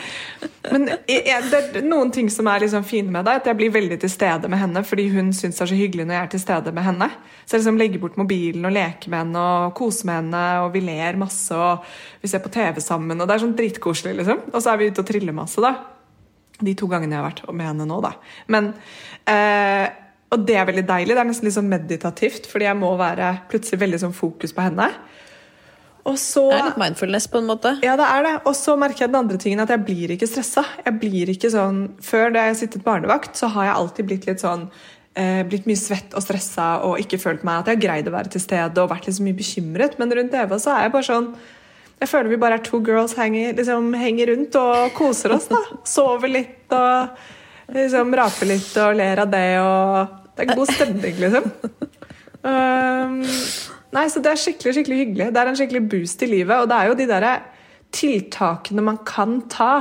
men 0.71 0.87
jeg, 1.11 1.43
det 1.51 1.61
er 1.81 1.87
noen 1.87 2.13
ting 2.15 2.31
som 2.33 2.47
er 2.51 2.63
liksom 2.63 2.87
fine 2.87 3.11
med 3.15 3.27
det, 3.27 3.39
at 3.41 3.51
jeg 3.51 3.59
blir 3.59 3.75
veldig 3.75 3.99
til 4.05 4.13
stede 4.13 4.51
med 4.51 4.63
henne 4.63 4.85
fordi 4.87 5.09
hun 5.13 5.33
syns 5.37 5.59
det 5.59 5.65
er 5.67 5.73
så 5.73 5.79
hyggelig 5.79 6.07
når 6.07 6.17
jeg 6.17 6.27
er 6.29 6.33
til 6.37 6.45
stede 6.45 6.75
med 6.77 6.87
henne. 6.87 7.11
Så 7.45 7.57
jeg 7.57 7.65
liksom 7.65 7.81
legger 7.81 8.03
bort 8.03 8.19
mobilen 8.21 8.69
og 8.69 8.75
leker 8.77 9.13
med 9.13 9.25
henne 9.25 9.45
og 9.59 9.77
koser 9.79 10.09
med 10.09 10.21
henne, 10.23 10.43
og 10.65 10.73
vi 10.75 10.85
ler 10.87 11.21
masse, 11.21 11.55
og 11.55 11.87
vi 12.23 12.31
ser 12.31 12.43
på 12.45 12.53
TV 12.55 12.83
sammen, 12.85 13.19
og 13.19 13.29
det 13.29 13.37
er 13.37 13.45
sånn 13.45 13.57
dritkoselig, 13.59 14.19
liksom. 14.21 14.43
Og 14.53 14.61
så 14.63 14.73
er 14.73 14.81
vi 14.81 14.91
ute 14.91 15.03
og 15.03 15.09
triller 15.09 15.37
masse, 15.37 15.63
da. 15.65 15.75
De 16.59 16.75
to 16.79 16.89
gangene 16.91 17.17
jeg 17.17 17.23
har 17.23 17.31
vært 17.31 17.43
med 17.55 17.71
henne 17.71 17.87
nå, 17.89 18.03
da. 18.05 18.13
Men 18.53 18.73
eh, 19.31 19.89
og 20.29 20.45
det 20.49 20.59
er 20.61 20.67
veldig 20.69 20.85
deilig. 20.89 21.15
Det 21.15 21.23
er 21.23 21.29
nesten 21.31 21.49
litt 21.49 21.57
sånn 21.57 21.71
meditativt, 21.71 22.49
fordi 22.51 22.69
jeg 22.69 22.77
må 22.77 22.91
være 23.01 23.31
plutselig 23.49 23.81
veldig 23.81 24.03
sånn 24.05 24.17
fokus 24.17 24.53
på 24.57 24.67
henne. 24.67 24.91
Så 26.17 26.47
Det 26.49 26.59
er 26.59 26.69
litt 26.71 26.81
mindfulness, 26.81 27.27
på 27.29 27.41
en 27.43 27.49
måte. 27.51 27.75
Ja, 27.85 27.97
det 28.01 28.07
er 28.09 28.23
det. 28.25 28.35
Og 28.49 28.55
så 28.57 28.77
merker 28.81 29.05
jeg 29.05 29.11
den 29.13 29.19
andre 29.19 29.37
tingen 29.41 29.61
at 29.61 29.69
jeg 29.69 29.85
blir 29.85 30.15
ikke 30.15 30.29
stressa. 30.31 30.65
Jeg 30.85 31.01
blir 31.03 31.29
ikke 31.29 31.51
sånn 31.53 31.83
Før 32.01 32.33
da 32.33 32.47
jeg 32.47 32.57
sittet 32.63 32.85
barnevakt, 32.87 33.37
så 33.37 33.51
har 33.53 33.69
jeg 33.69 33.75
alltid 33.75 34.09
blitt 34.09 34.25
litt 34.25 34.41
sånn 34.41 34.71
eh, 35.19 35.43
Blitt 35.45 35.69
mye 35.69 35.77
svett 35.77 36.15
og 36.17 36.25
stressa 36.25 36.81
og 36.87 37.03
ikke 37.03 37.21
følt 37.21 37.45
meg 37.45 37.61
at 37.61 37.69
jeg 37.69 37.77
har 37.77 37.85
greid 37.85 38.09
å 38.09 38.15
være 38.15 38.33
til 38.33 38.41
stede 38.41 38.81
og 38.81 38.89
vært 38.89 39.09
litt 39.09 39.19
så 39.19 39.27
mye 39.27 39.37
bekymret. 39.37 39.99
Men 40.01 40.15
rundt 40.17 40.39
Eva 40.39 40.61
så 40.63 40.77
er 40.77 40.87
jeg 40.87 40.95
bare 40.97 41.09
sånn 41.11 41.33
Jeg 41.99 42.09
føler 42.09 42.33
vi 42.33 42.41
bare 42.41 42.61
er 42.61 42.65
to 42.65 42.81
girls 42.81 43.17
henger, 43.19 43.53
liksom, 43.59 43.93
henger 43.99 44.33
rundt 44.33 44.57
og 44.57 44.95
koser 44.97 45.37
oss. 45.37 45.51
da 45.53 45.61
Sover 45.85 46.33
litt 46.33 46.73
og 46.73 47.19
liksom 47.75 48.15
raper 48.17 48.49
litt 48.51 48.71
og 48.83 48.97
ler 48.99 49.25
av 49.25 49.33
det 49.33 49.49
og 49.63 50.17
Det 50.39 50.45
er 50.45 50.55
god 50.55 50.71
stemning, 50.71 51.17
liksom. 51.19 51.47
Um, 52.47 53.17
nei, 53.97 54.05
så 54.07 54.21
det 54.23 54.31
er 54.31 54.39
skikkelig 54.39 54.77
skikkelig 54.77 54.99
hyggelig. 55.01 55.31
Det 55.35 55.41
er 55.41 55.51
en 55.51 55.59
skikkelig 55.59 55.83
boost 55.91 56.23
i 56.23 56.29
livet. 56.31 56.55
Og 56.63 56.69
det 56.71 56.77
er 56.77 56.91
jo 56.91 56.99
de 57.01 57.09
derre 57.11 57.33
tiltakene 57.95 58.85
man 58.85 59.01
kan 59.09 59.41
ta 59.51 59.73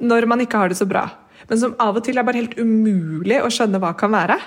når 0.00 0.24
man 0.30 0.40
ikke 0.40 0.62
har 0.62 0.72
det 0.72 0.78
så 0.78 0.88
bra. 0.88 1.04
Men 1.50 1.60
som 1.60 1.74
av 1.82 1.98
og 1.98 2.06
til 2.06 2.16
er 2.16 2.24
bare 2.26 2.40
helt 2.40 2.56
umulig 2.56 3.42
å 3.42 3.50
skjønne 3.52 3.80
hva 3.82 3.92
kan 3.98 4.14
være. 4.14 4.38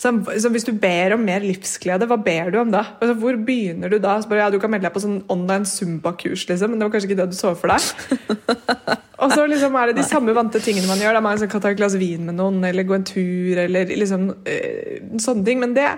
Så, 0.00 0.10
så 0.40 0.48
hvis 0.48 0.64
du 0.64 0.72
ber 0.80 1.12
om 1.12 1.24
mer 1.26 1.44
livsglede, 1.44 2.06
hva 2.08 2.16
ber 2.24 2.48
du 2.54 2.56
om 2.62 2.70
da? 2.72 2.86
Altså, 3.02 3.14
hvor 3.20 3.36
begynner 3.44 3.92
du 3.92 3.98
da? 4.00 4.14
Så 4.22 4.30
bare, 4.30 4.46
ja, 4.46 4.52
du 4.52 4.56
kan 4.62 4.72
melde 4.72 4.88
deg 4.88 4.94
på 4.94 5.02
sånn 5.02 5.18
online 5.32 5.68
Zumba-kurs, 5.68 6.46
liksom, 6.48 6.72
men 6.72 6.80
det 6.80 6.86
var 6.88 6.94
kanskje 6.94 7.10
ikke 7.10 7.18
det 7.18 7.26
du 7.34 7.36
så 7.36 7.52
for 7.58 7.74
deg. 7.74 8.48
Og 9.20 9.34
så 9.34 9.44
liksom 9.44 9.76
er 9.76 9.90
det 9.90 9.98
de 9.98 10.06
samme 10.08 10.32
vante 10.32 10.62
tingene 10.64 10.88
man 10.88 11.02
gjør. 11.02 11.18
Da 11.18 11.20
man 11.24 11.42
kan 11.52 11.60
ta 11.60 11.72
et 11.74 11.76
glass 11.76 11.98
vin 12.00 12.24
med 12.30 12.38
noen, 12.38 12.62
eller 12.64 12.86
gå 12.88 12.96
en 12.96 13.04
tur, 13.04 13.60
eller 13.66 13.92
liksom 13.92 14.30
øh, 14.32 14.94
sånne 15.20 15.44
ting. 15.44 15.60
Men 15.60 15.76
det, 15.76 15.90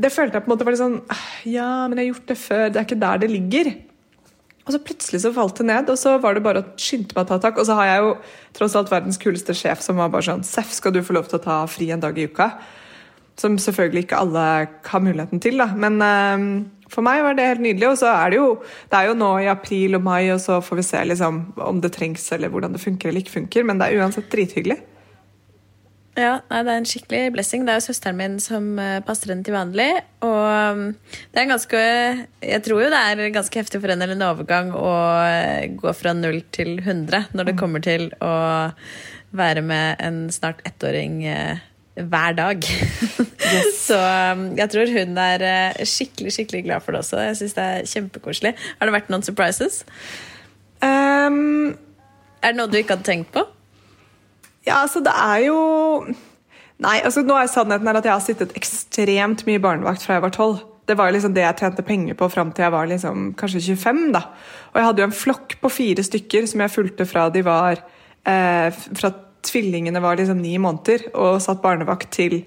det 0.00 0.12
følte 0.14 0.38
jeg 0.38 0.46
på 0.46 0.48
en 0.48 0.54
måte 0.54 0.64
var 0.64 0.72
litt 0.72 0.80
sånn 0.80 1.02
«Ah, 1.12 1.26
Ja, 1.44 1.68
men 1.90 2.00
jeg 2.00 2.06
har 2.06 2.14
gjort 2.14 2.32
det 2.32 2.38
før. 2.40 2.64
Det 2.70 2.80
er 2.80 2.88
ikke 2.88 3.00
der 3.04 3.20
det 3.20 3.30
ligger. 3.34 3.70
Og 4.64 4.72
så 4.74 4.80
plutselig 4.82 5.20
så 5.22 5.34
falt 5.36 5.60
det 5.60 5.68
ned, 5.68 5.92
og 5.92 6.00
så 6.00 6.16
var 6.24 6.34
det 6.34 6.42
bare 6.42 6.64
å 6.64 6.70
skynde 6.80 7.12
meg 7.12 7.26
å 7.26 7.28
ta 7.34 7.38
tak. 7.44 7.60
Og 7.60 7.68
så 7.68 7.76
har 7.78 7.92
jeg 7.92 8.02
jo 8.06 8.16
tross 8.56 8.80
alt 8.80 8.90
verdens 8.90 9.20
kuleste 9.20 9.54
sjef 9.54 9.84
som 9.84 10.00
var 10.00 10.08
bare 10.14 10.26
sånn 10.26 10.42
Seff, 10.46 10.72
skal 10.80 10.96
du 10.96 11.04
få 11.04 11.14
lov 11.20 11.28
til 11.28 11.38
å 11.38 11.44
ta 11.44 11.60
fri 11.70 11.92
en 11.94 12.02
dag 12.02 12.16
i 12.16 12.26
uka? 12.26 12.48
Som 13.36 13.58
selvfølgelig 13.60 14.06
ikke 14.06 14.22
alle 14.22 14.46
har 14.86 15.02
muligheten 15.04 15.42
til, 15.44 15.58
da. 15.60 15.68
Men 15.76 16.00
øh, 16.00 16.46
for 16.92 17.04
meg 17.04 17.22
var 17.24 17.36
det 17.36 17.46
helt 17.50 17.64
nydelig. 17.64 17.88
Og 17.90 17.98
så 18.00 18.10
er 18.14 18.32
det 18.32 18.40
jo 18.40 18.50
Det 18.90 18.98
er 18.98 19.10
jo 19.10 19.20
nå 19.20 19.30
i 19.44 19.52
april 19.52 19.98
og 19.98 20.02
mai, 20.02 20.30
og 20.32 20.40
så 20.40 20.60
får 20.64 20.80
vi 20.80 20.82
se 20.82 21.04
liksom 21.04 21.40
om 21.56 21.80
det 21.80 21.92
trengs, 21.92 22.32
eller 22.32 22.48
hvordan 22.48 22.72
det 22.72 22.80
funker 22.80 23.08
eller 23.08 23.24
ikke 23.24 23.38
funker. 23.40 23.64
Men 23.64 23.80
det 23.80 23.88
er 23.88 24.02
uansett 24.02 24.30
drithyggelig. 24.32 24.78
Ja, 26.16 26.38
nei, 26.48 26.62
Det 26.64 26.72
er 26.72 26.80
en 26.80 26.88
skikkelig 26.88 27.32
blessing. 27.34 27.66
Det 27.66 27.74
er 27.74 27.80
jo 27.80 27.86
søsteren 27.90 28.16
min 28.16 28.38
som 28.40 28.78
uh, 28.80 29.02
passer 29.04 29.34
henne 29.34 29.44
til 29.44 29.52
vanlig. 29.52 29.90
Og 30.24 30.72
um, 30.72 30.86
det 31.34 31.42
er 31.42 31.50
ganske 31.50 31.82
Jeg 32.40 32.62
tror 32.64 32.80
jo 32.86 32.88
det 32.92 33.02
er 33.02 33.34
ganske 33.34 33.60
heftig 33.60 33.82
for 33.82 33.92
henne 33.92 34.08
en 34.14 34.24
overgang 34.24 34.72
å 34.72 34.94
uh, 34.96 35.68
gå 35.76 35.92
fra 35.98 36.16
null 36.16 36.40
til 36.56 36.78
100 36.80 37.36
når 37.36 37.50
det 37.50 37.58
kommer 37.60 37.84
til 37.84 38.08
å 38.24 38.34
være 39.36 39.60
med 39.60 40.00
en 40.00 40.22
snart 40.32 40.64
ettåring 40.64 41.20
uh, 41.28 41.60
hver 42.00 42.40
dag. 42.40 42.64
Så 43.86 43.96
um, 43.98 44.46
jeg 44.58 44.70
tror 44.72 44.92
hun 44.92 45.18
er 45.22 45.44
skikkelig 45.86 46.32
skikkelig 46.34 46.62
glad 46.66 46.84
for 46.84 46.96
det 46.96 47.02
også. 47.04 47.20
Jeg 47.28 47.40
synes 47.40 47.56
det 47.56 47.66
er 47.66 47.90
kjempekoselig. 47.90 48.54
Har 48.78 48.88
det 48.88 48.96
vært 48.96 49.12
noen 49.12 49.26
surprises? 49.26 49.82
Um, 50.82 51.76
er 52.42 52.52
det 52.52 52.58
noe 52.58 52.70
du 52.70 52.78
ikke 52.80 52.96
hadde 52.96 53.08
tenkt 53.08 53.32
på? 53.34 53.44
Ja, 54.66 54.82
altså 54.82 55.00
det 55.04 55.14
er 55.14 55.44
jo 55.46 55.58
Nei, 56.82 56.98
altså 57.00 57.22
nå 57.24 57.36
er 57.40 57.48
sannheten 57.48 57.88
at 57.88 58.04
jeg 58.04 58.12
har 58.12 58.24
sittet 58.24 58.50
ekstremt 58.58 59.46
mye 59.48 59.60
barnevakt 59.64 60.02
fra 60.04 60.18
jeg 60.18 60.24
var 60.26 60.34
tolv. 60.34 60.58
Det 60.86 60.94
var 60.98 61.08
liksom 61.14 61.32
det 61.34 61.40
jeg 61.40 61.56
tjente 61.62 61.84
penger 61.86 62.18
på 62.18 62.28
fram 62.30 62.50
til 62.52 62.66
jeg 62.66 62.74
var 62.74 62.90
liksom, 62.90 63.30
kanskje 63.38 63.62
25. 63.64 64.02
da. 64.12 64.26
Og 64.74 64.76
jeg 64.76 64.86
hadde 64.86 65.02
jo 65.02 65.06
en 65.08 65.16
flokk 65.16 65.56
på 65.62 65.70
fire 65.72 66.04
stykker 66.04 66.44
som 66.50 66.60
jeg 66.62 66.74
fulgte 66.74 67.06
fra 67.08 67.30
de 67.32 67.42
var 67.46 67.80
eh, 68.28 68.82
Fra 68.92 69.10
tvillingene 69.46 70.02
var 70.04 70.20
liksom 70.20 70.42
ni 70.42 70.56
måneder, 70.60 71.08
og 71.14 71.40
satt 71.40 71.62
barnevakt 71.64 72.10
til 72.12 72.42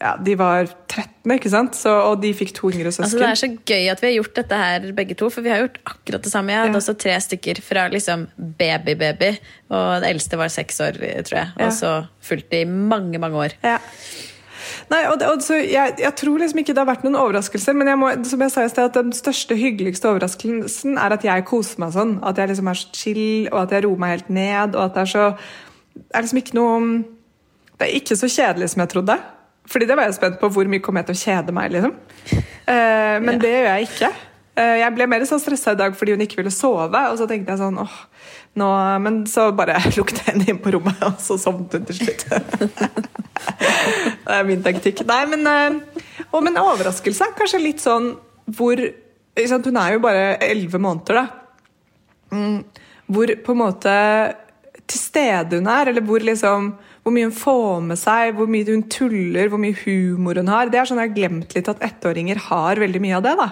ja, 0.00 0.14
de 0.16 0.34
var 0.40 0.64
13, 0.88 1.34
ikke 1.34 1.50
sant? 1.52 1.76
Så, 1.76 1.92
og 1.92 2.22
de 2.22 2.30
fikk 2.36 2.54
to 2.56 2.70
yngre 2.72 2.88
søsken. 2.88 3.04
Altså, 3.04 3.20
det 3.20 3.28
er 3.28 3.40
så 3.42 3.50
gøy 3.52 3.90
at 3.92 4.00
vi 4.00 4.08
har 4.08 4.14
gjort 4.14 4.38
dette 4.38 4.60
her 4.62 4.86
begge 4.96 5.16
to, 5.20 5.28
for 5.32 5.44
vi 5.44 5.52
har 5.52 5.60
gjort 5.60 5.76
akkurat 5.84 6.24
det 6.24 6.32
samme. 6.32 6.54
Jeg 6.54 6.62
hadde 6.64 6.72
ja. 6.72 6.80
også 6.80 6.94
tre 7.04 7.18
stykker 7.26 7.60
fra 7.64 7.84
liksom 7.92 8.24
baby-baby, 8.38 9.34
og 9.68 10.00
det 10.00 10.12
eldste 10.14 10.40
var 10.40 10.52
seks 10.52 10.80
år, 10.86 11.00
tror 11.28 11.38
jeg. 11.42 11.52
Og 11.60 11.72
så 11.76 11.92
fulgte 12.24 12.62
i 12.62 12.68
mange, 12.68 13.20
mange 13.20 13.44
år. 13.44 13.56
Ja. 13.66 13.76
Nei, 14.90 15.02
og, 15.10 15.20
og 15.22 15.44
jeg, 15.52 15.94
jeg, 16.00 16.12
tror 16.18 16.40
liksom 16.40 16.62
ikke 16.62 16.74
det 16.76 16.82
har 16.82 16.88
vært 16.88 17.04
noen 17.04 17.18
overraskelser, 17.20 17.76
men 17.76 17.90
jeg 17.90 18.00
må, 18.00 18.10
som 18.26 18.44
jeg 18.44 18.54
sa 18.54 18.64
i 18.64 18.70
sted, 18.72 18.88
at 18.88 18.96
den 18.96 19.12
største, 19.16 19.56
hyggeligste 19.58 20.08
overraskelsen 20.10 20.96
er 21.00 21.16
at 21.16 21.26
jeg 21.26 21.44
koser 21.48 21.82
meg 21.82 21.92
sånn. 21.96 22.16
At 22.26 22.40
jeg 22.40 22.52
liksom 22.52 22.70
er 22.72 22.80
så 22.80 22.94
chill, 22.96 23.26
og 23.50 23.58
at 23.66 23.76
jeg 23.76 23.84
roer 23.84 24.00
meg 24.00 24.16
helt 24.16 24.32
ned, 24.32 24.78
og 24.78 24.86
at 24.86 24.96
det 24.96 25.04
er 25.04 25.12
så 25.12 25.26
Det 25.90 26.08
er 26.14 26.24
liksom 26.24 26.40
ikke 26.40 26.56
noe 26.56 26.80
Det 27.76 27.86
er 27.86 27.94
ikke 28.00 28.16
så 28.16 28.28
kjedelig 28.30 28.70
som 28.72 28.84
jeg 28.84 28.92
trodde. 28.94 29.18
Fordi 29.70 29.86
det 29.86 29.96
var 29.96 30.08
jeg 30.08 30.18
spent 30.18 30.40
på 30.40 30.50
hvor 30.50 30.70
mye 30.70 30.82
kom 30.82 30.98
jeg 30.98 31.08
til 31.10 31.16
å 31.16 31.20
kjede 31.20 31.54
meg, 31.54 31.70
liksom. 31.74 31.94
Uh, 32.66 33.16
men 33.22 33.36
ja. 33.36 33.40
det 33.42 33.52
gjør 33.52 33.68
jeg 33.68 33.88
ikke. 33.88 34.10
Uh, 34.58 34.76
jeg 34.80 34.94
ble 34.96 35.06
mer 35.10 35.26
sånn 35.28 35.42
stressa 35.42 35.74
i 35.76 35.78
dag 35.78 35.94
fordi 35.96 36.16
hun 36.16 36.24
ikke 36.24 36.40
ville 36.40 36.52
sove, 36.54 37.02
og 37.10 37.18
så 37.20 37.28
tenkte 37.30 37.54
jeg 37.54 37.62
sånn 37.62 37.78
åh, 37.80 37.98
nå 38.58 38.68
Men 39.04 39.20
så 39.30 39.46
bare 39.56 39.78
lukket 39.96 40.24
jeg 40.24 40.28
henne 40.32 40.48
inn 40.50 40.60
på 40.62 40.74
rommet, 40.74 40.98
og 41.06 41.22
så 41.22 41.38
sovnet 41.40 41.78
hun 41.78 41.86
til 41.88 42.00
slutt. 42.00 42.26
det 44.26 44.40
er 44.40 44.48
min 44.48 44.66
taktikk. 44.66 45.04
Nei, 45.08 45.22
men 45.30 45.46
uh, 45.46 46.02
Og 46.30 46.42
med 46.42 46.56
en 46.56 46.64
overraskelse. 46.66 47.30
Kanskje 47.38 47.62
litt 47.62 47.82
sånn 47.84 48.12
hvor 48.50 48.80
Hun 49.40 49.76
er 49.78 49.94
jo 49.94 50.00
bare 50.02 50.24
elleve 50.42 50.78
måneder, 50.82 51.22
da. 51.22 51.26
Mm, 52.34 52.58
hvor 53.10 53.30
på 53.46 53.54
en 53.54 53.58
måte 53.58 53.92
til 54.90 55.00
stede 55.00 55.58
hun 55.58 55.68
er, 55.70 55.90
eller 55.90 56.04
hvor 56.04 56.22
liksom 56.22 56.72
hvor 57.02 57.14
mye 57.14 57.28
hun 57.28 57.36
får 57.36 57.86
med 57.86 58.00
seg, 58.00 58.34
hvor 58.36 58.50
mye 58.50 58.66
hun 58.68 58.84
tuller, 58.92 59.48
hvor 59.52 59.60
mye 59.62 59.76
humor 59.84 60.40
hun 60.40 60.50
har. 60.52 60.68
Det 60.68 60.80
er 60.80 60.88
sånn 60.88 61.00
Jeg 61.00 61.10
har 61.10 61.16
glemt 61.16 61.56
litt 61.56 61.70
at 61.72 61.80
ettåringer 61.86 62.42
har 62.50 62.82
veldig 62.82 63.00
mye 63.02 63.16
av 63.16 63.24
det. 63.24 63.36
da. 63.40 63.48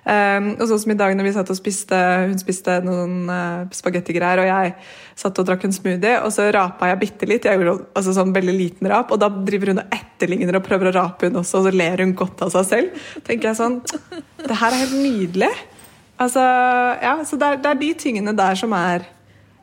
Um, 0.00 0.46
og 0.56 0.64
sånn 0.64 0.80
som 0.80 0.92
i 0.94 0.96
dag 0.96 1.12
når 1.12 1.26
vi 1.26 1.32
satt 1.34 1.50
og 1.52 1.56
spiste 1.58 1.96
Hun 2.24 2.38
spiste 2.40 2.78
noen 2.86 3.28
uh, 3.28 3.66
spagettigreier, 3.76 4.40
og 4.40 4.48
jeg 4.48 4.72
satt 5.20 5.36
og 5.42 5.44
drakk 5.44 5.66
en 5.68 5.74
smoothie, 5.76 6.14
og 6.24 6.32
så 6.32 6.46
rapa 6.56 6.88
jeg 6.88 7.00
bitte 7.02 7.28
litt. 7.28 7.44
Jeg 7.44 7.60
gjorde 7.60 7.84
altså 7.98 8.14
sånn 8.16 8.32
veldig 8.32 8.54
liten 8.56 8.88
rap, 8.90 9.12
og 9.12 9.20
da 9.20 9.28
driver 9.28 9.74
hun 9.74 9.82
og 9.82 9.92
etterligner 9.94 10.56
og 10.56 10.64
prøver 10.64 10.88
å 10.88 10.94
rape, 10.96 11.28
hun 11.28 11.42
også, 11.42 11.60
og 11.60 11.68
så 11.68 11.74
ler 11.76 12.00
hun 12.00 12.16
godt 12.16 12.46
av 12.46 12.54
seg 12.56 12.68
selv. 12.70 13.04
tenker 13.28 13.50
jeg 13.50 13.60
sånn 13.60 13.78
Det 14.40 14.56
her 14.56 14.72
er 14.72 14.82
helt 14.86 14.96
nydelig. 14.96 15.52
Altså, 16.20 16.42
ja, 17.04 17.14
så 17.24 17.36
det 17.40 17.46
er, 17.46 17.60
det 17.60 17.70
er 17.70 17.80
de 17.80 17.94
tingene 18.00 18.36
der 18.36 18.58
som 18.58 18.72
er 18.76 19.06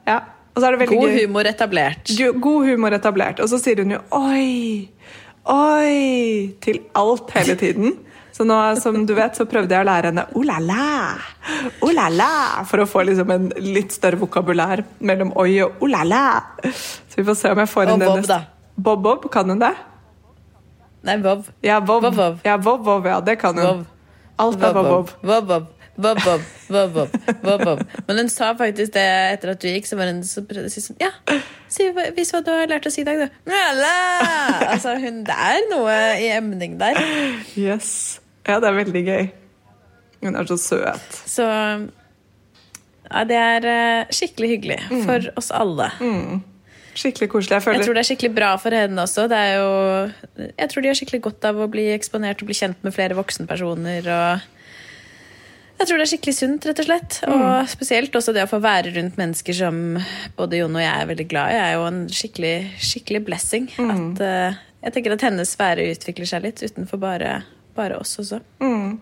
Ja, 0.08 0.22
God 0.62 1.10
gøy. 1.10 1.22
humor 1.22 1.48
etablert. 1.50 2.12
God 2.42 2.68
humor 2.68 2.96
etablert. 2.98 3.40
Og 3.44 3.50
så 3.52 3.60
sier 3.62 3.84
hun 3.84 3.96
jo 3.96 4.02
'oi', 4.12 4.90
'oi' 5.46 6.54
til 6.62 6.82
alt 6.96 7.32
hele 7.36 7.56
tiden. 7.56 7.98
Så 8.38 8.46
nå, 8.46 8.58
som 8.82 9.06
du 9.06 9.16
vet, 9.18 9.34
så 9.34 9.48
prøvde 9.50 9.74
jeg 9.74 9.82
å 9.82 9.88
lære 9.88 10.12
henne 10.12 10.26
'oh 10.34 10.46
la 10.46 10.60
la', 10.62 11.18
'oh 11.82 11.94
la 11.94 12.10
la', 12.10 12.64
for 12.70 12.78
å 12.78 12.86
få 12.86 13.06
liksom 13.06 13.32
en 13.34 13.52
litt 13.58 13.92
større 13.92 14.20
vokabulær 14.22 14.84
mellom 15.00 15.32
'oi' 15.34 15.64
og 15.66 15.82
'oh 15.82 15.90
la 15.90 16.04
la'. 16.04 16.72
Så 17.10 17.18
vi 17.18 17.24
får 17.24 17.36
se 17.36 17.52
om 17.52 17.60
jeg 17.60 17.70
får 17.70 17.94
inn 17.94 18.00
det 18.00 18.10
neste. 18.10 18.28
Bob, 18.28 18.28
da. 18.28 18.42
Bob 18.78 19.04
Bob, 19.04 19.32
kan 19.32 19.50
hun 19.50 19.60
det? 19.60 19.76
Nei, 21.04 21.18
Bob. 21.18 21.46
Ja, 21.64 21.80
Bob. 21.80 22.02
Bob, 22.02 22.16
Bob. 22.16 22.40
Ja, 22.46 22.58
Bob, 22.58 22.84
Bob, 22.84 23.06
ja, 23.06 23.20
det 23.22 23.40
kan 23.40 23.58
hun. 23.58 23.66
Bob. 23.66 23.86
Alt 24.38 24.62
er 24.62 24.74
Bob 24.74 25.77
Bob. 25.98 26.20
Bob, 26.22 26.22
Bob. 26.24 26.42
Bob, 26.70 26.94
Bob, 26.94 26.94
Bob, 26.94 27.10
Bob, 27.10 27.42
Bob, 27.42 27.64
Bob. 27.66 27.80
Men 28.08 28.22
hun 28.22 28.30
sa 28.30 28.52
faktisk 28.58 28.94
det 28.94 29.06
etter 29.34 29.54
at 29.56 29.62
du 29.64 29.68
gikk, 29.70 29.88
så 29.90 29.98
var 29.98 30.12
hun 30.12 30.22
så 30.28 30.44
prøvde 30.46 30.70
å 30.70 30.74
si 30.74 30.84
sånn 30.84 31.00
Ja, 31.02 31.10
si, 31.74 31.88
vis 32.16 32.34
hva 32.36 32.44
du 32.46 32.52
har 32.54 32.70
lært 32.70 32.86
å 32.86 32.94
si 32.94 33.02
i 33.02 33.08
dag, 33.08 33.24
du. 33.26 33.54
Altså, 34.68 34.94
hun, 35.02 35.24
det 35.26 35.38
er 35.48 35.64
noe 35.72 35.96
i 36.22 36.30
emning 36.36 36.78
der. 36.82 37.00
Yes. 37.58 38.20
Ja, 38.48 38.60
det 38.62 38.70
er 38.70 38.78
veldig 38.78 39.04
gøy. 39.08 39.32
Hun 40.24 40.38
er 40.38 40.50
så 40.50 40.58
søt. 40.62 41.18
Så 41.30 41.46
ja, 43.08 43.24
det 43.28 43.40
er 43.40 43.68
uh, 43.68 44.14
skikkelig 44.14 44.50
hyggelig 44.56 44.80
mm. 44.92 45.02
for 45.08 45.32
oss 45.40 45.50
alle. 45.56 45.90
Mm. 46.02 46.44
Skikkelig 46.98 47.30
koselig. 47.32 47.58
Jeg, 47.58 47.66
føler... 47.66 47.80
jeg 47.80 47.88
tror 47.88 47.98
det 47.98 48.02
er 48.02 48.10
skikkelig 48.10 48.34
bra 48.36 48.52
for 48.62 48.74
henne 48.74 49.04
også. 49.04 49.28
Det 49.32 49.42
jo, 49.54 49.72
jeg 50.50 50.70
tror 50.72 50.84
de 50.84 50.92
har 50.92 51.00
skikkelig 51.00 51.22
godt 51.30 51.50
av 51.50 51.60
å 51.62 51.70
bli 51.72 51.88
eksponert 51.94 52.42
og 52.42 52.50
bli 52.50 52.58
kjent 52.58 52.86
med 52.86 52.96
flere 52.96 53.18
voksenpersoner. 53.18 54.10
og 54.14 54.57
jeg 55.78 55.88
tror 55.88 56.00
det 56.00 56.06
er 56.08 56.12
skikkelig 56.12 56.36
sunt, 56.38 56.66
rett 56.66 56.80
og 56.82 56.88
slett. 56.88 57.18
Mm. 57.28 57.34
Og 57.38 57.72
spesielt 57.72 58.16
også 58.18 58.34
det 58.34 58.46
å 58.48 58.50
få 58.50 58.60
være 58.64 58.96
rundt 58.96 59.20
mennesker 59.20 59.58
som 59.58 59.82
både 60.38 60.62
Jon 60.62 60.78
og 60.78 60.82
jeg 60.84 60.94
er 60.94 61.12
veldig 61.12 61.28
glad 61.30 61.54
i, 61.54 61.60
er 61.62 61.76
jo 61.76 61.84
en 61.90 62.00
skikkelig, 62.10 62.56
skikkelig 62.82 63.22
blessing. 63.28 63.68
Mm. 63.78 63.92
At, 63.94 64.24
uh, 64.24 64.64
jeg 64.88 64.96
tenker 64.96 65.14
at 65.14 65.28
hennes 65.28 65.54
sfære 65.54 65.86
utvikler 65.94 66.30
seg 66.30 66.48
litt 66.48 66.64
utenfor 66.66 67.02
bare, 67.02 67.42
bare 67.78 68.02
oss 68.02 68.18
også. 68.24 68.42
Mm. 68.64 68.98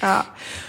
Ja. 0.00 0.16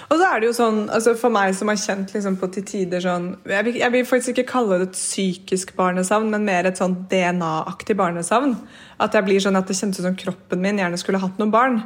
Og 0.07 0.19
så 0.19 0.27
er 0.29 0.39
det 0.39 0.47
jo 0.47 0.55
sånn, 0.55 0.77
altså 0.93 1.13
For 1.19 1.33
meg 1.33 1.51
som 1.57 1.67
har 1.71 1.79
kjent 1.79 2.13
liksom 2.15 2.37
på 2.39 2.47
til 2.53 2.63
tider 2.67 3.01
sånn 3.03 3.25
jeg 3.49 3.65
vil, 3.65 3.79
jeg 3.81 3.91
vil, 3.91 4.05
faktisk 4.07 4.33
ikke 4.33 4.51
kalle 4.51 4.77
det 4.79 4.89
et 4.89 4.99
psykisk 4.99 5.73
barnesavn, 5.75 6.29
men 6.31 6.45
mer 6.47 6.69
et 6.69 6.79
sånn 6.79 6.95
DNA-aktig 7.11 7.97
barnesavn. 7.99 8.55
At 9.03 9.17
jeg 9.17 9.27
blir 9.27 9.43
sånn 9.43 9.59
at 9.59 9.67
det 9.67 9.77
kjentes 9.79 10.03
ut 10.03 10.07
som 10.07 10.19
kroppen 10.19 10.63
min 10.63 10.79
gjerne 10.79 10.99
skulle 11.01 11.21
hatt 11.23 11.41
noen 11.41 11.53
barn. 11.53 11.81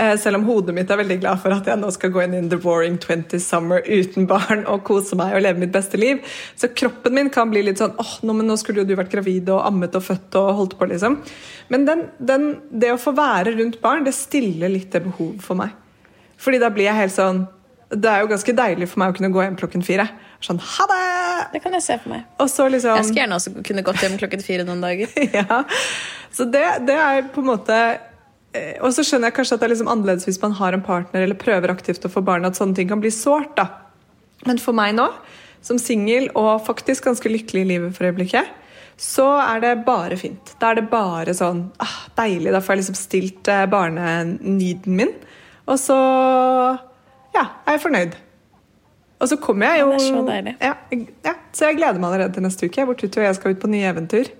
Eh, 0.00 0.16
selv 0.16 0.38
om 0.38 0.44
hodet 0.48 0.72
mitt 0.72 0.88
er 0.90 0.96
veldig 0.96 1.18
glad 1.20 1.40
for 1.42 1.52
at 1.52 1.66
jeg 1.68 1.76
nå 1.76 1.90
skal 1.92 2.12
gå 2.14 2.22
inn 2.24 2.36
in 2.38 2.48
the 2.48 2.56
boring 2.60 2.96
20 3.02 3.42
summer 3.44 3.82
uten 3.84 4.24
barn 4.30 4.62
og 4.70 4.80
kose 4.88 5.18
meg 5.18 5.34
og 5.36 5.44
leve 5.44 5.60
mitt 5.60 5.74
beste 5.74 6.00
liv. 6.00 6.22
Så 6.56 6.70
kroppen 6.72 7.18
min 7.18 7.28
kan 7.32 7.52
bli 7.52 7.66
litt 7.66 7.82
sånn 7.82 7.92
åh, 8.00 8.14
nå, 8.24 8.38
nå 8.40 8.56
skulle 8.60 8.80
jo 8.80 8.88
du 8.88 8.94
vært 8.96 9.12
gravid 9.12 9.50
og 9.52 9.60
ammet 9.68 9.98
og 9.98 10.06
født 10.06 10.40
og 10.40 10.50
holdt 10.62 10.78
på, 10.80 10.88
liksom. 10.88 11.18
Men 11.68 11.84
den, 11.88 12.06
den, 12.16 12.48
det 12.72 12.94
å 12.94 13.00
få 13.02 13.12
være 13.18 13.52
rundt 13.58 13.80
barn, 13.84 14.06
det 14.08 14.16
stiller 14.16 14.72
litt 14.72 14.88
det 14.94 15.04
behovet 15.04 15.44
for 15.44 15.60
meg. 15.60 15.76
Fordi 16.40 16.62
da 16.62 16.72
blir 16.72 16.88
jeg 16.88 16.96
helt 16.96 17.12
sånn 17.12 17.42
Det 17.90 18.08
er 18.08 18.22
jo 18.22 18.30
ganske 18.30 18.52
deilig 18.56 18.86
for 18.88 19.02
meg 19.02 19.10
å 19.12 19.16
kunne 19.18 19.32
gå 19.34 19.42
hjem 19.42 19.56
klokken 19.60 19.82
fire. 19.84 20.06
Sånn 20.40 20.60
ha 20.64 20.84
det! 20.88 21.06
Det 21.52 21.60
kan 21.60 21.74
jeg 21.76 21.84
se 21.84 21.96
for 22.00 22.14
meg. 22.14 22.24
Liksom, 22.40 22.94
jeg 22.96 23.08
skulle 23.08 23.24
gjerne 23.26 23.36
også 23.36 23.52
kunne 23.66 23.84
gått 23.84 24.04
hjem 24.04 24.14
klokken 24.20 24.44
fire 24.46 24.64
noen 24.64 24.80
dager. 24.80 25.12
ja, 25.40 25.64
Så 26.32 26.46
det, 26.48 26.62
det 26.88 26.96
er 26.96 27.26
på 27.34 27.42
en 27.42 27.50
måte 27.50 27.76
og 28.82 28.90
så 28.94 29.04
skjønner 29.06 29.30
jeg 29.30 29.36
kanskje 29.36 29.56
at 29.56 29.62
det 29.62 29.68
er 29.68 29.72
liksom 29.74 29.90
annerledes 29.92 30.26
hvis 30.26 30.40
man 30.42 30.56
har 30.58 30.74
en 30.74 30.82
partner 30.82 31.22
eller 31.22 31.38
prøver 31.38 31.70
aktivt 31.70 32.06
å 32.06 32.10
få 32.10 32.22
barn, 32.26 32.46
at 32.48 32.58
sånne 32.58 32.74
ting 32.78 32.88
kan 32.90 33.02
bli 33.02 33.12
sårt. 33.14 33.52
da. 33.58 33.68
Men 34.48 34.58
for 34.58 34.74
meg 34.76 34.96
nå, 34.96 35.06
som 35.62 35.78
singel 35.78 36.30
og 36.38 36.64
faktisk 36.66 37.06
ganske 37.06 37.30
lykkelig 37.30 37.62
i 37.62 37.70
livet 37.74 37.94
for 37.96 38.08
øyeblikket, 38.08 38.56
så 39.00 39.26
er 39.40 39.62
det 39.62 39.74
bare 39.86 40.16
fint. 40.20 40.54
Da 40.60 40.72
er 40.72 40.80
det 40.80 40.90
bare 40.92 41.32
sånn 41.36 41.68
ah, 41.80 42.00
deilig. 42.18 42.50
Da 42.52 42.60
får 42.60 42.74
jeg 42.74 42.82
liksom 42.82 42.98
stilt 42.98 43.52
barnenyden 43.72 44.98
min. 44.98 45.14
Og 45.70 45.78
så 45.80 45.96
ja, 47.36 47.46
er 47.64 47.78
jeg 47.78 47.84
fornøyd. 47.86 48.18
Og 49.20 49.28
så 49.28 49.36
kommer 49.40 49.70
jeg 49.70 49.82
jo 49.82 49.90
Ja, 49.92 50.74
så. 50.90 51.00
Ja, 51.24 51.34
så 51.52 51.70
jeg 51.70 51.78
gleder 51.78 52.00
meg 52.00 52.10
allerede 52.10 52.36
til 52.36 52.44
neste 52.44 52.68
uke. 52.68 52.84
Hvor 52.88 52.96
Tutti 52.96 53.20
og 53.20 53.26
jeg 53.28 53.38
skal 53.38 53.54
ut 53.54 53.62
på 53.62 53.72
nye 53.72 53.88
eventyr. 53.92 54.32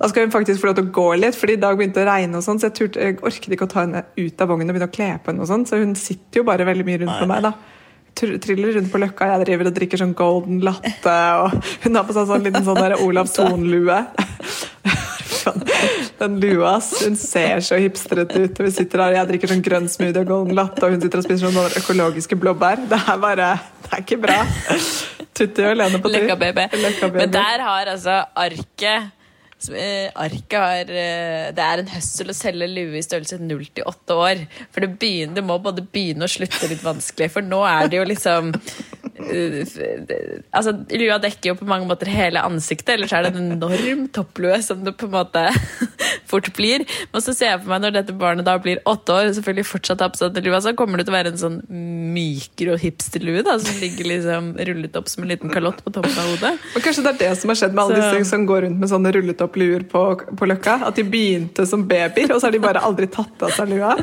Da 0.00 0.08
skal 0.10 0.24
hun 0.26 0.32
faktisk 0.34 0.58
få 0.60 0.66
lov 0.72 0.76
til 0.80 0.88
å 0.88 0.94
gå 0.96 1.06
litt, 1.20 1.36
fordi 1.38 1.54
i 1.54 1.60
dag 1.62 1.76
begynte 1.78 2.00
det 2.00 2.08
å 2.08 2.10
regne. 2.10 2.36
og 2.36 2.42
sånn, 2.42 2.58
Så 2.58 2.66
jeg, 2.70 2.74
turte, 2.74 2.98
jeg 3.00 3.20
orket 3.22 3.52
ikke 3.54 3.68
å 3.68 3.70
ta 3.70 3.80
henne 3.84 4.02
ut 4.18 4.40
av 4.42 4.48
vognen 4.50 4.70
og 4.70 4.74
begynne 4.74 4.90
å 4.90 4.96
kle 4.96 5.10
på 5.22 5.30
henne. 5.30 5.40
og 5.40 5.46
sånn, 5.48 5.66
Så 5.66 5.78
hun 5.78 5.94
sitter 5.94 6.40
jo 6.40 6.44
bare 6.44 6.64
veldig 6.66 6.84
mye 6.88 6.98
rundt 7.04 7.18
på 7.20 7.26
meg. 7.30 7.42
da. 7.42 7.52
Tr- 8.14 8.38
Triller 8.40 8.72
rundt 8.74 8.92
på 8.92 8.98
løkka, 9.02 9.26
jeg 9.26 9.44
driver 9.46 9.66
og 9.66 9.74
drikker 9.74 9.98
sånn 9.98 10.14
golden 10.14 10.60
latte, 10.62 11.14
og 11.42 11.50
hun 11.82 11.94
har 11.96 12.04
på 12.04 12.12
seg 12.14 12.26
sånn 12.28 12.44
liten 12.44 12.64
sånn 12.64 12.76
der 12.78 12.94
Olav 13.02 13.26
Thon-lue. 13.26 14.06
Den 16.18 16.40
lua. 16.40 16.80
Hun 17.02 17.16
ser 17.16 17.60
så 17.60 17.76
hipstrete 17.76 18.38
ut. 18.46 18.58
Vi 18.64 18.70
sitter 18.72 19.02
her, 19.02 19.12
jeg 19.18 19.28
drikker 19.28 19.50
sånn 19.50 19.64
grønn 19.66 19.88
smoothie 19.92 20.22
og 20.22 20.28
golden 20.30 20.54
latte, 20.56 20.80
og 20.86 20.94
hun 20.94 21.02
sitter 21.02 21.20
og 21.20 21.24
spiser 21.26 21.50
sånn 21.50 21.74
økologiske 21.82 22.38
blåbær. 22.40 22.86
Det 22.88 23.00
er 23.02 23.18
bare 23.20 23.48
Det 23.84 23.92
er 23.92 24.00
ikke 24.04 24.20
bra. 24.22 24.38
Tutti 25.34 25.66
og 25.66 25.76
Lene 25.76 25.98
på 26.00 26.08
tur. 26.08 26.16
Løkka 26.22 26.36
baby. 26.40 26.64
Løkka. 26.84 27.10
Men 27.18 27.30
der 27.34 27.58
har 27.66 27.84
altså 27.92 28.14
arket 28.36 29.10
Arket 29.72 30.58
har 30.58 30.90
eh, 30.90 31.52
Det 31.54 31.64
er 31.64 31.82
en 31.82 31.92
høssel 31.94 32.32
å 32.32 32.36
selge 32.36 32.68
lue 32.70 32.98
i 32.98 33.04
størrelse 33.04 33.38
0 33.40 33.64
til 33.74 33.88
8 33.88 34.18
år. 34.26 34.44
For 34.74 34.84
det, 34.84 34.90
begynner, 35.00 35.38
det 35.38 35.46
må 35.46 35.58
både 35.62 35.84
begynne 35.84 36.28
og 36.28 36.34
slutte 36.34 36.70
litt 36.70 36.84
vanskelig. 36.84 37.30
For 37.34 37.46
nå 37.46 37.62
er 37.68 37.90
det 37.90 38.00
jo 38.00 38.08
liksom 38.10 38.52
eh, 38.54 38.93
Altså, 39.14 40.72
Lua 40.98 41.18
dekker 41.22 41.52
jo 41.52 41.54
på 41.60 41.66
mange 41.68 41.86
måter 41.88 42.08
hele 42.10 42.42
ansiktet, 42.44 42.96
ellers 42.96 43.12
er 43.14 43.26
det 43.28 43.34
en 43.38 43.52
enorm 43.56 44.06
topplue 44.14 44.58
som 44.64 44.82
det 44.86 44.96
på 44.98 45.06
en 45.08 45.14
måte 45.14 45.44
fort 46.30 46.48
blir. 46.56 46.84
Men 47.12 47.22
så 47.24 47.34
ser 47.36 47.52
jeg 47.52 47.62
for 47.62 47.72
meg 47.74 47.84
når 47.84 47.94
dette 47.98 48.16
barnet 48.18 48.46
da 48.48 48.56
blir 48.62 48.80
åtte 48.90 49.14
år, 49.14 49.30
selvfølgelig 49.36 49.66
fortsatt 49.70 50.02
har 50.04 50.12
på 50.14 50.20
seg 50.22 50.40
lua, 50.44 50.60
så 50.64 50.74
kommer 50.78 50.98
det 51.00 51.06
til 51.08 51.14
å 51.14 51.18
være 51.18 51.32
en 51.34 51.40
sånn 51.40 51.58
mikro-hipsterlue 52.14 53.44
da, 53.46 53.56
som 53.62 53.78
ligger 53.82 54.10
liksom 54.10 54.50
rullet 54.70 54.98
opp 55.00 55.10
som 55.12 55.24
en 55.24 55.32
liten 55.34 55.52
kalott 55.54 55.82
på 55.84 55.92
toppen 55.94 56.18
av 56.20 56.30
hodet. 56.32 56.54
Og 56.74 56.84
kanskje 56.84 57.04
det 57.06 57.14
er 57.14 57.20
det 57.24 57.32
som 57.40 57.52
har 57.52 57.60
skjedd 57.60 57.74
med 57.76 57.84
alle 57.84 58.02
Så- 58.02 58.18
disse 58.18 58.30
som 58.34 58.46
går 58.48 58.66
rundt 58.66 58.80
med 58.82 58.90
sånne 58.92 59.14
rullet 59.14 59.44
opp 59.46 59.56
luer 59.60 59.84
på, 59.90 60.04
på 60.38 60.50
Løkka. 60.50 60.78
At 60.88 60.98
de 60.98 61.04
begynte 61.06 61.66
som 61.70 61.86
babyer, 61.88 62.30
og 62.34 62.40
så 62.40 62.48
har 62.48 62.56
de 62.56 62.62
bare 62.64 62.82
aldri 62.84 63.06
tatt 63.10 63.42
av 63.46 63.54
seg 63.54 63.68
lua. 63.74 63.94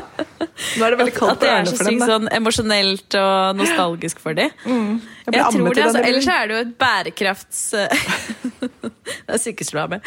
Nå 0.78 0.84
er 0.86 0.90
det 0.94 0.98
veldig 1.00 1.14
kaldt 1.16 1.32
At 1.32 1.38
på 1.40 1.46
det 1.46 1.50
er 1.52 1.64
så 1.70 1.76
sykt 1.86 2.02
sånn 2.10 2.26
emosjonelt 2.36 3.16
og 3.18 3.56
nostalgisk 3.56 4.20
for 4.20 4.36
dem. 4.36 4.50
Jeg 4.66 5.34
Jeg 5.38 5.46
tror 5.54 5.74
det, 5.74 5.84
altså, 5.86 6.02
Ellers 6.04 6.28
er 6.28 6.46
det 6.50 6.54
jo 6.56 6.60
et 6.66 6.74
bærekrafts... 6.82 7.62
det 9.26 9.32
er 9.32 9.40
sykeslua 9.40 9.86
med. 9.92 10.04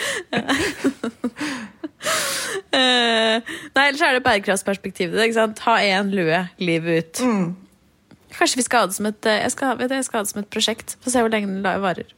Eh, 2.76 3.40
Nei, 3.76 3.86
ellers 3.90 4.02
er 4.04 4.18
det 4.18 4.24
bærekraftsperspektivet. 4.26 5.18
Ikke 5.26 5.38
sant? 5.40 5.62
Ha 5.66 5.78
én 5.82 6.12
lue 6.14 6.42
livet 6.62 7.00
ut. 7.16 7.24
Mm. 7.26 7.48
Kanskje 8.36 8.60
vi 8.60 8.66
skal 8.68 8.84
ha 8.84 8.90
det 8.92 8.98
som 8.98 9.08
et, 9.10 9.26
eh, 9.32 9.42
jeg 9.46 9.54
skal, 9.56 9.78
du, 9.80 9.88
jeg 9.88 10.06
skal 10.08 10.20
ha 10.20 10.24
det 10.28 10.32
som 10.34 10.42
et 10.44 10.50
prosjekt. 10.52 10.98
Få 11.04 11.14
se 11.14 11.24
hvor 11.24 11.32
lenge 11.34 11.62
la- 11.64 11.78
varer. 11.84 12.10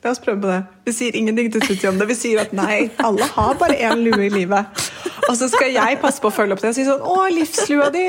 La 0.00 0.10
oss 0.14 0.20
prøve 0.22 0.40
på 0.40 0.48
det. 0.48 0.60
Vi 0.88 0.92
sier 0.96 1.16
ingenting 1.18 1.50
til 1.52 1.60
Tutti 1.60 1.84
om 1.90 1.98
det. 2.00 2.06
Vi 2.08 2.14
sier 2.16 2.38
at 2.40 2.54
nei, 2.56 2.86
alle 3.04 3.26
har 3.34 3.58
bare 3.60 3.74
én 3.84 4.00
lue 4.00 4.22
i 4.24 4.30
livet. 4.32 4.86
Og 5.28 5.34
så 5.36 5.48
skal 5.52 5.74
jeg 5.74 5.98
passe 6.00 6.22
på 6.24 6.30
å 6.30 6.32
følge 6.32 6.56
opp 6.56 6.62
det 6.64 6.70
og 6.72 6.76
si 6.78 6.86
sånn 6.86 7.02
Å, 7.04 7.16
livslua 7.30 7.90
di, 7.92 8.06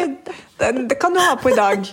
den, 0.62 0.86
det 0.90 0.96
kan 1.02 1.12
du 1.14 1.20
ha 1.20 1.34
på 1.42 1.52
i 1.52 1.58
dag. 1.58 1.84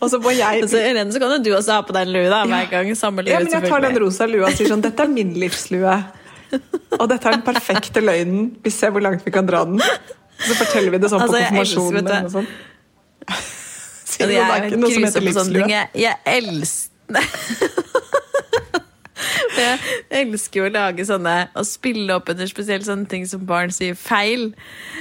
Og 0.00 0.08
så 0.10 0.18
må 0.24 0.32
jeg 0.32 0.64
Så, 0.70 0.80
Irene, 0.80 1.12
så 1.12 1.20
kan 1.20 1.34
jo 1.36 1.38
du 1.44 1.50
også 1.58 1.76
ha 1.76 1.84
på 1.84 1.92
deg 1.94 2.08
en 2.08 2.14
lue 2.16 2.30
da, 2.32 2.40
hver 2.48 2.70
gang. 2.72 2.88
Samme 2.98 3.22
lue, 3.26 3.34
Ja, 3.34 3.42
men 3.44 3.52
jeg 3.52 3.68
tar 3.68 3.84
den 3.84 3.98
rosa 4.00 4.26
lua 4.30 4.48
og 4.48 4.56
sier 4.56 4.72
sånn 4.72 4.82
Dette 4.86 5.04
er 5.04 5.12
min 5.12 5.34
livslue. 5.36 5.98
Og 6.96 7.04
dette 7.12 7.28
er 7.28 7.36
den 7.36 7.44
perfekte 7.46 8.02
løgnen. 8.02 8.48
Vi 8.64 8.72
ser 8.74 8.90
hvor 8.96 9.04
langt 9.04 9.22
vi 9.26 9.34
kan 9.36 9.46
dra 9.46 9.62
den. 9.68 9.78
Så 10.40 10.56
forteller 10.56 10.96
vi 10.96 11.02
det 11.04 11.12
sånn 11.12 11.26
Altså, 11.26 11.36
på 11.36 11.44
konfirmasjonen. 11.44 12.00
eller 12.00 12.24
noe 12.24 12.34
sånt. 12.40 12.48
Sier 14.10 14.24
Altså, 14.24 14.32
jeg 14.32 14.48
er 14.48 14.66
ikke 14.70 14.80
noe 14.80 14.94
som 14.96 15.04
heter 15.10 15.28
livslue. 15.28 15.68
Jeg, 15.70 15.92
jeg 16.08 16.14
elsker 16.40 16.88
Jeg 19.60 19.78
elsker 20.22 20.60
jo 20.60 20.66
å 20.68 20.72
lage 20.72 21.04
sånne 21.06 21.34
Å 21.58 21.64
spille 21.66 22.14
opp 22.16 22.30
under 22.32 22.48
spesielt 22.50 22.86
sånne 22.86 23.08
ting 23.10 23.26
som 23.28 23.42
barn 23.46 23.72
sier 23.74 23.96
feil. 23.98 24.50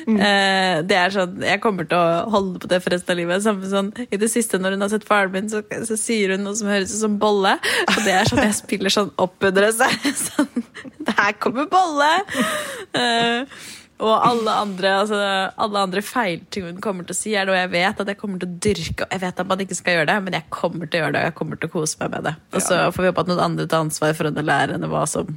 Mm. 0.06 0.18
Eh, 0.18 0.76
det 0.90 0.98
er 1.00 1.16
sånn, 1.16 1.40
Jeg 1.46 1.62
kommer 1.64 1.88
til 1.90 2.00
å 2.00 2.30
holde 2.34 2.62
på 2.64 2.72
det 2.72 2.82
for 2.84 2.96
resten 2.96 3.16
av 3.16 3.22
livet. 3.22 3.46
Samme 3.46 3.72
sånn, 3.72 3.92
I 4.10 4.20
det 4.20 4.32
siste, 4.32 4.60
når 4.62 4.78
hun 4.78 4.86
har 4.86 4.94
sett 4.94 5.08
faren 5.08 5.34
min, 5.36 5.50
så, 5.52 5.64
så 5.88 5.98
sier 6.00 6.36
hun 6.36 6.46
noe 6.48 6.58
som 6.60 6.72
høres 6.72 6.94
ut 6.96 7.04
som 7.04 7.20
bolle. 7.22 7.56
Og 7.88 8.00
det 8.06 8.16
er 8.16 8.30
sånn 8.30 8.44
jeg 8.44 8.60
spiller 8.60 8.94
sånn 8.94 9.12
opp 9.22 9.50
under 9.50 9.68
det. 9.68 9.74
Så 9.78 10.16
sånn, 10.30 10.66
Der 11.10 11.36
kommer 11.42 11.70
bolle! 11.72 12.12
Eh, 12.98 13.60
og 14.00 14.14
alle 14.24 14.52
andre, 14.64 14.92
altså, 15.02 15.18
alle 15.60 15.80
andre 15.84 16.00
feilting 16.06 16.70
hun 16.70 16.78
kommer 16.84 17.04
til 17.04 17.12
å 17.16 17.18
si, 17.20 17.34
er 17.36 17.44
noe 17.50 17.58
jeg 17.58 17.72
vet 17.74 17.98
at 18.00 18.08
jeg 18.08 18.16
kommer 18.22 18.40
til 18.40 18.48
å 18.48 18.60
dyrke. 18.64 19.04
Jeg 19.12 19.20
vet 19.26 19.40
at 19.44 19.48
man 19.50 19.60
ikke 19.66 19.76
skal 19.76 19.98
gjøre 19.98 20.08
det, 20.08 20.16
men 20.24 20.38
jeg 20.38 20.46
kommer 20.56 20.88
til 20.88 21.02
å 21.02 21.04
gjøre 21.04 21.16
det, 21.18 21.24
og 21.24 21.28
jeg 21.28 21.36
kommer 21.40 21.56
til 21.60 21.68
å 21.68 21.74
kose 21.74 21.96
meg 22.00 22.14
med 22.14 22.22
det. 22.30 22.34
Og 22.56 22.62
så 22.64 22.78
får 22.96 23.04
vi 23.04 23.10
håpe 23.12 23.24
at 23.26 23.32
noen 23.34 23.42
andre 23.44 23.66
tar 23.68 23.84
ansvar 23.84 24.14
for 24.16 24.30
å 24.30 24.32
lære 24.40 24.78
henne 24.78 24.88
hva 24.92 25.02
som, 25.10 25.34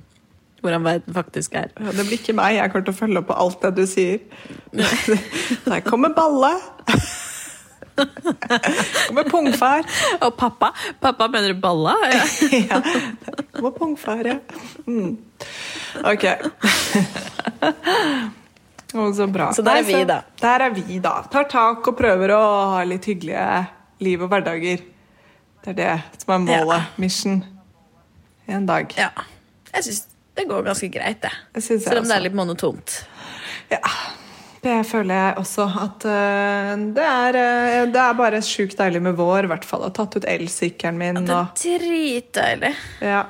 hvordan 0.62 0.86
verden 0.86 1.16
faktisk 1.16 1.56
er. 1.58 1.72
Ja, 1.74 1.90
Det 1.98 2.04
blir 2.06 2.20
ikke 2.20 2.36
meg. 2.38 2.54
Jeg 2.60 2.70
kommer 2.70 2.86
til 2.86 2.94
å 2.94 3.00
følge 3.00 3.18
opp 3.24 3.28
på 3.32 3.38
alt 3.46 3.58
det 3.66 3.72
du 3.80 3.82
sier. 3.90 4.22
Der 5.66 5.82
kommer 5.88 6.14
balle. 6.14 6.52
kommer 9.08 9.26
pungfar. 9.28 9.82
Og 10.22 10.30
pappa? 10.38 10.70
Pappa 11.02 11.26
mener 11.34 11.50
du 11.50 11.58
balla? 11.60 11.96
Ja. 12.14 12.22
Ja. 12.70 12.78
Kommer 13.58 13.74
pungfar, 13.74 14.22
ja. 14.22 14.38
Mm. 14.86 15.18
Ok. 16.14 16.30
Å, 18.92 19.08
så 19.16 19.26
bra. 19.32 19.50
Så 19.56 19.64
der 19.64 19.80
er 19.80 19.86
vi, 19.88 19.98
da. 20.08 20.20
Der 20.42 20.66
er 20.66 20.74
vi, 20.76 20.98
da. 21.02 21.14
Tar 21.32 21.48
tak 21.50 21.86
og 21.88 21.96
prøver 21.98 22.34
å 22.36 22.40
ha 22.74 22.82
litt 22.88 23.06
hyggelige 23.08 23.46
liv 24.04 24.22
og 24.24 24.32
hverdager. 24.32 24.82
Det 25.62 25.74
er 25.74 25.78
det 25.78 26.22
som 26.24 26.34
er 26.36 26.42
målet. 26.46 26.96
Mission. 27.00 27.42
En 28.50 28.66
dag. 28.68 28.92
ja. 28.98 29.12
Jeg 29.72 29.86
syns 29.86 30.02
det 30.36 30.44
går 30.48 30.64
ganske 30.64 30.88
greit, 30.92 31.20
det. 31.22 31.30
Det 31.52 31.62
Selv 31.64 32.02
om 32.02 32.08
det 32.08 32.16
er 32.16 32.24
litt 32.24 32.36
monotont. 32.36 32.94
Ja, 33.72 33.80
det 34.64 34.78
føler 34.88 35.14
jeg 35.14 35.36
også. 35.42 35.66
At 35.84 36.06
uh, 36.08 36.72
det, 36.96 37.04
er, 37.04 37.36
uh, 37.36 37.92
det 37.92 38.00
er 38.00 38.16
bare 38.16 38.40
sjukt 38.44 38.78
deilig 38.80 39.02
med 39.04 39.16
vår, 39.20 39.46
i 39.46 39.52
hvert 39.52 39.66
fall. 39.68 39.84
Har 39.84 39.94
tatt 39.96 40.16
ut 40.16 40.28
elsykkelen 40.28 41.00
min. 41.00 41.20
Det 41.26 41.36
Og, 41.36 41.52
er 41.52 41.84
dritdeilig. 41.84 42.74
ja. 43.04 43.22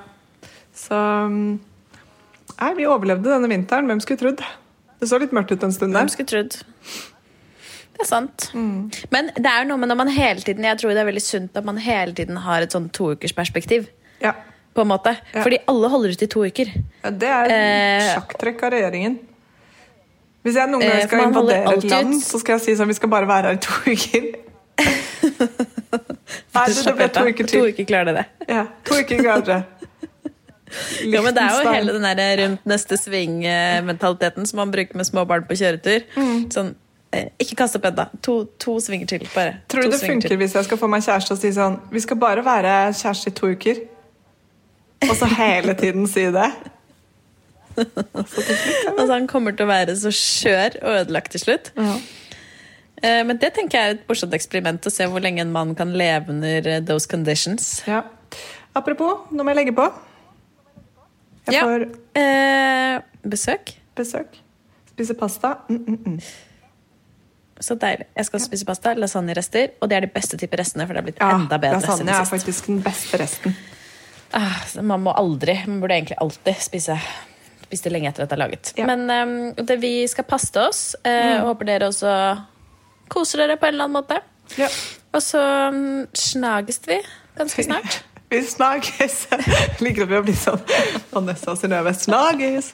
Så 0.73 0.97
um, 0.97 1.61
Nei, 2.53 2.71
vi 2.79 2.87
overlevde 2.87 3.33
denne 3.33 3.51
vinteren. 3.51 3.89
Hvem 3.91 4.01
skulle 4.03 4.21
trodd? 4.21 4.43
Det 5.03 5.09
så 5.11 5.19
litt 5.19 5.33
mørkt 5.35 5.51
ut 5.51 5.65
en 5.67 5.73
stund 5.75 5.97
Hvem 5.97 6.07
der. 6.07 6.13
skulle 6.15 6.31
trodd? 6.31 6.55
Det 7.93 8.05
er 8.05 8.09
sant. 8.09 8.45
Mm. 8.55 8.87
Men 9.13 9.29
det 9.35 9.51
er 9.51 9.67
noe 9.69 9.81
med 9.83 9.91
når 9.91 9.99
man 9.99 10.11
hele 10.15 10.41
tiden 10.47 10.65
Jeg 10.65 10.79
tror 10.81 10.95
det 10.95 11.03
er 11.03 11.09
veldig 11.11 11.23
sunt 11.23 11.59
at 11.59 11.67
man 11.67 11.77
hele 11.83 12.15
tiden 12.17 12.39
har 12.45 12.63
et 12.65 12.73
sånn 12.75 12.87
toukersperspektiv. 12.95 13.89
Ja. 14.23 14.33
På 14.73 14.87
en 14.87 14.89
måte. 14.95 15.17
Ja. 15.35 15.43
Fordi 15.45 15.59
alle 15.69 15.91
holder 15.93 16.15
ut 16.15 16.23
i 16.25 16.29
to 16.33 16.47
uker. 16.47 16.71
Ja, 17.03 17.11
det 17.11 17.29
er 17.29 17.51
et 17.53 18.07
sjakktrekk 18.15 18.63
av 18.65 18.73
regjeringen. 18.79 19.19
Hvis 20.47 20.57
jeg 20.59 20.71
noen 20.73 20.83
Eh, 20.87 20.95
gang 20.97 21.09
skal 21.11 21.27
invadere 21.29 21.75
et 21.77 21.85
land, 21.91 22.15
ut. 22.17 22.23
så 22.25 22.39
skal 22.41 22.57
jeg 22.57 22.63
si 22.65 22.73
sånn 22.79 22.89
Vi 22.91 22.97
skal 22.99 23.11
bare 23.13 23.29
være 23.31 23.53
her 23.53 23.59
i 23.59 23.63
to 23.63 23.75
uker. 23.93 24.25
Nei, 26.53 26.65
det, 26.73 26.83
det 26.87 26.95
ble 26.97 27.09
to 27.13 27.27
uker 27.29 27.47
To 27.53 27.61
uker 27.69 27.87
klarer 27.89 28.17
det. 28.17 28.25
Ja, 28.49 28.65
to 28.87 28.99
uker 29.03 29.23
kanskje. 29.27 29.59
Ja, 31.05 31.23
men 31.25 31.35
det 31.37 31.43
er 31.43 31.57
jo 31.59 31.73
hele 31.73 31.93
den 31.97 32.07
der 32.07 32.33
rundt 32.43 32.65
neste 32.69 32.97
sving-mentaliteten 33.01 34.47
som 34.49 34.63
man 34.63 34.73
bruker 34.73 34.97
med 34.97 35.09
små 35.09 35.25
barn 35.29 35.45
på 35.49 35.57
kjøretur. 35.61 36.05
Mm. 36.17 36.39
Sånn, 36.55 36.75
eh, 37.13 37.29
ikke 37.43 37.59
kast 37.63 37.77
opp 37.79 37.85
ennå. 37.91 38.07
To, 38.25 38.37
to 38.63 38.79
svinger 38.81 39.11
til, 39.11 39.27
bare. 39.35 39.59
Tror 39.69 39.85
du 39.87 39.91
det 39.93 40.01
funker 40.01 40.29
funker 40.29 40.41
hvis 40.41 40.57
jeg 40.59 40.69
skal 40.71 40.81
få 40.81 40.89
meg 40.93 41.05
kjæreste 41.05 41.37
og 41.37 41.43
si 41.43 41.53
sånn 41.57 41.81
Vi 41.93 42.01
skal 42.05 42.21
bare 42.23 42.45
være 42.47 42.77
kjæreste 42.97 43.33
i 43.33 43.37
to 43.41 43.53
uker. 43.53 43.83
Og 45.09 45.17
så 45.19 45.27
hele 45.37 45.75
tiden 45.75 46.07
si 46.11 46.29
det. 46.33 46.51
Altså, 47.73 49.07
han 49.15 49.27
kommer 49.31 49.55
til 49.57 49.65
å 49.65 49.71
være 49.71 49.95
så 49.97 50.11
skjør 50.13 50.75
og 50.83 50.97
ødelagt 51.03 51.33
til 51.33 51.41
slutt. 51.41 51.71
Eh, 53.03 53.23
Men 53.27 53.39
det 53.41 53.55
tenker 53.57 53.79
jeg 53.79 53.89
er 53.89 53.95
et 53.97 54.09
morsomt 54.11 54.35
eksperiment, 54.37 54.87
å 54.87 54.93
se 54.93 55.07
hvor 55.09 55.25
lenge 55.25 55.41
en 55.41 55.55
mann 55.55 55.73
kan 55.79 55.95
leve 55.97 56.29
under 56.35 56.69
eh, 56.69 56.83
those 56.85 57.09
conditions. 57.09 57.83
Ja. 57.89 58.03
Apropos, 58.77 59.25
nå 59.33 59.43
må 59.45 59.53
jeg 59.55 59.63
legge 59.63 59.75
på. 59.77 59.89
Jeg 61.47 61.55
Ja. 61.55 61.63
får 61.67 61.87
Eh, 62.15 63.01
besøk. 63.29 63.73
besøk. 63.97 64.39
Spise 64.91 65.15
pasta. 65.15 65.55
Mm, 65.69 65.85
mm, 65.89 65.99
mm. 66.07 66.21
Så 67.63 67.75
deilig. 67.79 68.07
Jeg 68.17 68.27
skal 68.27 68.41
spise 68.41 68.65
pasta, 68.67 68.93
lasagnerester, 68.95 69.69
og 69.81 69.89
det 69.89 69.97
er 69.97 70.01
de 70.01 70.07
beste 70.15 70.37
typer 70.37 70.59
restene, 70.59 70.87
for 70.87 70.95
det 70.95 70.99
er 71.03 71.07
blitt 71.11 71.21
Ja, 71.21 71.31
enda 71.37 71.59
bedre 71.59 71.81
lasagne 71.81 72.11
er 72.11 72.25
faktisk 72.25 72.67
den 72.67 72.81
beste 72.83 73.19
resten. 73.19 73.57
Ah, 74.35 74.65
man 74.83 75.03
må 75.05 75.13
aldri, 75.17 75.59
man 75.67 75.81
burde 75.81 75.95
egentlig 75.95 76.17
alltid 76.21 76.57
spise 76.61 76.99
spise 77.73 77.89
lenge 77.91 78.09
etter 78.09 78.23
at 78.25 78.29
det 78.29 78.37
er 78.37 78.43
laget. 78.43 78.73
Ja. 78.77 78.85
Men 78.87 79.11
um, 79.11 79.55
det, 79.65 79.79
vi 79.81 80.07
skal 80.07 80.25
paste 80.25 80.61
oss, 80.61 80.95
Uh, 81.07 81.41
og 81.41 81.47
håper 81.55 81.65
dere 81.65 81.89
også 81.89 82.13
koser 83.09 83.39
dere 83.39 83.57
på 83.57 83.65
en 83.67 83.75
eller 83.75 83.85
annen 83.85 84.03
måte. 84.03 84.19
Ja. 84.59 84.69
Og 85.15 85.23
så 85.23 85.41
um, 85.73 86.07
snages 86.15 86.81
vi 86.87 86.99
ganske 87.39 87.65
snart. 87.69 88.03
Vi 88.33 88.41
snakkes! 88.49 89.27
Jeg 89.31 89.83
liker 89.85 90.07
at 90.07 90.09
vi 90.09 90.17
har 90.17 90.25
blitt 90.25 90.41
sånn 90.41 90.63
Vanessa 91.13 91.53
og 91.53 91.61
Synnøve 91.61 91.93
snakkes. 91.93 92.73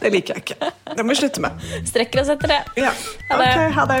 Det 0.00 0.12
liker 0.14 0.38
jeg 0.38 0.46
ikke. 0.46 0.72
Det 0.96 1.04
må 1.04 1.12
vi 1.12 1.18
slutte 1.20 1.44
med. 1.44 1.68
Strekker 1.84 2.24
oss 2.24 2.32
etter 2.32 2.54
det. 2.54 2.62
Ja. 2.80 2.96
Ok, 3.28 3.44
ha 3.76 3.86
det. 3.92 4.00